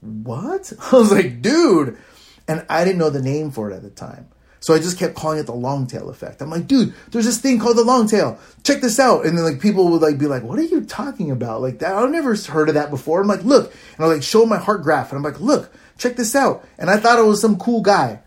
what? 0.00 0.72
I 0.92 0.96
was 0.96 1.10
like, 1.10 1.42
dude. 1.42 1.98
And 2.46 2.64
I 2.68 2.84
didn't 2.84 2.98
know 2.98 3.10
the 3.10 3.22
name 3.22 3.50
for 3.50 3.70
it 3.70 3.74
at 3.74 3.82
the 3.82 3.90
time. 3.90 4.28
So 4.60 4.74
I 4.74 4.78
just 4.78 4.98
kept 4.98 5.14
calling 5.14 5.38
it 5.38 5.46
the 5.46 5.54
long 5.54 5.86
tail 5.86 6.10
effect. 6.10 6.42
I'm 6.42 6.50
like, 6.50 6.66
dude, 6.66 6.92
there's 7.10 7.24
this 7.24 7.38
thing 7.38 7.58
called 7.58 7.76
the 7.76 7.84
long 7.84 8.08
tail. 8.08 8.38
Check 8.64 8.80
this 8.80 8.98
out. 8.98 9.24
And 9.24 9.38
then 9.38 9.44
like 9.44 9.60
people 9.60 9.88
would 9.88 10.02
like 10.02 10.18
be 10.18 10.26
like, 10.26 10.42
what 10.42 10.58
are 10.58 10.64
you 10.64 10.82
talking 10.84 11.30
about? 11.30 11.62
Like 11.62 11.78
that, 11.78 11.94
I've 11.94 12.10
never 12.10 12.34
heard 12.34 12.68
of 12.68 12.74
that 12.74 12.90
before. 12.90 13.20
I'm 13.20 13.28
like, 13.28 13.44
look, 13.44 13.72
and 13.96 14.04
I 14.04 14.08
like 14.08 14.22
show 14.22 14.44
my 14.44 14.58
heart 14.58 14.82
graph, 14.82 15.10
and 15.10 15.16
I'm 15.16 15.22
like, 15.22 15.40
look, 15.40 15.72
check 15.96 16.16
this 16.16 16.34
out. 16.34 16.66
And 16.76 16.90
I 16.90 16.98
thought 16.98 17.18
it 17.18 17.24
was 17.24 17.40
some 17.40 17.56
cool 17.56 17.82
guy. 17.82 18.20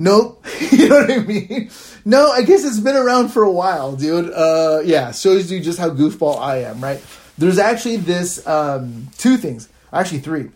Nope. 0.00 0.46
you 0.70 0.88
know 0.88 1.02
what 1.02 1.10
I 1.10 1.18
mean? 1.18 1.70
No, 2.06 2.30
I 2.30 2.40
guess 2.40 2.64
it's 2.64 2.80
been 2.80 2.96
around 2.96 3.28
for 3.28 3.42
a 3.42 3.52
while, 3.52 3.96
dude. 3.96 4.32
Uh, 4.32 4.80
yeah, 4.82 5.12
shows 5.12 5.52
you 5.52 5.60
just 5.60 5.78
how 5.78 5.90
goofball 5.90 6.40
I 6.40 6.62
am, 6.62 6.80
right? 6.80 7.04
There's 7.36 7.58
actually 7.58 7.98
this 7.98 8.46
um, 8.46 9.08
two 9.18 9.36
things, 9.36 9.68
actually 9.92 10.20
three. 10.20 10.48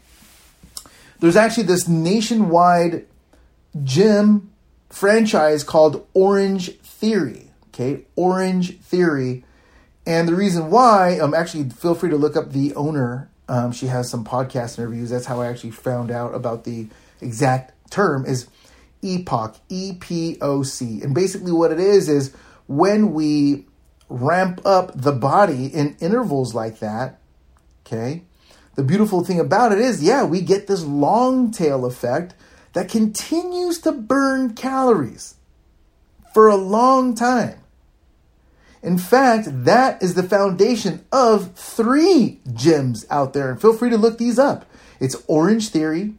There's 1.20 1.36
actually 1.36 1.64
this 1.64 1.86
nationwide 1.86 3.04
gym 3.82 4.50
franchise 4.88 5.62
called 5.62 6.06
Orange 6.14 6.78
Theory. 6.78 7.50
Okay, 7.68 8.06
Orange 8.16 8.78
Theory. 8.78 9.44
And 10.06 10.26
the 10.26 10.34
reason 10.34 10.70
why, 10.70 11.18
um, 11.18 11.34
actually, 11.34 11.68
feel 11.68 11.94
free 11.94 12.08
to 12.08 12.16
look 12.16 12.34
up 12.34 12.52
the 12.52 12.74
owner. 12.76 13.28
Um, 13.50 13.72
she 13.72 13.88
has 13.88 14.08
some 14.08 14.24
podcast 14.24 14.78
interviews. 14.78 15.10
That's 15.10 15.26
how 15.26 15.42
I 15.42 15.48
actually 15.48 15.72
found 15.72 16.10
out 16.10 16.34
about 16.34 16.64
the 16.64 16.88
exact 17.20 17.72
term 17.90 18.24
is 18.24 18.48
EPOC, 19.04 19.60
E 19.68 19.92
P 20.00 20.38
O 20.40 20.62
C. 20.62 21.02
And 21.02 21.14
basically, 21.14 21.52
what 21.52 21.70
it 21.70 21.78
is 21.78 22.08
is 22.08 22.34
when 22.66 23.12
we 23.12 23.66
ramp 24.08 24.60
up 24.64 24.92
the 24.94 25.12
body 25.12 25.66
in 25.66 25.96
intervals 26.00 26.54
like 26.54 26.78
that, 26.80 27.20
okay, 27.86 28.22
the 28.74 28.82
beautiful 28.82 29.22
thing 29.24 29.38
about 29.38 29.72
it 29.72 29.78
is, 29.78 30.02
yeah, 30.02 30.24
we 30.24 30.40
get 30.40 30.66
this 30.66 30.84
long 30.84 31.50
tail 31.50 31.84
effect 31.84 32.34
that 32.72 32.88
continues 32.88 33.80
to 33.82 33.92
burn 33.92 34.54
calories 34.54 35.36
for 36.32 36.48
a 36.48 36.56
long 36.56 37.14
time. 37.14 37.60
In 38.82 38.98
fact, 38.98 39.46
that 39.64 40.02
is 40.02 40.14
the 40.14 40.22
foundation 40.22 41.04
of 41.10 41.54
three 41.54 42.40
gyms 42.48 43.06
out 43.08 43.32
there. 43.32 43.50
And 43.50 43.60
feel 43.60 43.72
free 43.72 43.90
to 43.90 43.96
look 43.96 44.18
these 44.18 44.38
up. 44.38 44.66
It's 45.00 45.22
Orange 45.26 45.70
Theory, 45.70 46.14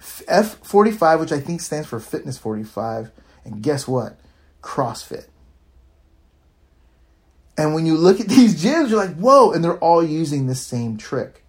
F45, 0.00 1.20
which 1.20 1.32
I 1.32 1.40
think 1.40 1.60
stands 1.60 1.88
for 1.88 2.00
Fitness 2.00 2.38
45, 2.38 3.10
and 3.44 3.62
guess 3.62 3.86
what? 3.86 4.18
CrossFit. 4.62 5.26
And 7.58 7.74
when 7.74 7.84
you 7.84 7.96
look 7.96 8.20
at 8.20 8.28
these 8.28 8.62
gyms, 8.62 8.90
you're 8.90 9.04
like, 9.04 9.16
whoa, 9.16 9.52
and 9.52 9.62
they're 9.62 9.78
all 9.78 10.02
using 10.04 10.46
the 10.46 10.54
same 10.54 10.96
trick. 10.96 11.44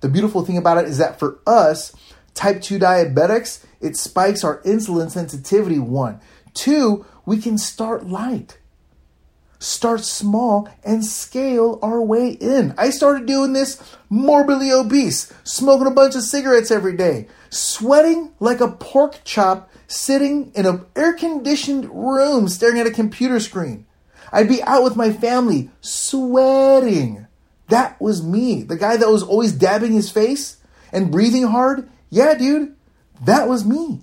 The 0.00 0.08
beautiful 0.08 0.44
thing 0.44 0.56
about 0.56 0.78
it 0.78 0.84
is 0.84 0.98
that 0.98 1.18
for 1.18 1.40
us, 1.46 1.92
type 2.34 2.62
2 2.62 2.78
diabetics, 2.78 3.64
it 3.80 3.96
spikes 3.96 4.44
our 4.44 4.62
insulin 4.62 5.10
sensitivity, 5.10 5.78
one. 5.78 6.20
Two, 6.54 7.04
we 7.26 7.38
can 7.38 7.58
start 7.58 8.06
light. 8.06 8.58
Start 9.58 10.04
small 10.04 10.68
and 10.84 11.04
scale 11.04 11.80
our 11.82 12.00
way 12.00 12.30
in. 12.30 12.74
I 12.78 12.90
started 12.90 13.26
doing 13.26 13.52
this 13.52 13.82
morbidly 14.08 14.70
obese, 14.70 15.32
smoking 15.42 15.88
a 15.88 15.90
bunch 15.90 16.14
of 16.14 16.22
cigarettes 16.22 16.70
every 16.70 16.96
day, 16.96 17.26
sweating 17.50 18.32
like 18.40 18.60
a 18.60 18.68
pork 18.68 19.20
chop, 19.24 19.70
sitting 19.86 20.52
in 20.54 20.66
an 20.66 20.84
air 20.96 21.14
conditioned 21.14 21.88
room 21.90 22.48
staring 22.48 22.78
at 22.78 22.86
a 22.86 22.90
computer 22.92 23.40
screen. 23.40 23.86
I'd 24.32 24.48
be 24.48 24.62
out 24.62 24.84
with 24.84 24.96
my 24.96 25.12
family, 25.12 25.70
sweating. 25.80 27.26
That 27.68 28.00
was 28.00 28.22
me. 28.22 28.62
The 28.62 28.76
guy 28.76 28.96
that 28.96 29.08
was 29.08 29.22
always 29.22 29.52
dabbing 29.52 29.92
his 29.92 30.10
face 30.10 30.58
and 30.92 31.10
breathing 31.10 31.44
hard. 31.44 31.88
Yeah, 32.10 32.34
dude, 32.34 32.74
that 33.24 33.48
was 33.48 33.64
me. 33.64 34.02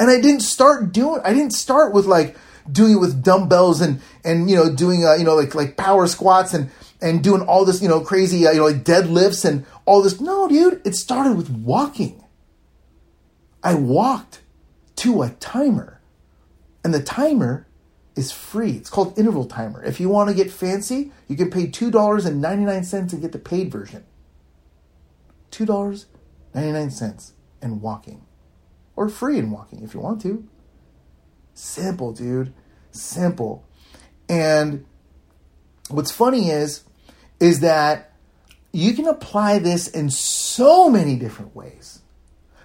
And 0.00 0.10
I 0.10 0.20
didn't 0.20 0.40
start 0.40 0.92
doing 0.92 1.20
I 1.24 1.32
didn't 1.32 1.52
start 1.52 1.92
with 1.92 2.06
like 2.06 2.36
doing 2.70 2.92
it 2.94 3.00
with 3.00 3.22
dumbbells 3.22 3.80
and 3.80 4.00
and 4.24 4.50
you 4.50 4.56
know 4.56 4.74
doing 4.74 5.04
uh, 5.04 5.14
you 5.14 5.24
know 5.24 5.34
like 5.34 5.54
like 5.54 5.76
power 5.76 6.06
squats 6.06 6.54
and 6.54 6.70
and 7.02 7.22
doing 7.22 7.42
all 7.42 7.64
this 7.64 7.82
you 7.82 7.88
know 7.88 8.00
crazy 8.00 8.46
uh, 8.46 8.52
you 8.52 8.58
know 8.58 8.66
like 8.66 8.84
deadlifts 8.84 9.44
and 9.44 9.66
all 9.84 10.02
this 10.02 10.20
no 10.20 10.48
dude 10.48 10.80
it 10.86 10.94
started 10.94 11.36
with 11.36 11.50
walking 11.50 12.24
i 13.62 13.74
walked 13.74 14.40
to 14.96 15.22
a 15.22 15.30
timer 15.30 16.00
and 16.84 16.94
the 16.94 17.02
timer 17.02 17.66
is 18.16 18.30
free 18.30 18.72
it's 18.72 18.90
called 18.90 19.18
interval 19.18 19.44
timer 19.44 19.82
if 19.84 19.98
you 19.98 20.08
want 20.08 20.28
to 20.28 20.34
get 20.34 20.50
fancy 20.50 21.10
you 21.28 21.36
can 21.36 21.50
pay 21.50 21.66
$2.99 21.66 23.12
and 23.12 23.20
get 23.20 23.32
the 23.32 23.38
paid 23.38 23.70
version 23.70 24.04
$2.99 25.52 27.32
and 27.60 27.80
walking. 27.80 28.26
Or 28.96 29.08
free 29.08 29.38
and 29.38 29.52
walking 29.52 29.82
if 29.84 29.94
you 29.94 30.00
want 30.00 30.20
to. 30.22 30.48
Simple, 31.54 32.12
dude. 32.12 32.52
Simple. 32.90 33.64
And 34.28 34.84
what's 35.88 36.10
funny 36.10 36.50
is 36.50 36.84
is 37.42 37.60
that 37.60 38.12
you 38.72 38.94
can 38.94 39.06
apply 39.06 39.58
this 39.58 39.88
in 39.88 40.10
so 40.10 40.88
many 40.88 41.16
different 41.16 41.54
ways. 41.54 42.00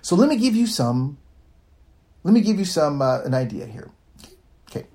So 0.01 0.15
let 0.15 0.29
me 0.29 0.37
give 0.37 0.55
you 0.55 0.67
some 0.67 1.17
let 2.23 2.33
me 2.33 2.41
give 2.41 2.59
you 2.59 2.65
some 2.65 3.01
uh, 3.01 3.21
an 3.23 3.33
idea 3.33 3.65
here. 3.65 3.89
Okay. 4.69 4.85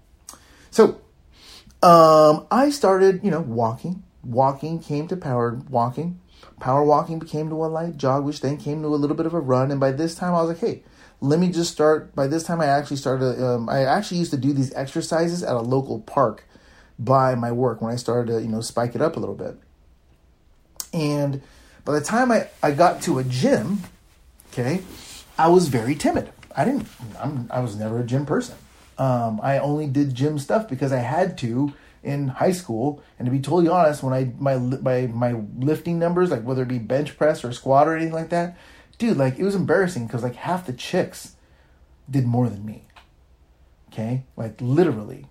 So 0.71 1.01
um, 1.83 2.47
I 2.51 2.71
started, 2.71 3.21
you 3.25 3.31
know, 3.31 3.41
walking. 3.41 4.05
Walking 4.23 4.79
came 4.79 5.09
to 5.09 5.17
power 5.17 5.61
walking 5.69 6.21
Power 6.61 6.85
walking 6.85 7.19
became 7.19 7.49
to 7.49 7.65
a 7.65 7.67
light 7.67 7.97
jog, 7.97 8.25
which 8.25 8.41
then 8.41 8.57
came 8.57 8.83
to 8.83 8.89
a 8.89 8.97
little 8.97 9.17
bit 9.17 9.27
of 9.27 9.35
a 9.35 9.41
run. 9.41 9.71
And 9.71 9.81
by 9.81 9.93
this 9.93 10.15
time, 10.15 10.35
I 10.35 10.43
was 10.43 10.49
like, 10.51 10.59
hey, 10.59 10.83
let 11.21 11.41
me 11.41 11.51
just 11.51 11.73
start. 11.73 12.15
By 12.15 12.27
this 12.27 12.45
time, 12.45 12.61
I 12.61 12.67
actually 12.67 12.99
started, 12.99 13.43
um, 13.45 13.69
I 13.69 13.85
actually 13.85 14.19
used 14.19 14.31
to 14.31 14.37
do 14.37 14.53
these 14.53 14.73
exercises 14.75 15.43
at 15.43 15.57
a 15.57 15.61
local 15.61 16.01
park 16.01 16.47
by 16.99 17.35
my 17.35 17.51
work 17.51 17.81
when 17.83 17.93
I 17.93 17.97
started 17.97 18.33
to, 18.33 18.41
you 18.41 18.49
know, 18.49 18.61
spike 18.61 18.95
it 18.95 19.03
up 19.03 19.17
a 19.17 19.21
little 19.21 19.35
bit. 19.35 19.59
And 20.93 21.43
by 21.85 21.93
the 21.93 22.01
time 22.01 22.31
I, 22.31 22.49
I 22.63 22.73
got 22.73 23.03
to 23.03 23.19
a 23.19 23.25
gym, 23.25 23.83
Okay, 24.53 24.83
I 25.39 25.49
was 25.49 25.69
very 25.69 25.95
timid. 25.95 26.31
I 26.55 26.67
didn't. 26.67 26.87
I'm, 27.19 27.49
I 27.51 27.61
was 27.61 27.75
never 27.75 27.99
a 27.99 28.05
gym 28.05 28.27
person. 28.27 28.55
Um, 28.99 29.41
I 29.43 29.59
only 29.59 29.87
did 29.87 30.15
gym 30.15 30.39
stuff 30.39 30.69
because 30.69 30.93
I 30.93 30.99
had 30.99 31.39
to 31.39 31.73
in 32.03 32.29
high 32.29 32.53
school. 32.53 33.03
And 33.19 33.25
to 33.25 33.33
be 33.33 33.41
totally 33.41 33.69
honest, 33.69 34.03
when 34.03 34.13
I 34.13 34.31
my 34.39 34.59
my 34.59 35.07
my 35.07 35.41
lifting 35.57 35.99
numbers, 35.99 36.31
like 36.31 36.43
whether 36.43 36.63
it 36.63 36.69
be 36.69 36.79
bench 36.79 37.17
press 37.17 37.43
or 37.45 37.53
squat 37.53 37.89
or 37.89 37.97
anything 37.97 38.13
like 38.13 38.29
that, 38.29 38.59
dude, 38.99 39.17
like 39.17 39.39
it 39.39 39.45
was 39.45 39.55
embarrassing 39.55 40.07
because 40.07 40.23
like 40.23 40.37
half 40.37 40.67
the 40.67 40.75
chicks 40.75 41.35
did 42.11 42.27
more 42.27 42.51
than 42.51 42.67
me. 42.67 42.85
Okay, 43.91 44.25
like 44.37 44.61
literally. 44.61 45.29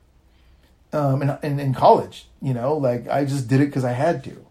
Um, 0.94 1.22
in, 1.22 1.38
in 1.44 1.60
in 1.60 1.74
college, 1.76 2.28
you 2.42 2.56
know, 2.56 2.76
like 2.76 3.08
I 3.08 3.24
just 3.24 3.48
did 3.48 3.62
it 3.62 3.68
because 3.68 3.86
I 3.86 3.94
had 3.94 4.24
to 4.24 4.48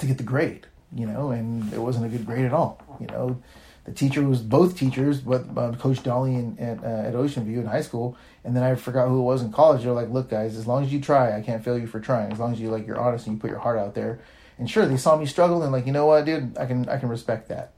to 0.00 0.06
get 0.06 0.18
the 0.18 0.24
grade, 0.24 0.66
you 0.94 1.06
know, 1.06 1.30
and 1.30 1.72
it 1.72 1.78
wasn't 1.78 2.06
a 2.06 2.08
good 2.08 2.26
grade 2.26 2.44
at 2.44 2.52
all, 2.52 2.82
you 3.00 3.06
know 3.06 3.40
the 3.84 3.92
teacher 3.92 4.22
was 4.22 4.40
both 4.40 4.76
teachers, 4.76 5.20
but 5.20 5.46
uh, 5.56 5.72
Coach 5.72 6.02
Dolly 6.02 6.34
and, 6.34 6.58
and 6.58 6.84
uh, 6.84 7.08
at 7.08 7.14
Ocean 7.14 7.44
View 7.44 7.60
in 7.60 7.66
high 7.66 7.80
school, 7.80 8.16
and 8.44 8.54
then 8.54 8.62
I 8.62 8.74
forgot 8.74 9.08
who 9.08 9.18
it 9.18 9.22
was 9.22 9.42
in 9.42 9.52
college. 9.52 9.82
They're 9.82 9.92
like, 9.92 10.10
"Look, 10.10 10.30
guys, 10.30 10.56
as 10.56 10.66
long 10.66 10.84
as 10.84 10.92
you 10.92 11.00
try, 11.00 11.36
I 11.36 11.40
can't 11.40 11.64
fail 11.64 11.78
you 11.78 11.86
for 11.86 11.98
trying. 11.98 12.32
As 12.32 12.38
long 12.38 12.52
as 12.52 12.60
you 12.60 12.70
like 12.70 12.86
you're 12.86 13.00
honest 13.00 13.26
and 13.26 13.36
you 13.36 13.40
put 13.40 13.50
your 13.50 13.58
heart 13.58 13.78
out 13.78 13.94
there." 13.94 14.20
And 14.58 14.70
sure, 14.70 14.86
they 14.86 14.98
saw 14.98 15.16
me 15.16 15.24
struggle 15.24 15.62
and 15.62 15.72
like, 15.72 15.86
you 15.86 15.92
know 15.92 16.06
what, 16.06 16.26
dude, 16.26 16.56
I 16.58 16.66
can 16.66 16.88
I 16.88 16.98
can 16.98 17.08
respect 17.08 17.48
that. 17.48 17.72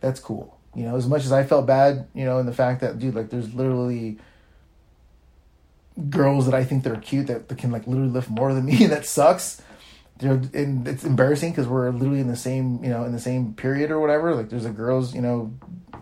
That's 0.00 0.20
cool. 0.20 0.58
You 0.74 0.84
know, 0.84 0.96
as 0.96 1.08
much 1.08 1.24
as 1.24 1.32
I 1.32 1.42
felt 1.42 1.66
bad, 1.66 2.06
you 2.14 2.26
know, 2.26 2.38
in 2.38 2.44
the 2.44 2.52
fact 2.52 2.82
that, 2.82 2.98
dude, 2.98 3.14
like, 3.14 3.30
there's 3.30 3.54
literally 3.54 4.18
girls 6.10 6.44
that 6.44 6.54
I 6.54 6.64
think 6.64 6.84
that 6.84 6.92
are 6.92 7.00
cute 7.00 7.28
that, 7.28 7.48
that 7.48 7.56
can 7.56 7.72
like 7.72 7.86
literally 7.86 8.10
lift 8.10 8.28
more 8.28 8.52
than 8.52 8.66
me. 8.66 8.86
that 8.88 9.06
sucks 9.06 9.62
you 10.20 10.28
know, 10.28 10.40
and 10.54 10.88
it's 10.88 11.04
embarrassing 11.04 11.50
because 11.50 11.66
we're 11.66 11.90
literally 11.90 12.20
in 12.20 12.28
the 12.28 12.36
same, 12.36 12.82
you 12.82 12.90
know, 12.90 13.04
in 13.04 13.12
the 13.12 13.20
same 13.20 13.54
period 13.54 13.90
or 13.90 14.00
whatever. 14.00 14.34
Like, 14.34 14.48
there's 14.48 14.64
a 14.64 14.70
girls, 14.70 15.14
you 15.14 15.20
know, 15.20 15.52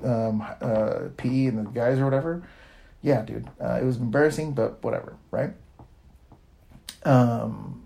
um, 0.05 0.45
uh, 0.61 1.09
PE 1.17 1.47
and 1.47 1.67
the 1.67 1.71
guys 1.71 1.99
or 1.99 2.05
whatever. 2.05 2.47
Yeah, 3.03 3.23
dude, 3.23 3.49
uh, 3.61 3.79
it 3.81 3.85
was 3.85 3.97
embarrassing, 3.97 4.53
but 4.53 4.83
whatever, 4.83 5.17
right? 5.31 5.51
Um, 7.05 7.85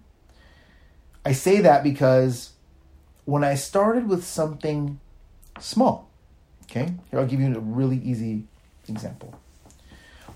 I 1.24 1.32
say 1.32 1.60
that 1.60 1.82
because 1.82 2.52
when 3.24 3.44
I 3.44 3.54
started 3.54 4.08
with 4.08 4.24
something 4.24 5.00
small, 5.60 6.08
okay, 6.64 6.94
here 7.10 7.20
I'll 7.20 7.26
give 7.26 7.40
you 7.40 7.54
a 7.54 7.60
really 7.60 7.98
easy 7.98 8.44
example. 8.88 9.34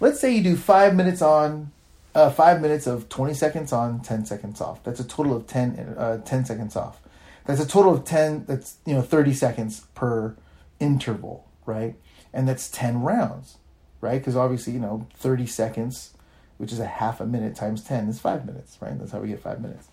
Let's 0.00 0.20
say 0.20 0.34
you 0.34 0.42
do 0.42 0.56
five 0.56 0.94
minutes 0.94 1.22
on 1.22 1.71
uh, 2.14 2.30
five 2.30 2.60
minutes 2.60 2.86
of 2.86 3.08
20 3.08 3.34
seconds 3.34 3.72
on, 3.72 4.00
10 4.00 4.26
seconds 4.26 4.60
off. 4.60 4.82
That's 4.84 5.00
a 5.00 5.04
total 5.04 5.36
of 5.36 5.46
10, 5.46 5.94
uh, 5.96 6.18
10 6.18 6.44
seconds 6.44 6.76
off. 6.76 7.00
That's 7.44 7.60
a 7.60 7.66
total 7.66 7.94
of 7.94 8.04
10, 8.04 8.44
that's, 8.46 8.76
you 8.86 8.94
know, 8.94 9.02
30 9.02 9.32
seconds 9.34 9.86
per 9.94 10.36
interval, 10.78 11.48
right? 11.66 11.96
And 12.32 12.46
that's 12.48 12.68
10 12.70 13.02
rounds, 13.02 13.58
right? 14.00 14.20
Because 14.20 14.36
obviously, 14.36 14.74
you 14.74 14.78
know, 14.78 15.06
30 15.14 15.46
seconds, 15.46 16.12
which 16.58 16.72
is 16.72 16.78
a 16.78 16.86
half 16.86 17.20
a 17.20 17.26
minute 17.26 17.56
times 17.56 17.82
10 17.82 18.08
is 18.08 18.20
five 18.20 18.46
minutes, 18.46 18.76
right? 18.80 18.96
That's 18.98 19.12
how 19.12 19.20
we 19.20 19.28
get 19.28 19.40
five 19.40 19.60
minutes. 19.60 19.88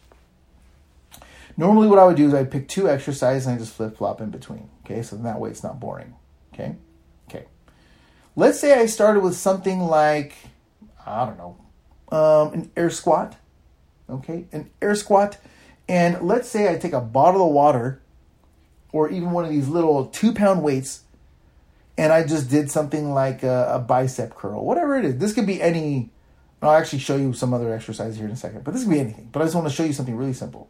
Normally, 1.58 1.88
what 1.88 2.00
I 2.00 2.06
would 2.06 2.16
do 2.16 2.28
is 2.28 2.34
I'd 2.34 2.52
pick 2.52 2.68
two 2.68 2.88
exercises 2.90 3.48
and 3.48 3.56
I 3.56 3.60
just 3.60 3.74
flip 3.74 3.98
flop 3.98 4.22
in 4.22 4.30
between, 4.30 4.70
okay? 4.86 5.02
So 5.02 5.16
that 5.18 5.40
way 5.40 5.50
it's 5.50 5.64
not 5.64 5.80
boring, 5.80 6.14
okay? 6.54 6.76
Okay. 7.28 7.46
Let's 8.36 8.60
say 8.60 8.80
I 8.80 8.86
started 8.86 9.24
with 9.24 9.36
something 9.36 9.82
like, 9.82 10.36
I 11.06 11.26
don't 11.26 11.38
know, 11.38 11.58
um, 12.12 12.54
an 12.54 12.72
air 12.76 12.90
squat. 12.90 13.38
Okay, 14.10 14.46
an 14.52 14.70
air 14.82 14.96
squat. 14.96 15.38
And 15.88 16.22
let's 16.22 16.50
say 16.50 16.72
I 16.72 16.78
take 16.78 16.94
a 16.94 17.02
bottle 17.02 17.48
of 17.48 17.54
water 17.54 18.02
or 18.92 19.10
even 19.10 19.32
one 19.32 19.46
of 19.46 19.52
these 19.52 19.68
little 19.68 20.06
two 20.08 20.34
pound 20.34 20.64
weights 20.64 21.04
and 22.00 22.14
I 22.14 22.26
just 22.26 22.50
did 22.50 22.72
something 22.72 23.14
like 23.14 23.44
a, 23.44 23.74
a, 23.74 23.80
bicep 23.80 24.34
curl, 24.34 24.64
whatever 24.64 24.98
it 24.98 25.04
is. 25.04 25.18
This 25.18 25.34
could 25.34 25.46
be 25.46 25.62
any. 25.62 26.12
I'll 26.62 26.72
actually 26.72 27.00
show 27.00 27.18
you 27.18 27.34
some 27.34 27.54
other 27.54 27.74
exercises 27.74 28.16
here 28.16 28.26
in 28.26 28.32
a 28.32 28.38
second, 28.38 28.64
but 28.64 28.74
this 28.74 28.84
could 28.84 28.92
be 28.92 29.02
anything. 29.02 29.28
But 29.34 29.42
I 29.42 29.46
just 29.46 29.56
want 29.56 29.68
to 29.68 29.74
show 29.74 29.84
you 29.84 29.92
something 29.92 30.16
really 30.16 30.32
simple. 30.32 30.70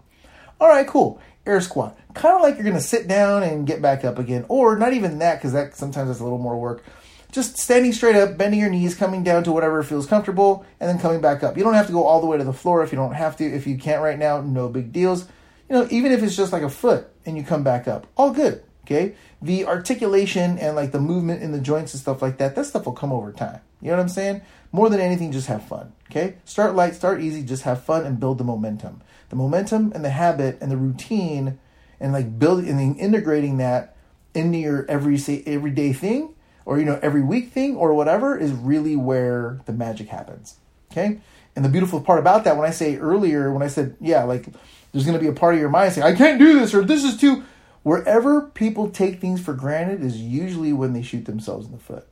All 0.60 0.68
right, 0.68 0.88
cool. 0.88 1.22
Air 1.46 1.62
squat. 1.62 1.96
Kind 2.16 2.36
of 2.36 2.42
like 2.42 2.56
you're 2.56 2.64
going 2.64 2.76
to 2.76 2.82
sit 2.82 3.08
down 3.08 3.44
and 3.44 3.68
get 3.68 3.80
back 3.80 4.04
up 4.04 4.18
again, 4.18 4.44
or 4.50 4.76
not 4.76 4.94
even 4.94 5.20
that, 5.20 5.36
because 5.36 5.54
that 5.54 5.76
sometimes 5.76 6.10
is 6.10 6.20
a 6.20 6.24
little 6.24 6.40
more 6.40 6.60
work 6.60 6.84
just 7.32 7.58
standing 7.58 7.94
straight 7.94 8.16
up, 8.16 8.38
bending 8.38 8.60
your 8.60 8.70
knees, 8.70 8.96
coming 8.96 9.24
down 9.24 9.44
to 9.44 9.52
whatever 9.52 9.84
feels 9.84 10.08
comfortable, 10.08 10.66
and 10.80 10.90
then 10.90 11.00
coming 11.00 11.22
back 11.22 11.44
up. 11.44 11.58
You 11.58 11.64
don't 11.64 11.76
have 11.76 11.88
to 11.88 11.94
go 11.94 12.04
all 12.04 12.22
the 12.22 12.28
way 12.28 12.38
to 12.38 12.44
the 12.44 12.54
floor 12.54 12.84
if 12.84 12.92
you 12.92 12.98
don't 12.98 13.14
have 13.14 13.38
to. 13.38 13.46
If 13.46 13.68
you 13.68 13.78
can't 13.78 14.02
right 14.02 14.18
now, 14.18 14.42
no 14.42 14.68
big 14.68 14.92
deals. 14.92 15.28
You 15.70 15.76
know, 15.76 15.88
even 15.92 16.12
if 16.12 16.24
it's 16.24 16.36
just 16.36 16.52
like 16.52 16.64
a 16.64 16.70
foot 16.70 17.08
and 17.26 17.38
you 17.38 17.44
come 17.44 17.64
back 17.64 17.88
up, 17.88 18.08
all 18.18 18.32
good. 18.32 18.64
Okay. 18.86 19.16
The 19.42 19.68
articulation 19.68 20.58
and 20.58 20.76
like 20.76 20.92
the 20.92 21.00
movement 21.00 21.44
in 21.44 21.52
the 21.52 21.60
joints 21.60 21.94
and 21.94 22.02
stuff 22.02 22.24
like 22.24 22.40
that, 22.40 22.56
that 22.56 22.66
stuff 22.66 22.86
will 22.86 22.94
come 22.94 23.12
over 23.12 23.32
time. 23.32 23.62
You 23.82 23.92
know 23.92 23.98
what 23.98 24.04
I'm 24.04 24.10
saying? 24.10 24.42
More 24.72 24.90
than 24.90 25.00
anything, 25.00 25.32
just 25.32 25.48
have 25.48 25.64
fun. 25.64 25.94
Okay. 26.10 26.38
Start 26.44 26.76
light, 26.76 26.96
start 26.96 27.22
easy, 27.22 27.44
just 27.44 27.64
have 27.64 27.84
fun 27.84 28.06
and 28.06 28.20
build 28.20 28.40
the 28.40 28.44
momentum. 28.44 29.02
The 29.30 29.36
momentum 29.36 29.92
and 29.94 30.04
the 30.04 30.10
habit 30.10 30.58
and 30.60 30.72
the 30.72 30.78
routine 30.78 31.60
and 32.00 32.12
like 32.12 32.40
building 32.40 32.68
and 32.68 32.98
integrating 32.98 33.58
that 33.58 33.96
into 34.34 34.58
your 34.58 34.86
every 34.90 35.20
say 35.20 35.44
everyday 35.46 35.94
thing 35.94 36.34
or 36.70 36.78
you 36.78 36.86
know 36.86 37.00
every 37.02 37.24
week 37.24 37.52
thing 37.52 37.76
or 37.76 37.94
whatever 37.94 38.38
is 38.38 38.52
really 38.52 38.96
where 38.96 39.60
the 39.66 39.74
magic 39.74 40.08
happens 40.08 40.58
okay? 40.92 41.20
And 41.56 41.66
the 41.66 41.70
beautiful 41.70 42.00
part 42.00 42.20
about 42.20 42.46
that 42.46 42.56
when 42.56 42.66
i 42.66 42.72
say 42.72 42.96
earlier 42.96 43.52
when 43.52 43.64
i 43.64 43.68
said 43.68 43.98
yeah 44.00 44.24
like 44.24 44.46
there's 44.92 45.06
going 45.06 45.18
to 45.18 45.22
be 45.22 45.28
a 45.28 45.34
part 45.34 45.56
of 45.56 45.60
your 45.60 45.70
mind 45.70 45.94
saying 45.94 46.08
i 46.08 46.16
can't 46.16 46.40
do 46.40 46.58
this 46.58 46.74
or 46.74 46.84
this 46.86 47.04
is 47.04 47.18
too 47.18 47.44
wherever 47.84 48.42
people 48.42 48.90
take 48.90 49.20
things 49.20 49.42
for 49.42 49.54
granted 49.54 50.04
is 50.04 50.18
usually 50.18 50.72
when 50.72 50.94
they 50.94 51.02
shoot 51.02 51.26
themselves 51.26 51.66
in 51.66 51.72
the 51.72 51.78
foot. 51.78 52.06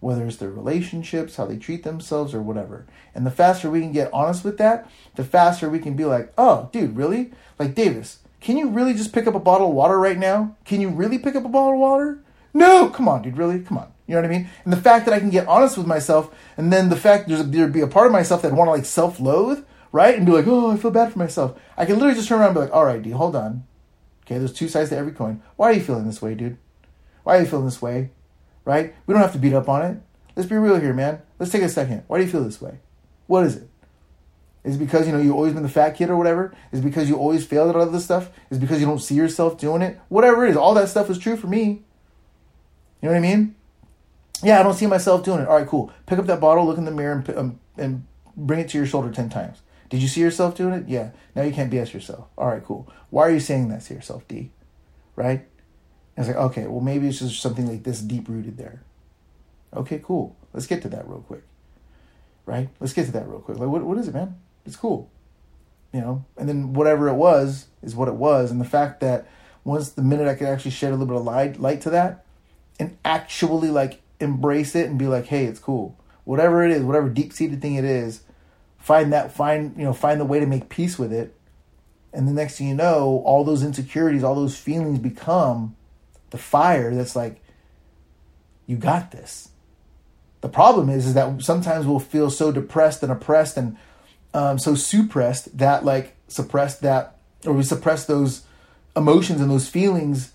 Whether 0.00 0.26
it's 0.26 0.36
their 0.36 0.50
relationships 0.50 1.36
how 1.36 1.46
they 1.46 1.56
treat 1.56 1.84
themselves 1.84 2.34
or 2.34 2.42
whatever. 2.42 2.86
And 3.14 3.26
the 3.26 3.30
faster 3.30 3.70
we 3.70 3.80
can 3.80 3.92
get 3.92 4.12
honest 4.12 4.44
with 4.44 4.58
that 4.58 4.90
the 5.14 5.24
faster 5.24 5.70
we 5.70 5.78
can 5.78 5.94
be 5.94 6.04
like 6.04 6.32
oh 6.36 6.68
dude 6.72 6.96
really? 6.96 7.32
Like 7.58 7.74
davis 7.74 8.18
can 8.40 8.56
you 8.56 8.68
really 8.68 8.94
just 8.94 9.12
pick 9.12 9.26
up 9.26 9.34
a 9.34 9.40
bottle 9.40 9.68
of 9.68 9.74
water 9.74 9.98
right 9.98 10.18
now? 10.18 10.56
Can 10.64 10.80
you 10.80 10.90
really 10.90 11.18
pick 11.18 11.34
up 11.34 11.44
a 11.44 11.48
bottle 11.48 11.74
of 11.74 11.78
water 11.78 12.18
no, 12.56 12.88
come 12.88 13.06
on, 13.06 13.20
dude, 13.20 13.36
really? 13.36 13.60
Come 13.60 13.76
on. 13.76 13.92
You 14.06 14.14
know 14.14 14.22
what 14.22 14.30
I 14.30 14.32
mean? 14.32 14.48
And 14.64 14.72
the 14.72 14.78
fact 14.80 15.04
that 15.04 15.14
I 15.14 15.18
can 15.18 15.28
get 15.28 15.46
honest 15.46 15.76
with 15.76 15.86
myself, 15.86 16.34
and 16.56 16.72
then 16.72 16.88
the 16.88 16.96
fact 16.96 17.28
there's 17.28 17.40
a, 17.40 17.44
there'd 17.44 17.72
be 17.72 17.82
a 17.82 17.86
part 17.86 18.06
of 18.06 18.12
myself 18.12 18.42
that 18.42 18.52
want 18.52 18.68
to 18.68 18.72
like 18.72 18.86
self 18.86 19.20
loathe, 19.20 19.64
right? 19.92 20.16
And 20.16 20.24
be 20.24 20.32
like, 20.32 20.46
oh, 20.46 20.70
I 20.70 20.76
feel 20.76 20.90
bad 20.90 21.12
for 21.12 21.18
myself. 21.18 21.58
I 21.76 21.84
can 21.84 21.96
literally 21.96 22.14
just 22.14 22.28
turn 22.28 22.40
around 22.40 22.48
and 22.48 22.54
be 22.54 22.60
like, 22.60 22.72
all 22.72 22.86
right, 22.86 23.02
dude, 23.02 23.12
hold 23.12 23.36
on. 23.36 23.64
Okay, 24.24 24.38
there's 24.38 24.54
two 24.54 24.68
sides 24.68 24.88
to 24.90 24.96
every 24.96 25.12
coin. 25.12 25.42
Why 25.56 25.70
are 25.70 25.72
you 25.74 25.82
feeling 25.82 26.06
this 26.06 26.22
way, 26.22 26.34
dude? 26.34 26.56
Why 27.24 27.36
are 27.36 27.40
you 27.40 27.46
feeling 27.46 27.66
this 27.66 27.82
way? 27.82 28.10
Right? 28.64 28.94
We 29.06 29.12
don't 29.12 29.22
have 29.22 29.32
to 29.32 29.38
beat 29.38 29.52
up 29.52 29.68
on 29.68 29.82
it. 29.82 30.00
Let's 30.34 30.48
be 30.48 30.56
real 30.56 30.80
here, 30.80 30.94
man. 30.94 31.20
Let's 31.38 31.52
take 31.52 31.62
a 31.62 31.68
second. 31.68 32.04
Why 32.06 32.18
do 32.18 32.24
you 32.24 32.30
feel 32.30 32.42
this 32.42 32.60
way? 32.60 32.78
What 33.26 33.44
is 33.44 33.56
it? 33.56 33.68
Is 34.64 34.76
it 34.76 34.78
because 34.78 35.06
you 35.06 35.12
know 35.12 35.20
you've 35.20 35.34
always 35.34 35.52
been 35.52 35.62
the 35.62 35.68
fat 35.68 35.90
kid 35.90 36.10
or 36.10 36.16
whatever? 36.16 36.54
Is 36.72 36.80
because 36.80 37.08
you 37.08 37.16
always 37.16 37.46
failed 37.46 37.70
at 37.70 37.76
all 37.76 37.86
this 37.86 38.04
stuff? 38.04 38.30
Is 38.50 38.58
because 38.58 38.80
you 38.80 38.86
don't 38.86 38.98
see 38.98 39.14
yourself 39.14 39.58
doing 39.58 39.82
it? 39.82 40.00
Whatever 40.08 40.44
it 40.44 40.50
is, 40.50 40.56
all 40.56 40.74
that 40.74 40.88
stuff 40.88 41.08
is 41.10 41.18
true 41.18 41.36
for 41.36 41.46
me. 41.46 41.84
You 43.06 43.12
know 43.12 43.20
what 43.20 43.28
I 43.28 43.36
mean? 43.36 43.54
Yeah, 44.42 44.58
I 44.58 44.64
don't 44.64 44.74
see 44.74 44.88
myself 44.88 45.22
doing 45.22 45.38
it. 45.38 45.46
All 45.46 45.56
right, 45.56 45.66
cool. 45.68 45.92
Pick 46.06 46.18
up 46.18 46.26
that 46.26 46.40
bottle, 46.40 46.66
look 46.66 46.76
in 46.76 46.86
the 46.86 46.90
mirror, 46.90 47.12
and, 47.12 47.38
um, 47.38 47.60
and 47.78 48.04
bring 48.36 48.58
it 48.58 48.68
to 48.70 48.78
your 48.78 48.86
shoulder 48.88 49.12
10 49.12 49.28
times. 49.28 49.62
Did 49.90 50.02
you 50.02 50.08
see 50.08 50.20
yourself 50.22 50.56
doing 50.56 50.74
it? 50.74 50.88
Yeah. 50.88 51.10
Now 51.36 51.42
you 51.42 51.52
can't 51.52 51.72
BS 51.72 51.92
yourself. 51.92 52.26
All 52.36 52.48
right, 52.48 52.64
cool. 52.64 52.92
Why 53.10 53.22
are 53.22 53.30
you 53.30 53.38
saying 53.38 53.68
that 53.68 53.82
to 53.82 53.94
yourself, 53.94 54.26
D? 54.26 54.50
Right? 55.14 55.46
And 56.16 56.26
it's 56.26 56.26
like, 56.26 56.36
okay, 56.50 56.66
well, 56.66 56.80
maybe 56.80 57.06
it's 57.06 57.20
just 57.20 57.40
something 57.40 57.68
like 57.68 57.84
this 57.84 58.00
deep 58.00 58.28
rooted 58.28 58.58
there. 58.58 58.82
Okay, 59.72 60.00
cool. 60.02 60.34
Let's 60.52 60.66
get 60.66 60.82
to 60.82 60.88
that 60.88 61.06
real 61.06 61.20
quick. 61.20 61.44
Right? 62.44 62.70
Let's 62.80 62.92
get 62.92 63.06
to 63.06 63.12
that 63.12 63.28
real 63.28 63.38
quick. 63.38 63.58
Like, 63.58 63.68
what, 63.68 63.84
what 63.84 63.98
is 63.98 64.08
it, 64.08 64.14
man? 64.14 64.34
It's 64.64 64.74
cool. 64.74 65.12
You 65.92 66.00
know? 66.00 66.24
And 66.36 66.48
then 66.48 66.72
whatever 66.72 67.06
it 67.06 67.14
was 67.14 67.66
is 67.84 67.94
what 67.94 68.08
it 68.08 68.14
was. 68.14 68.50
And 68.50 68.60
the 68.60 68.64
fact 68.64 68.98
that 68.98 69.28
once 69.62 69.90
the 69.90 70.02
minute 70.02 70.26
I 70.26 70.34
could 70.34 70.48
actually 70.48 70.72
shed 70.72 70.88
a 70.88 70.96
little 70.96 71.06
bit 71.06 71.16
of 71.16 71.24
light, 71.24 71.60
light 71.60 71.80
to 71.82 71.90
that, 71.90 72.24
and 72.78 72.96
actually 73.04 73.70
like 73.70 74.00
embrace 74.20 74.74
it 74.74 74.88
and 74.88 74.98
be 74.98 75.06
like, 75.06 75.26
hey, 75.26 75.44
it's 75.44 75.60
cool. 75.60 75.98
Whatever 76.24 76.64
it 76.64 76.70
is, 76.70 76.82
whatever 76.82 77.08
deep 77.08 77.32
seated 77.32 77.62
thing 77.62 77.74
it 77.74 77.84
is, 77.84 78.22
find 78.78 79.12
that 79.12 79.32
find 79.32 79.76
you 79.76 79.84
know 79.84 79.92
find 79.92 80.20
the 80.20 80.24
way 80.24 80.40
to 80.40 80.46
make 80.46 80.68
peace 80.68 80.98
with 80.98 81.12
it. 81.12 81.34
And 82.12 82.26
the 82.26 82.32
next 82.32 82.56
thing 82.56 82.68
you 82.68 82.74
know, 82.74 83.22
all 83.26 83.44
those 83.44 83.62
insecurities, 83.62 84.24
all 84.24 84.34
those 84.34 84.56
feelings 84.56 84.98
become 84.98 85.76
the 86.30 86.38
fire 86.38 86.94
that's 86.94 87.14
like, 87.14 87.42
you 88.66 88.76
got 88.76 89.10
this. 89.10 89.50
The 90.40 90.48
problem 90.48 90.88
is, 90.88 91.06
is 91.06 91.14
that 91.14 91.42
sometimes 91.42 91.86
we'll 91.86 91.98
feel 91.98 92.30
so 92.30 92.52
depressed 92.52 93.02
and 93.02 93.12
oppressed 93.12 93.56
and 93.56 93.76
um, 94.32 94.58
so 94.58 94.74
suppressed 94.74 95.58
that 95.58 95.84
like 95.84 96.16
suppressed 96.28 96.82
that 96.82 97.16
or 97.44 97.52
we 97.52 97.62
suppress 97.62 98.06
those 98.06 98.44
emotions 98.96 99.40
and 99.40 99.50
those 99.50 99.68
feelings 99.68 100.32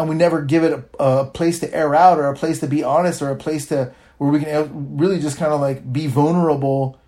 and 0.00 0.08
we 0.08 0.14
never 0.14 0.42
give 0.42 0.64
it 0.64 0.72
a, 0.72 1.02
a, 1.02 1.24
place 1.26 1.60
to 1.60 1.74
air 1.74 1.94
out 1.94 2.18
or 2.18 2.26
a 2.26 2.34
place 2.34 2.60
to 2.60 2.66
be 2.66 2.82
honest 2.82 3.22
or 3.22 3.30
a 3.30 3.36
place 3.36 3.66
to 3.66 3.92
where 4.18 4.30
we 4.30 4.40
can 4.40 4.96
really 4.96 5.20
just 5.20 5.38
kind 5.38 5.52
of 5.52 5.60
like 5.60 5.92
be 5.92 6.06
vulnerable 6.06 6.98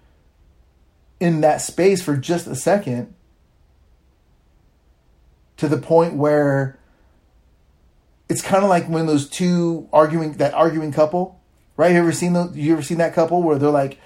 in 1.20 1.40
that 1.40 1.61
space 1.61 2.03
for 2.03 2.16
just 2.16 2.47
a 2.47 2.55
second 2.55 3.14
to 5.57 5.68
the 5.68 5.78
point 5.78 6.14
where 6.14 6.78
it's 8.28 8.43
kind 8.43 8.64
of 8.64 8.70
like 8.70 8.88
when 8.88 9.07
those 9.07 9.28
two 9.28 9.88
arguing 9.93 10.32
that 10.34 10.55
arguing 10.55 10.90
couple, 10.90 11.40
right? 11.76 11.93
You 11.93 11.99
ever 11.99 12.12
seen 12.12 12.32
those? 12.32 12.57
You 12.57 12.72
ever 12.72 12.82
seen 12.82 12.99
that 12.99 13.14
couple 13.14 13.43
where 13.43 13.59
they're 13.59 13.70
like 13.70 13.99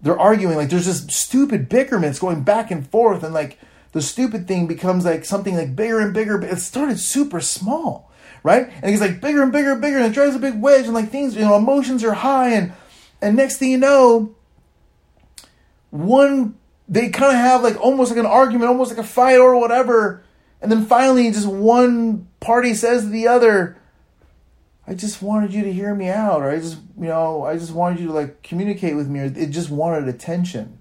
they're 0.00 0.18
arguing 0.18 0.56
like 0.56 0.68
there's 0.68 0.86
this 0.86 1.06
stupid 1.08 1.68
bickerments 1.68 2.18
going 2.18 2.42
back 2.42 2.70
and 2.70 2.88
forth 2.88 3.22
and 3.22 3.34
like 3.34 3.58
the 3.96 4.02
stupid 4.02 4.46
thing 4.46 4.66
becomes 4.66 5.06
like 5.06 5.24
something 5.24 5.56
like 5.56 5.74
bigger 5.74 6.00
and 6.00 6.12
bigger 6.12 6.36
but 6.36 6.50
it 6.50 6.58
started 6.58 7.00
super 7.00 7.40
small 7.40 8.12
right 8.42 8.70
and 8.82 8.92
it's 8.92 9.00
like 9.00 9.22
bigger 9.22 9.42
and 9.42 9.52
bigger 9.52 9.72
and 9.72 9.80
bigger 9.80 9.96
and 9.96 10.04
it 10.04 10.12
drives 10.12 10.36
a 10.36 10.38
big 10.38 10.60
wedge 10.60 10.84
and 10.84 10.92
like 10.92 11.08
things 11.08 11.34
you 11.34 11.40
know 11.40 11.56
emotions 11.56 12.04
are 12.04 12.12
high 12.12 12.50
and 12.50 12.74
and 13.22 13.34
next 13.34 13.56
thing 13.56 13.70
you 13.70 13.78
know 13.78 14.34
one 15.88 16.54
they 16.86 17.08
kind 17.08 17.32
of 17.32 17.38
have 17.38 17.62
like 17.62 17.80
almost 17.80 18.10
like 18.10 18.20
an 18.20 18.26
argument 18.26 18.68
almost 18.68 18.90
like 18.90 19.00
a 19.00 19.02
fight 19.02 19.38
or 19.38 19.58
whatever 19.58 20.22
and 20.60 20.70
then 20.70 20.84
finally 20.84 21.30
just 21.30 21.48
one 21.48 22.28
party 22.38 22.74
says 22.74 23.04
to 23.04 23.08
the 23.08 23.26
other 23.26 23.78
I 24.86 24.92
just 24.92 25.22
wanted 25.22 25.54
you 25.54 25.64
to 25.64 25.72
hear 25.72 25.92
me 25.96 26.10
out, 26.10 26.42
or 26.42 26.50
I 26.50 26.60
just, 26.60 26.78
you 26.96 27.08
know, 27.08 27.42
I 27.42 27.58
just 27.58 27.72
wanted 27.72 27.98
you 27.98 28.06
to 28.06 28.12
like 28.12 28.44
communicate 28.44 28.94
with 28.94 29.08
me, 29.08 29.18
or 29.18 29.24
it 29.24 29.50
just 29.50 29.68
wanted 29.68 30.06
attention. 30.06 30.78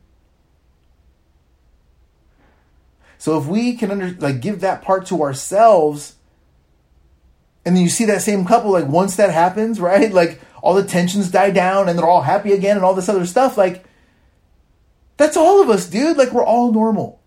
So 3.17 3.37
if 3.37 3.45
we 3.45 3.75
can 3.75 3.91
under 3.91 4.11
like 4.19 4.41
give 4.41 4.61
that 4.61 4.81
part 4.81 5.05
to 5.07 5.21
ourselves, 5.23 6.15
and 7.65 7.75
then 7.75 7.83
you 7.83 7.89
see 7.89 8.05
that 8.05 8.21
same 8.21 8.45
couple, 8.45 8.71
like 8.71 8.87
once 8.87 9.15
that 9.15 9.31
happens, 9.31 9.79
right? 9.79 10.11
Like 10.11 10.41
all 10.61 10.73
the 10.73 10.83
tensions 10.83 11.31
die 11.31 11.51
down 11.51 11.89
and 11.89 11.97
they're 11.97 12.07
all 12.07 12.21
happy 12.21 12.53
again 12.53 12.75
and 12.75 12.85
all 12.85 12.95
this 12.95 13.09
other 13.09 13.25
stuff, 13.25 13.57
like 13.57 13.85
that's 15.17 15.37
all 15.37 15.61
of 15.61 15.69
us, 15.69 15.87
dude. 15.87 16.17
Like 16.17 16.31
we're 16.31 16.45
all 16.45 16.71
normal. 16.71 17.21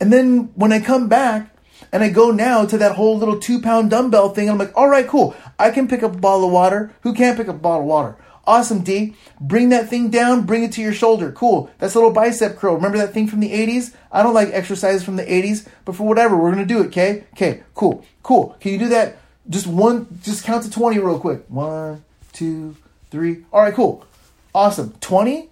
And 0.00 0.12
then 0.12 0.50
when 0.54 0.72
I 0.72 0.80
come 0.80 1.08
back, 1.08 1.56
and 1.92 2.02
I 2.02 2.08
go 2.08 2.30
now 2.30 2.64
to 2.66 2.78
that 2.78 2.92
whole 2.92 3.18
little 3.18 3.38
two 3.38 3.60
pound 3.60 3.90
dumbbell 3.90 4.30
thing. 4.30 4.48
I'm 4.48 4.58
like, 4.58 4.76
all 4.76 4.88
right, 4.88 5.06
cool. 5.06 5.36
I 5.58 5.70
can 5.70 5.88
pick 5.88 6.02
up 6.02 6.14
a 6.14 6.18
bottle 6.18 6.46
of 6.46 6.52
water. 6.52 6.92
Who 7.02 7.14
can't 7.14 7.36
pick 7.36 7.48
up 7.48 7.56
a 7.56 7.58
bottle 7.58 7.82
of 7.82 7.86
water? 7.86 8.16
Awesome, 8.46 8.82
D. 8.82 9.14
Bring 9.40 9.70
that 9.70 9.88
thing 9.88 10.08
down, 10.08 10.46
bring 10.46 10.62
it 10.62 10.72
to 10.72 10.80
your 10.80 10.92
shoulder. 10.92 11.32
Cool. 11.32 11.70
That's 11.78 11.94
a 11.94 11.98
little 11.98 12.12
bicep 12.12 12.56
curl. 12.56 12.76
Remember 12.76 12.98
that 12.98 13.12
thing 13.12 13.26
from 13.26 13.40
the 13.40 13.50
80s? 13.50 13.94
I 14.12 14.22
don't 14.22 14.34
like 14.34 14.50
exercises 14.52 15.02
from 15.02 15.16
the 15.16 15.24
80s, 15.24 15.66
but 15.84 15.96
for 15.96 16.06
whatever, 16.06 16.36
we're 16.36 16.52
going 16.52 16.66
to 16.66 16.74
do 16.74 16.80
it, 16.80 16.86
okay? 16.86 17.24
Okay, 17.32 17.62
cool, 17.74 18.04
cool. 18.22 18.56
Can 18.60 18.72
you 18.72 18.78
do 18.78 18.88
that? 18.88 19.18
Just 19.48 19.66
one, 19.66 20.06
just 20.22 20.44
count 20.44 20.64
to 20.64 20.70
20 20.70 20.98
real 20.98 21.18
quick. 21.18 21.44
One, 21.48 22.04
two, 22.32 22.76
three. 23.10 23.44
All 23.52 23.62
right, 23.62 23.74
cool. 23.74 24.06
Awesome. 24.54 24.94
20? 25.00 25.50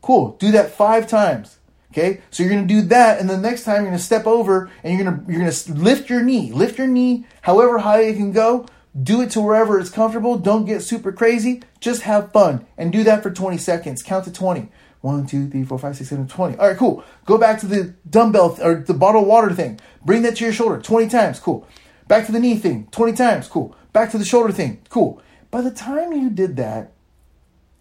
Cool. 0.00 0.36
Do 0.38 0.50
that 0.52 0.72
five 0.72 1.06
times. 1.06 1.58
Okay, 1.92 2.22
so 2.30 2.42
you're 2.42 2.54
to 2.54 2.66
do 2.66 2.80
that, 2.80 3.20
and 3.20 3.28
the 3.28 3.36
next 3.36 3.64
time 3.64 3.82
you're 3.82 3.92
to 3.92 3.98
step 3.98 4.26
over 4.26 4.70
and 4.82 4.98
you're 4.98 5.12
to 5.12 5.20
you're 5.28 5.50
to 5.50 5.72
lift 5.74 6.08
your 6.08 6.22
knee, 6.22 6.50
lift 6.50 6.78
your 6.78 6.86
knee 6.86 7.26
however 7.42 7.76
high 7.78 8.00
it 8.04 8.16
can 8.16 8.32
go. 8.32 8.64
Do 9.00 9.22
it 9.22 9.30
to 9.30 9.40
wherever 9.40 9.78
it's 9.78 9.90
comfortable. 9.90 10.36
Don't 10.36 10.66
get 10.66 10.82
super 10.82 11.12
crazy. 11.12 11.62
Just 11.80 12.02
have 12.02 12.32
fun 12.32 12.66
and 12.76 12.92
do 12.92 13.04
that 13.04 13.22
for 13.22 13.30
20 13.30 13.56
seconds. 13.56 14.02
Count 14.02 14.24
to 14.26 14.32
20. 14.32 14.68
1, 15.00 15.26
2, 15.26 15.50
3, 15.50 15.64
4, 15.64 15.78
5, 15.78 15.96
6, 15.96 16.10
7, 16.10 16.28
20. 16.28 16.58
All 16.58 16.68
right, 16.68 16.76
cool. 16.76 17.02
Go 17.24 17.36
back 17.36 17.58
to 17.60 17.66
the 17.66 17.94
dumbbell 18.08 18.54
th- 18.54 18.64
or 18.64 18.76
the 18.76 18.94
bottle 18.94 19.24
water 19.24 19.52
thing. 19.52 19.80
Bring 20.04 20.22
that 20.22 20.36
to 20.36 20.44
your 20.44 20.52
shoulder 20.52 20.80
20 20.80 21.08
times. 21.08 21.40
Cool. 21.40 21.66
Back 22.06 22.26
to 22.26 22.32
the 22.32 22.38
knee 22.38 22.56
thing 22.56 22.86
20 22.92 23.12
times. 23.14 23.48
Cool. 23.48 23.74
Back 23.92 24.12
to 24.12 24.18
the 24.18 24.24
shoulder 24.24 24.52
thing. 24.52 24.80
Cool. 24.90 25.20
By 25.50 25.60
the 25.60 25.72
time 25.72 26.12
you 26.12 26.30
did 26.30 26.56
that 26.56 26.92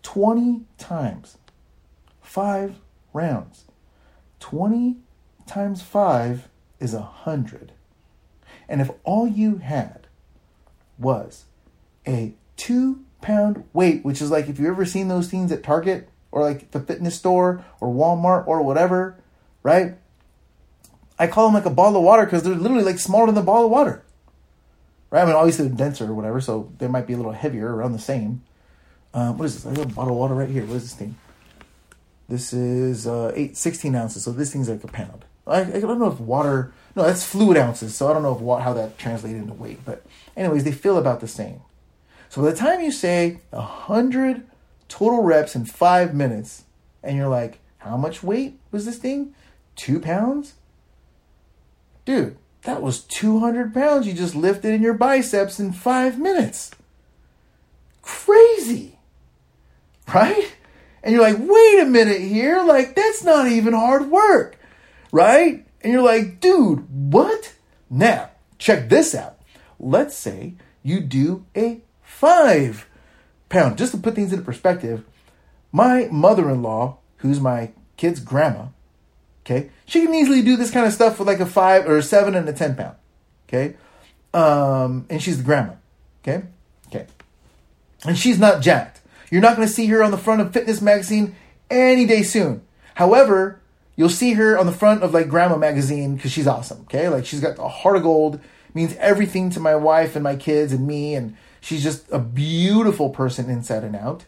20 0.02 0.62
times, 0.78 1.38
five 2.22 2.76
rounds, 3.14 3.66
20 4.40 4.98
times 5.46 5.82
5 5.84 6.50
is 6.80 6.94
100. 6.94 7.72
And 8.68 8.82
if 8.82 8.90
all 9.04 9.28
you 9.28 9.58
had 9.58 10.01
was 11.02 11.46
a 12.08 12.34
two 12.58 13.04
pound 13.22 13.64
weight, 13.74 14.04
which 14.06 14.22
is 14.22 14.32
like 14.32 14.48
if 14.48 14.60
you've 14.60 14.70
ever 14.70 14.86
seen 14.86 15.08
those 15.08 15.30
things 15.30 15.52
at 15.52 15.64
Target 15.64 16.10
or 16.32 16.42
like 16.42 16.72
the 16.72 16.80
fitness 16.80 17.16
store 17.16 17.64
or 17.80 17.94
Walmart 17.94 18.48
or 18.48 18.62
whatever, 18.62 19.18
right? 19.64 19.96
I 21.20 21.28
call 21.28 21.46
them 21.46 21.54
like 21.54 21.66
a 21.66 21.70
bottle 21.70 21.98
of 21.98 22.04
water 22.04 22.26
because 22.26 22.44
they're 22.44 22.56
literally 22.56 22.84
like 22.84 22.98
smaller 22.98 23.28
than 23.28 23.36
the 23.36 23.42
bottle 23.42 23.66
of 23.66 23.72
water. 23.72 24.04
Right? 25.12 25.24
I 25.24 25.26
mean, 25.26 25.36
obviously 25.36 25.68
they're 25.68 25.78
denser 25.78 26.06
or 26.06 26.14
whatever, 26.14 26.42
so 26.42 26.72
they 26.80 26.88
might 26.88 27.06
be 27.06 27.14
a 27.14 27.18
little 27.18 27.34
heavier, 27.34 27.76
around 27.76 27.92
the 27.92 28.00
same. 28.00 28.44
Um, 29.14 29.38
what 29.38 29.46
is 29.46 29.62
this? 29.62 29.72
I 29.72 29.76
got 29.76 29.92
a 29.92 29.94
bottle 29.94 30.14
of 30.14 30.18
water 30.18 30.34
right 30.34 30.50
here. 30.50 30.66
What 30.66 30.78
is 30.78 30.84
this 30.84 30.96
thing? 30.96 31.16
This 32.30 32.54
is 32.54 33.06
uh, 33.06 33.34
eight, 33.36 33.58
16 33.58 33.94
ounces, 33.94 34.24
so 34.24 34.32
this 34.32 34.54
thing's 34.54 34.70
like 34.70 34.84
a 34.84 34.88
pound. 34.88 35.26
I, 35.46 35.62
I 35.62 35.80
don't 35.82 36.00
know 36.00 36.08
if 36.08 36.20
water, 36.20 36.74
no, 36.96 37.04
that's 37.04 37.26
fluid 37.26 37.58
ounces, 37.58 37.96
so 37.96 38.10
I 38.10 38.14
don't 38.14 38.24
know 38.24 38.34
what, 38.34 38.64
how 38.64 38.74
that 38.74 38.98
translated 38.98 39.42
into 39.42 39.54
weight. 39.54 39.80
But, 39.86 40.06
anyways, 40.36 40.64
they 40.64 40.72
feel 40.72 40.98
about 40.98 41.22
the 41.22 41.28
same. 41.28 41.62
So 42.30 42.42
by 42.42 42.52
the 42.52 42.58
time 42.58 42.82
you 42.82 42.92
say 42.92 43.42
100 43.52 44.46
total 44.88 45.24
reps 45.24 45.56
in 45.56 45.66
five 45.66 46.14
minutes, 46.14 46.64
and 47.04 47.18
you're 47.18 47.30
like, 47.30 47.60
how 47.80 47.98
much 47.98 48.22
weight 48.24 48.60
was 48.72 48.86
this 48.86 48.98
thing? 48.98 49.34
Two 49.76 50.00
pounds? 50.00 50.54
Dude, 52.06 52.38
that 52.64 52.82
was 52.82 53.02
200 53.02 53.74
pounds 53.74 54.06
you 54.06 54.14
just 54.14 54.36
lifted 54.36 54.74
in 54.74 54.82
your 54.82 54.94
biceps 54.94 55.60
in 55.60 55.72
five 55.72 56.20
minutes. 56.20 56.72
Crazy. 58.02 59.00
Right? 60.14 60.54
And 61.04 61.14
you're 61.14 61.24
like, 61.24 61.38
wait 61.40 61.80
a 61.80 61.86
minute 61.86 62.22
here. 62.22 62.62
Like, 62.64 62.96
that's 62.96 63.24
not 63.24 63.48
even 63.48 63.74
hard 63.74 64.12
work. 64.12 64.58
Right? 65.12 65.66
And 65.84 65.92
you're 65.92 66.02
like, 66.02 66.40
dude, 66.40 66.88
what? 66.90 67.54
Now, 67.90 68.30
check 68.58 68.90
this 68.90 69.16
out. 69.16 69.38
Let's 69.80 70.16
say 70.16 70.54
you 70.84 71.02
do 71.02 71.46
a 71.56 71.82
five 72.02 72.88
pound. 73.50 73.78
Just 73.78 73.92
to 73.92 73.98
put 73.98 74.16
things 74.16 74.32
into 74.32 74.46
perspective, 74.46 75.04
my 75.72 76.08
mother 76.12 76.50
in 76.50 76.62
law, 76.62 76.98
who's 77.18 77.40
my 77.40 77.72
kid's 77.98 78.20
grandma, 78.20 78.68
okay, 79.46 79.70
she 79.86 80.06
can 80.06 80.14
easily 80.14 80.42
do 80.42 80.56
this 80.56 80.72
kind 80.72 80.86
of 80.86 80.94
stuff 80.94 81.20
with 81.20 81.28
like 81.28 81.40
a 81.40 81.46
five 81.46 81.88
or 81.88 81.98
a 81.98 82.04
seven 82.04 82.36
and 82.36 82.48
a 82.48 82.54
10 82.54 82.76
pound. 82.76 82.96
Okay. 83.48 83.76
Um, 84.34 85.06
and 85.10 85.22
she's 85.22 85.38
the 85.38 85.44
grandma. 85.44 85.74
Okay. 86.24 86.46
Okay. 86.88 87.08
And 88.06 88.18
she's 88.18 88.40
not 88.40 88.62
jacked. 88.62 89.02
You're 89.30 89.42
not 89.42 89.56
going 89.56 89.68
to 89.68 89.74
see 89.74 89.88
her 89.88 90.04
on 90.04 90.12
the 90.12 90.18
front 90.18 90.42
of 90.42 90.54
Fitness 90.54 90.82
Magazine 90.82 91.36
any 91.70 92.06
day 92.06 92.24
soon. 92.24 92.64
However, 92.96 93.61
you'll 94.02 94.10
see 94.10 94.34
her 94.34 94.58
on 94.58 94.66
the 94.66 94.72
front 94.72 95.04
of 95.04 95.14
like 95.14 95.30
Grandma 95.30 95.58
Magazine 95.58 96.16
because 96.16 96.32
she's 96.32 96.48
awesome. 96.48 96.82
Okay, 96.86 97.08
like 97.08 97.24
she's 97.24 97.40
got 97.40 97.60
a 97.60 97.68
heart 97.68 97.96
of 97.96 98.02
gold, 98.02 98.40
means 98.74 98.96
everything 98.96 99.52
to 99.52 99.60
my 99.60 99.76
wife 99.76 100.16
and 100.16 100.24
my 100.24 100.36
kids 100.36 100.74
and 100.74 100.88
me, 100.88 101.14
and 101.14 101.38
she's 101.60 101.84
just 101.84 102.12
a 102.12 102.18
beautiful 102.18 103.12
person 103.12 103.48
inside 103.48 103.84
and 103.84 103.96
out. 103.96 104.26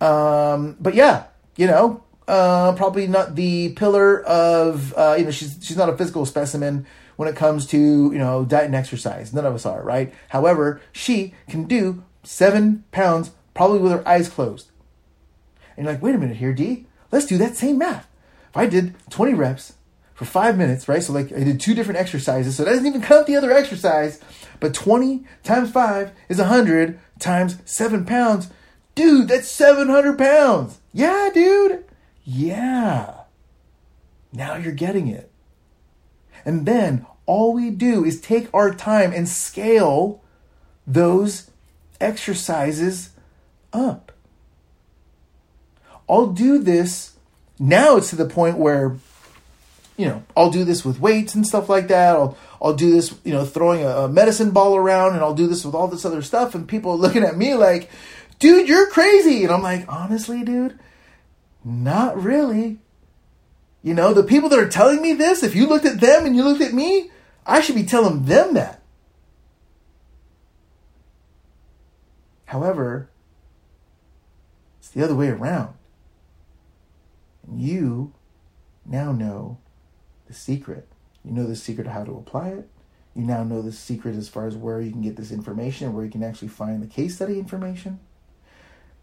Um, 0.00 0.76
but 0.80 0.96
yeah, 0.96 1.26
you 1.56 1.68
know, 1.68 2.02
uh, 2.26 2.72
probably 2.72 3.06
not 3.06 3.36
the 3.36 3.68
pillar 3.74 4.20
of 4.24 4.92
uh, 4.96 5.14
you 5.16 5.24
know 5.24 5.30
she's 5.30 5.56
she's 5.62 5.76
not 5.76 5.88
a 5.88 5.96
physical 5.96 6.26
specimen 6.26 6.84
when 7.14 7.28
it 7.28 7.36
comes 7.36 7.66
to 7.66 7.78
you 7.78 8.18
know 8.18 8.44
diet 8.44 8.64
and 8.64 8.74
exercise. 8.74 9.32
None 9.32 9.46
of 9.46 9.54
us 9.54 9.64
are, 9.64 9.80
right? 9.80 10.12
However, 10.30 10.80
she 10.90 11.34
can 11.48 11.68
do 11.68 12.02
seven 12.24 12.82
pounds 12.90 13.30
probably 13.54 13.78
with 13.78 13.92
her 13.92 14.08
eyes 14.08 14.28
closed. 14.28 14.72
And 15.76 15.84
you're 15.84 15.94
like, 15.94 16.02
wait 16.02 16.16
a 16.16 16.18
minute 16.18 16.38
here, 16.38 16.52
D. 16.52 16.86
Let's 17.12 17.26
do 17.26 17.38
that 17.38 17.54
same 17.54 17.78
math. 17.78 18.07
I 18.58 18.66
did 18.66 18.94
20 19.10 19.34
reps 19.34 19.74
for 20.14 20.24
five 20.24 20.58
minutes, 20.58 20.88
right? 20.88 21.02
So 21.02 21.12
like 21.12 21.32
I 21.32 21.44
did 21.44 21.60
two 21.60 21.74
different 21.74 22.00
exercises, 22.00 22.56
so 22.56 22.64
that 22.64 22.70
doesn't 22.70 22.86
even 22.86 23.02
count 23.02 23.28
the 23.28 23.36
other 23.36 23.52
exercise. 23.52 24.20
But 24.58 24.74
20 24.74 25.24
times 25.44 25.70
five 25.70 26.10
is 26.28 26.38
100 26.38 26.98
times 27.20 27.58
seven 27.64 28.04
pounds. 28.04 28.50
Dude, 28.96 29.28
that's 29.28 29.48
700 29.48 30.18
pounds. 30.18 30.80
Yeah, 30.92 31.30
dude. 31.32 31.84
Yeah. 32.24 33.20
Now 34.32 34.56
you're 34.56 34.72
getting 34.72 35.06
it. 35.06 35.30
And 36.44 36.66
then 36.66 37.06
all 37.26 37.52
we 37.52 37.70
do 37.70 38.04
is 38.04 38.20
take 38.20 38.48
our 38.52 38.74
time 38.74 39.12
and 39.12 39.28
scale 39.28 40.20
those 40.84 41.50
exercises 42.00 43.10
up. 43.72 44.10
I'll 46.08 46.28
do 46.28 46.58
this. 46.58 47.17
Now 47.58 47.96
it's 47.96 48.10
to 48.10 48.16
the 48.16 48.24
point 48.26 48.58
where, 48.58 48.96
you 49.96 50.06
know, 50.06 50.22
I'll 50.36 50.50
do 50.50 50.64
this 50.64 50.84
with 50.84 51.00
weights 51.00 51.34
and 51.34 51.46
stuff 51.46 51.68
like 51.68 51.88
that. 51.88 52.14
I'll, 52.14 52.36
I'll 52.62 52.74
do 52.74 52.90
this, 52.90 53.14
you 53.24 53.32
know, 53.32 53.44
throwing 53.44 53.82
a, 53.82 53.88
a 53.88 54.08
medicine 54.08 54.52
ball 54.52 54.76
around 54.76 55.14
and 55.14 55.22
I'll 55.22 55.34
do 55.34 55.46
this 55.48 55.64
with 55.64 55.74
all 55.74 55.88
this 55.88 56.04
other 56.04 56.22
stuff. 56.22 56.54
And 56.54 56.68
people 56.68 56.92
are 56.92 56.96
looking 56.96 57.24
at 57.24 57.36
me 57.36 57.54
like, 57.54 57.90
dude, 58.38 58.68
you're 58.68 58.88
crazy. 58.90 59.42
And 59.42 59.52
I'm 59.52 59.62
like, 59.62 59.84
honestly, 59.88 60.44
dude, 60.44 60.78
not 61.64 62.22
really. 62.22 62.78
You 63.82 63.94
know, 63.94 64.12
the 64.12 64.22
people 64.22 64.48
that 64.50 64.58
are 64.58 64.68
telling 64.68 65.02
me 65.02 65.14
this, 65.14 65.42
if 65.42 65.54
you 65.54 65.66
looked 65.66 65.86
at 65.86 66.00
them 66.00 66.26
and 66.26 66.36
you 66.36 66.44
looked 66.44 66.62
at 66.62 66.74
me, 66.74 67.10
I 67.46 67.60
should 67.60 67.76
be 67.76 67.84
telling 67.84 68.24
them 68.24 68.54
that. 68.54 68.82
However, 72.46 73.10
it's 74.78 74.90
the 74.90 75.02
other 75.02 75.14
way 75.14 75.28
around. 75.28 75.74
You 77.54 78.12
now 78.84 79.12
know 79.12 79.58
the 80.26 80.34
secret. 80.34 80.88
You 81.24 81.32
know 81.32 81.46
the 81.46 81.56
secret 81.56 81.86
of 81.86 81.92
how 81.92 82.04
to 82.04 82.16
apply 82.16 82.48
it. 82.50 82.68
You 83.14 83.24
now 83.24 83.42
know 83.42 83.62
the 83.62 83.72
secret 83.72 84.14
as 84.14 84.28
far 84.28 84.46
as 84.46 84.56
where 84.56 84.80
you 84.80 84.92
can 84.92 85.02
get 85.02 85.16
this 85.16 85.32
information 85.32 85.92
where 85.92 86.04
you 86.04 86.10
can 86.10 86.22
actually 86.22 86.48
find 86.48 86.82
the 86.82 86.86
case 86.86 87.16
study 87.16 87.38
information. 87.38 87.98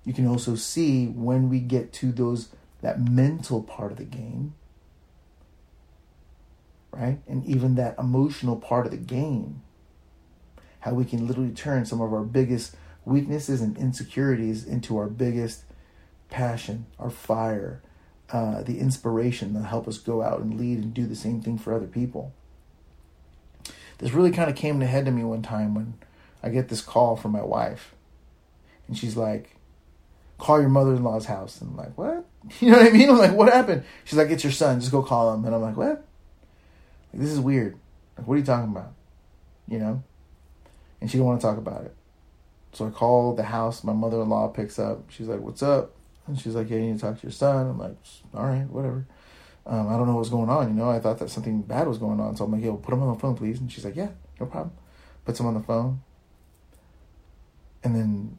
You 0.06 0.14
can 0.14 0.28
also 0.28 0.56
see 0.56 1.08
when 1.08 1.50
we 1.50 1.60
get 1.60 1.92
to 1.94 2.12
those 2.12 2.50
that 2.82 3.02
mental 3.02 3.64
part 3.64 3.92
of 3.92 3.98
the 3.98 4.04
game, 4.04 4.54
right? 6.92 7.20
And 7.28 7.44
even 7.46 7.76
that 7.76 7.98
emotional 7.98 8.56
part 8.56 8.86
of 8.86 8.92
the 8.92 8.98
game. 8.98 9.64
How 10.82 10.94
we 10.94 11.04
can 11.04 11.26
literally 11.26 11.52
turn 11.52 11.86
some 11.86 12.00
of 12.00 12.14
our 12.14 12.24
biggest 12.24 12.76
weaknesses 13.06 13.60
and 13.62 13.76
insecurities 13.76 14.66
into 14.66 14.98
our 14.98 15.08
biggest 15.08 15.64
passion, 16.30 16.86
our 17.00 17.10
fire, 17.10 17.82
uh, 18.32 18.64
the 18.64 18.80
inspiration 18.80 19.54
that 19.54 19.64
help 19.64 19.88
us 19.88 19.98
go 19.98 20.22
out 20.22 20.42
and 20.42 20.60
lead 20.60 20.80
and 20.80 20.94
do 20.94 21.06
the 21.06 21.16
same 21.16 21.42
thing 21.42 21.58
for 21.58 21.74
other 21.74 21.88
people. 21.88 22.34
This 23.98 24.14
really 24.14 24.32
kind 24.32 24.50
of 24.50 24.56
came 24.56 24.80
to 24.80 24.86
head 24.86 25.06
to 25.06 25.12
me 25.12 25.24
one 25.24 25.42
time 25.42 25.74
when 25.74 25.96
I 26.44 26.50
get 26.50 26.70
this 26.70 26.82
call 26.82 27.16
from 27.16 27.32
my 27.32 27.44
wife, 27.44 27.96
and 28.88 28.98
she's 28.98 29.16
like, 29.16 29.56
"Call 30.38 30.60
your 30.60 30.70
mother-in-law's 30.70 31.26
house." 31.26 31.62
And 31.62 31.72
I'm 31.72 31.78
like, 31.78 31.98
"What?" 31.98 32.26
You 32.60 32.72
know 32.72 32.78
what 32.78 32.88
I 32.88 32.92
mean? 32.92 33.10
I'm 33.10 33.18
like, 33.18 33.34
"What 33.34 33.52
happened?" 33.52 33.84
She's 34.04 34.18
like, 34.18 34.30
"It's 34.30 34.44
your 34.44 34.52
son. 34.54 34.80
Just 34.80 34.92
go 34.92 35.02
call 35.02 35.34
him." 35.34 35.46
And 35.46 35.56
I'm 35.56 35.62
like, 35.62 35.78
"What?" 35.78 36.06
Like, 37.14 37.22
this 37.22 37.32
is 37.32 37.40
weird. 37.40 37.78
Like, 38.18 38.28
what 38.28 38.36
are 38.36 38.38
you 38.38 38.44
talking 38.46 38.72
about? 38.72 38.94
You 39.68 39.80
know? 39.80 40.04
And 41.00 41.10
she 41.10 41.18
didn't 41.18 41.28
want 41.28 41.42
to 41.42 41.48
talk 41.48 41.58
about 41.58 41.86
it. 41.86 41.96
So 42.74 42.88
I 42.88 42.90
call 42.90 43.34
the 43.34 43.44
house. 43.44 43.84
My 43.84 43.94
mother-in-law 43.94 44.50
picks 44.50 44.78
up. 44.78 45.10
She's 45.10 45.28
like, 45.28 45.40
"What's 45.40 45.64
up?" 45.64 45.92
And 46.28 46.40
she's 46.40 46.56
like, 46.56 46.70
"Yeah, 46.70 46.78
you 46.78 46.88
need 46.88 47.00
to 47.00 47.02
talk 47.02 47.20
to 47.20 47.24
your 47.24 47.32
son." 47.32 47.68
I'm 47.68 47.80
like, 47.80 47.98
"All 48.34 48.46
right, 48.46 48.68
whatever." 48.70 49.06
Um, 49.66 49.88
I 49.90 49.98
don't 49.98 50.08
know 50.08 50.16
what's 50.16 50.30
going 50.30 50.50
on. 50.50 50.68
You 50.70 50.76
know, 50.76 50.90
I 50.90 51.00
thought 51.00 51.20
that 51.20 51.30
something 51.30 51.62
bad 51.62 51.88
was 51.88 51.98
going 51.98 52.20
on. 52.20 52.36
So 52.36 52.46
I'm 52.46 52.52
like, 52.52 52.64
"Yo, 52.64 52.76
put 52.76 52.94
him 52.94 53.02
on 53.02 53.14
the 53.14 53.20
phone, 53.20 53.36
please." 53.36 53.60
And 53.60 53.72
she's 53.72 53.86
like, 53.86 53.96
"Yeah, 53.96 54.10
no 54.40 54.46
problem." 54.46 54.72
Puts 55.26 55.40
him 55.40 55.46
on 55.48 55.54
the 55.54 55.62
phone. 55.62 56.02
And 57.84 57.96
then 57.96 58.38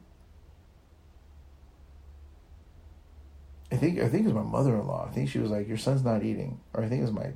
I 3.71 3.77
think 3.77 3.99
I 3.99 4.09
think 4.09 4.25
it 4.25 4.33
was 4.33 4.33
my 4.33 4.41
mother-in-law. 4.43 5.07
I 5.09 5.13
think 5.13 5.29
she 5.29 5.39
was 5.39 5.51
like, 5.51 5.67
"Your 5.67 5.77
son's 5.77 6.03
not 6.03 6.23
eating," 6.23 6.59
or 6.73 6.83
I 6.83 6.89
think 6.89 6.99
it 6.99 7.05
was 7.05 7.13
my 7.13 7.31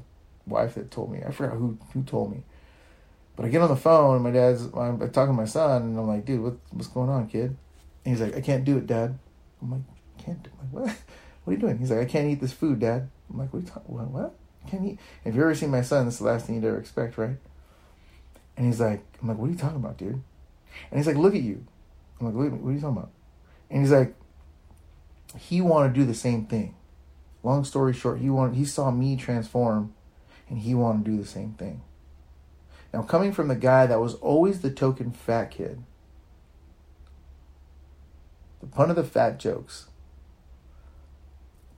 wife 0.46 0.76
that 0.76 0.92
told 0.92 1.12
me. 1.12 1.22
I 1.26 1.32
forgot 1.32 1.56
who 1.56 1.78
who 1.94 2.04
told 2.04 2.32
me. 2.32 2.44
But 3.36 3.46
I 3.46 3.50
get 3.50 3.62
on 3.62 3.70
the 3.70 3.76
phone 3.76 4.16
and 4.16 4.24
my 4.24 4.32
dad's 4.32 4.66
I'm 4.74 5.00
talking 5.12 5.34
to 5.34 5.42
my 5.42 5.46
son 5.46 5.82
and 5.84 5.98
I'm 5.98 6.08
like, 6.08 6.26
dude, 6.26 6.42
what, 6.42 6.58
what's 6.72 6.88
going 6.88 7.10
on, 7.10 7.28
kid? 7.28 7.56
And 8.06 8.16
he's 8.16 8.22
like, 8.22 8.36
I 8.36 8.42
can't 8.42 8.64
do 8.64 8.78
it, 8.78 8.88
dad. 8.88 9.18
I'm 9.62 9.72
like, 9.72 9.82
can't 10.22 10.44
do 10.44 10.50
I'm 10.60 10.74
like, 10.74 10.88
what? 10.88 10.98
What 11.44 11.54
are 11.54 11.56
you 11.56 11.62
doing? 11.62 11.80
He's 11.80 11.90
like, 11.90 12.02
I 12.02 12.06
can't 12.06 12.30
eat 12.30 12.40
this 12.40 12.54
food, 12.54 12.80
dad. 12.80 13.10
I'm 13.28 13.40
like, 13.40 13.52
what 13.52 13.58
are 13.58 13.62
you 13.64 13.68
talking 13.68 13.96
what, 13.96 14.12
what? 14.12 14.36
I 14.64 14.70
can't 14.70 14.86
eat. 14.86 15.00
If 15.26 15.34
you 15.34 15.42
ever 15.42 15.56
seen 15.56 15.72
my 15.72 15.82
son, 15.82 16.06
this 16.06 16.14
is 16.14 16.20
the 16.20 16.26
last 16.28 16.46
thing 16.46 16.54
you'd 16.54 16.66
ever 16.66 16.78
expect, 16.78 17.18
right? 17.18 17.38
And 18.56 18.68
he's 18.68 18.80
like, 18.80 19.04
I'm 19.20 19.28
like, 19.28 19.40
what 19.40 19.48
are 19.48 19.52
you 19.52 19.58
talking 19.58 19.78
about, 19.78 19.98
dude? 19.98 20.22
And 20.92 21.00
he's 21.00 21.08
like, 21.08 21.18
look 21.18 21.34
at 21.34 21.42
you. 21.42 21.66
I'm 22.20 22.28
like, 22.28 22.36
what, 22.36 22.62
what 22.62 22.70
are 22.70 22.74
you 22.74 22.80
talking 22.80 22.98
about? 22.98 23.10
And 23.72 23.82
he's 23.82 23.92
like, 23.92 24.14
he 25.40 25.62
wanted 25.62 25.96
to 25.96 26.00
do 26.00 26.06
the 26.06 26.14
same 26.14 26.46
thing. 26.46 26.76
Long 27.44 27.64
story 27.64 27.94
short, 27.94 28.20
he 28.20 28.30
wanted 28.30 28.56
he 28.56 28.66
saw 28.66 28.92
me 28.92 29.16
transform 29.16 29.94
and 30.48 30.60
he 30.60 30.76
wanted 30.76 31.06
to 31.06 31.12
do 31.12 31.18
the 31.18 31.28
same 31.28 31.54
thing. 31.54 31.82
Now, 32.94 33.02
coming 33.02 33.32
from 33.32 33.48
the 33.48 33.56
guy 33.56 33.88
that 33.88 34.00
was 34.00 34.16
always 34.16 34.62
the 34.62 34.70
token 34.70 35.12
fat 35.12 35.50
kid, 35.50 35.82
the 38.60 38.68
pun 38.68 38.90
of 38.90 38.96
the 38.96 39.04
fat 39.04 39.40
jokes, 39.40 39.88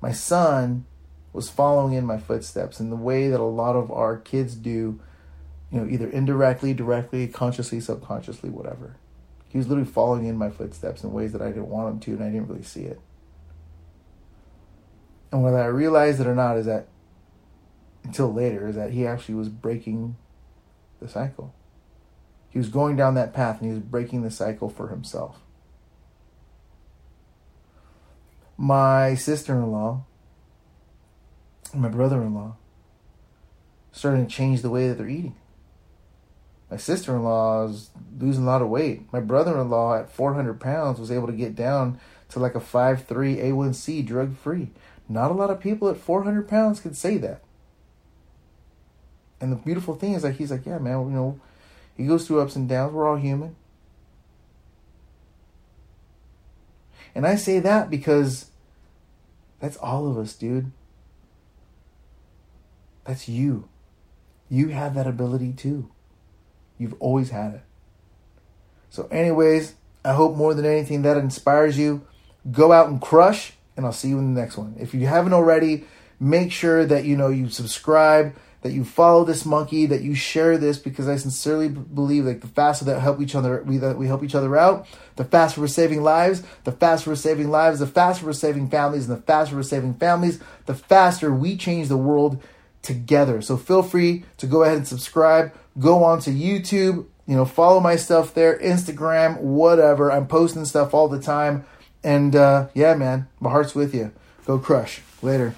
my 0.03 0.11
son 0.11 0.85
was 1.31 1.49
following 1.49 1.93
in 1.93 2.05
my 2.05 2.17
footsteps 2.17 2.81
in 2.81 2.89
the 2.89 2.95
way 2.97 3.29
that 3.29 3.39
a 3.39 3.43
lot 3.43 3.77
of 3.77 3.89
our 3.89 4.17
kids 4.17 4.53
do, 4.53 4.99
you 5.71 5.79
know, 5.79 5.87
either 5.89 6.09
indirectly, 6.09 6.73
directly, 6.73 7.25
consciously, 7.25 7.79
subconsciously, 7.79 8.49
whatever. 8.49 8.97
He 9.47 9.57
was 9.57 9.69
literally 9.69 9.89
following 9.89 10.25
in 10.25 10.35
my 10.35 10.49
footsteps 10.49 11.05
in 11.05 11.13
ways 11.13 11.31
that 11.31 11.41
I 11.41 11.47
didn't 11.47 11.69
want 11.69 11.89
him 11.89 11.99
to, 12.01 12.11
and 12.11 12.23
I 12.25 12.31
didn't 12.31 12.49
really 12.49 12.63
see 12.63 12.81
it. 12.81 12.99
And 15.31 15.41
whether 15.41 15.57
I 15.57 15.67
realized 15.67 16.19
it 16.19 16.27
or 16.27 16.35
not 16.35 16.57
is 16.57 16.65
that 16.65 16.89
until 18.03 18.33
later 18.33 18.67
is 18.67 18.75
that 18.75 18.91
he 18.91 19.07
actually 19.07 19.35
was 19.35 19.47
breaking 19.47 20.17
the 20.99 21.07
cycle. 21.07 21.55
He 22.49 22.59
was 22.59 22.67
going 22.67 22.97
down 22.97 23.15
that 23.15 23.33
path 23.33 23.61
and 23.61 23.69
he 23.69 23.73
was 23.73 23.81
breaking 23.81 24.23
the 24.23 24.31
cycle 24.31 24.67
for 24.67 24.89
himself. 24.89 25.42
My 28.63 29.15
sister 29.15 29.55
in 29.55 29.73
law 29.73 30.05
my 31.73 31.89
brother 31.89 32.21
in 32.21 32.33
law 32.33 32.55
starting 33.91 34.25
to 34.25 34.31
change 34.31 34.61
the 34.61 34.69
way 34.69 34.87
that 34.87 34.97
they're 34.97 35.09
eating. 35.09 35.35
My 36.71 36.77
sister 36.77 37.13
in 37.13 37.23
law 37.23 37.65
is 37.65 37.89
losing 38.17 38.43
a 38.43 38.45
lot 38.45 38.61
of 38.61 38.69
weight. 38.69 39.11
My 39.11 39.19
brother 39.19 39.59
in 39.59 39.69
law 39.69 39.97
at 39.97 40.09
400 40.09 40.61
pounds 40.61 40.97
was 40.97 41.11
able 41.11 41.27
to 41.27 41.33
get 41.33 41.57
down 41.57 41.99
to 42.29 42.39
like 42.39 42.55
a 42.55 42.61
5'3 42.61 43.03
A1C 43.05 44.07
drug 44.07 44.37
free. 44.37 44.69
Not 45.09 45.29
a 45.29 45.33
lot 45.33 45.49
of 45.49 45.59
people 45.59 45.89
at 45.89 45.97
400 45.97 46.47
pounds 46.47 46.79
can 46.79 46.93
say 46.93 47.17
that. 47.17 47.41
And 49.41 49.51
the 49.51 49.57
beautiful 49.57 49.93
thing 49.93 50.13
is 50.13 50.21
that 50.21 50.35
he's 50.35 50.51
like, 50.51 50.65
yeah, 50.65 50.77
man, 50.77 51.01
you 51.01 51.09
know, 51.09 51.41
he 51.97 52.05
goes 52.05 52.25
through 52.25 52.39
ups 52.39 52.55
and 52.55 52.69
downs. 52.69 52.93
We're 52.93 53.09
all 53.09 53.17
human. 53.17 53.57
And 57.13 57.27
I 57.27 57.35
say 57.35 57.59
that 57.59 57.89
because 57.89 58.51
that's 59.63 59.77
all 59.77 60.11
of 60.11 60.17
us, 60.17 60.33
dude. 60.33 60.73
That's 63.05 63.29
you. 63.29 63.69
You 64.49 64.67
have 64.67 64.93
that 64.95 65.07
ability 65.07 65.53
too. 65.53 65.89
You've 66.77 66.95
always 66.99 67.29
had 67.29 67.53
it. 67.53 67.61
So, 68.89 69.07
anyways, 69.09 69.75
I 70.03 70.15
hope 70.15 70.35
more 70.35 70.53
than 70.53 70.65
anything 70.65 71.03
that 71.03 71.15
inspires 71.15 71.77
you. 71.77 72.05
Go 72.51 72.73
out 72.73 72.89
and 72.89 72.99
crush, 72.99 73.53
and 73.77 73.85
I'll 73.85 73.93
see 73.93 74.09
you 74.09 74.19
in 74.19 74.33
the 74.33 74.41
next 74.41 74.57
one. 74.57 74.75
If 74.77 74.93
you 74.93 75.07
haven't 75.07 75.31
already, 75.31 75.85
make 76.19 76.51
sure 76.51 76.85
that 76.85 77.05
you 77.05 77.15
know 77.15 77.29
you 77.29 77.47
subscribe 77.47 78.35
that 78.63 78.71
you 78.71 78.83
follow 78.83 79.23
this 79.23 79.45
monkey, 79.45 79.85
that 79.85 80.01
you 80.01 80.15
share 80.15 80.57
this, 80.57 80.79
because 80.79 81.07
I 81.07 81.17
sincerely 81.17 81.69
believe 81.69 82.25
like 82.25 82.41
the 82.41 82.47
faster 82.47 82.85
that 82.85 83.01
help 83.01 83.21
each 83.21 83.35
other, 83.35 83.61
we 83.63 83.77
that 83.77 83.97
we 83.97 84.07
help 84.07 84.23
each 84.23 84.35
other 84.35 84.57
out, 84.57 84.87
the 85.17 85.25
faster 85.25 85.61
we're 85.61 85.67
saving 85.67 86.01
lives, 86.01 86.43
the 86.63 86.71
faster 86.71 87.09
we're 87.09 87.15
saving 87.17 87.51
lives, 87.51 87.79
the 87.79 87.87
faster 87.87 88.25
we're 88.25 88.33
saving 88.33 88.69
families, 88.69 89.07
and 89.07 89.17
the 89.17 89.21
faster 89.21 89.55
we're 89.55 89.63
saving 89.63 89.93
families, 89.95 90.39
the 90.65 90.73
faster 90.73 91.33
we 91.33 91.55
change 91.55 91.89
the 91.89 91.97
world 91.97 92.41
together. 92.81 93.41
So 93.41 93.57
feel 93.57 93.83
free 93.83 94.25
to 94.37 94.47
go 94.47 94.63
ahead 94.63 94.77
and 94.77 94.87
subscribe. 94.87 95.53
Go 95.79 96.03
on 96.03 96.19
to 96.21 96.29
YouTube, 96.29 97.05
you 97.27 97.35
know, 97.35 97.45
follow 97.45 97.79
my 97.79 97.95
stuff 97.95 98.33
there, 98.33 98.57
Instagram, 98.59 99.39
whatever. 99.39 100.11
I'm 100.11 100.27
posting 100.27 100.65
stuff 100.65 100.93
all 100.93 101.07
the 101.07 101.21
time. 101.21 101.65
And 102.03 102.35
uh, 102.35 102.67
yeah, 102.73 102.95
man, 102.95 103.27
my 103.39 103.49
heart's 103.49 103.75
with 103.75 103.95
you. 103.95 104.11
Go 104.45 104.59
crush. 104.59 105.01
Later. 105.21 105.55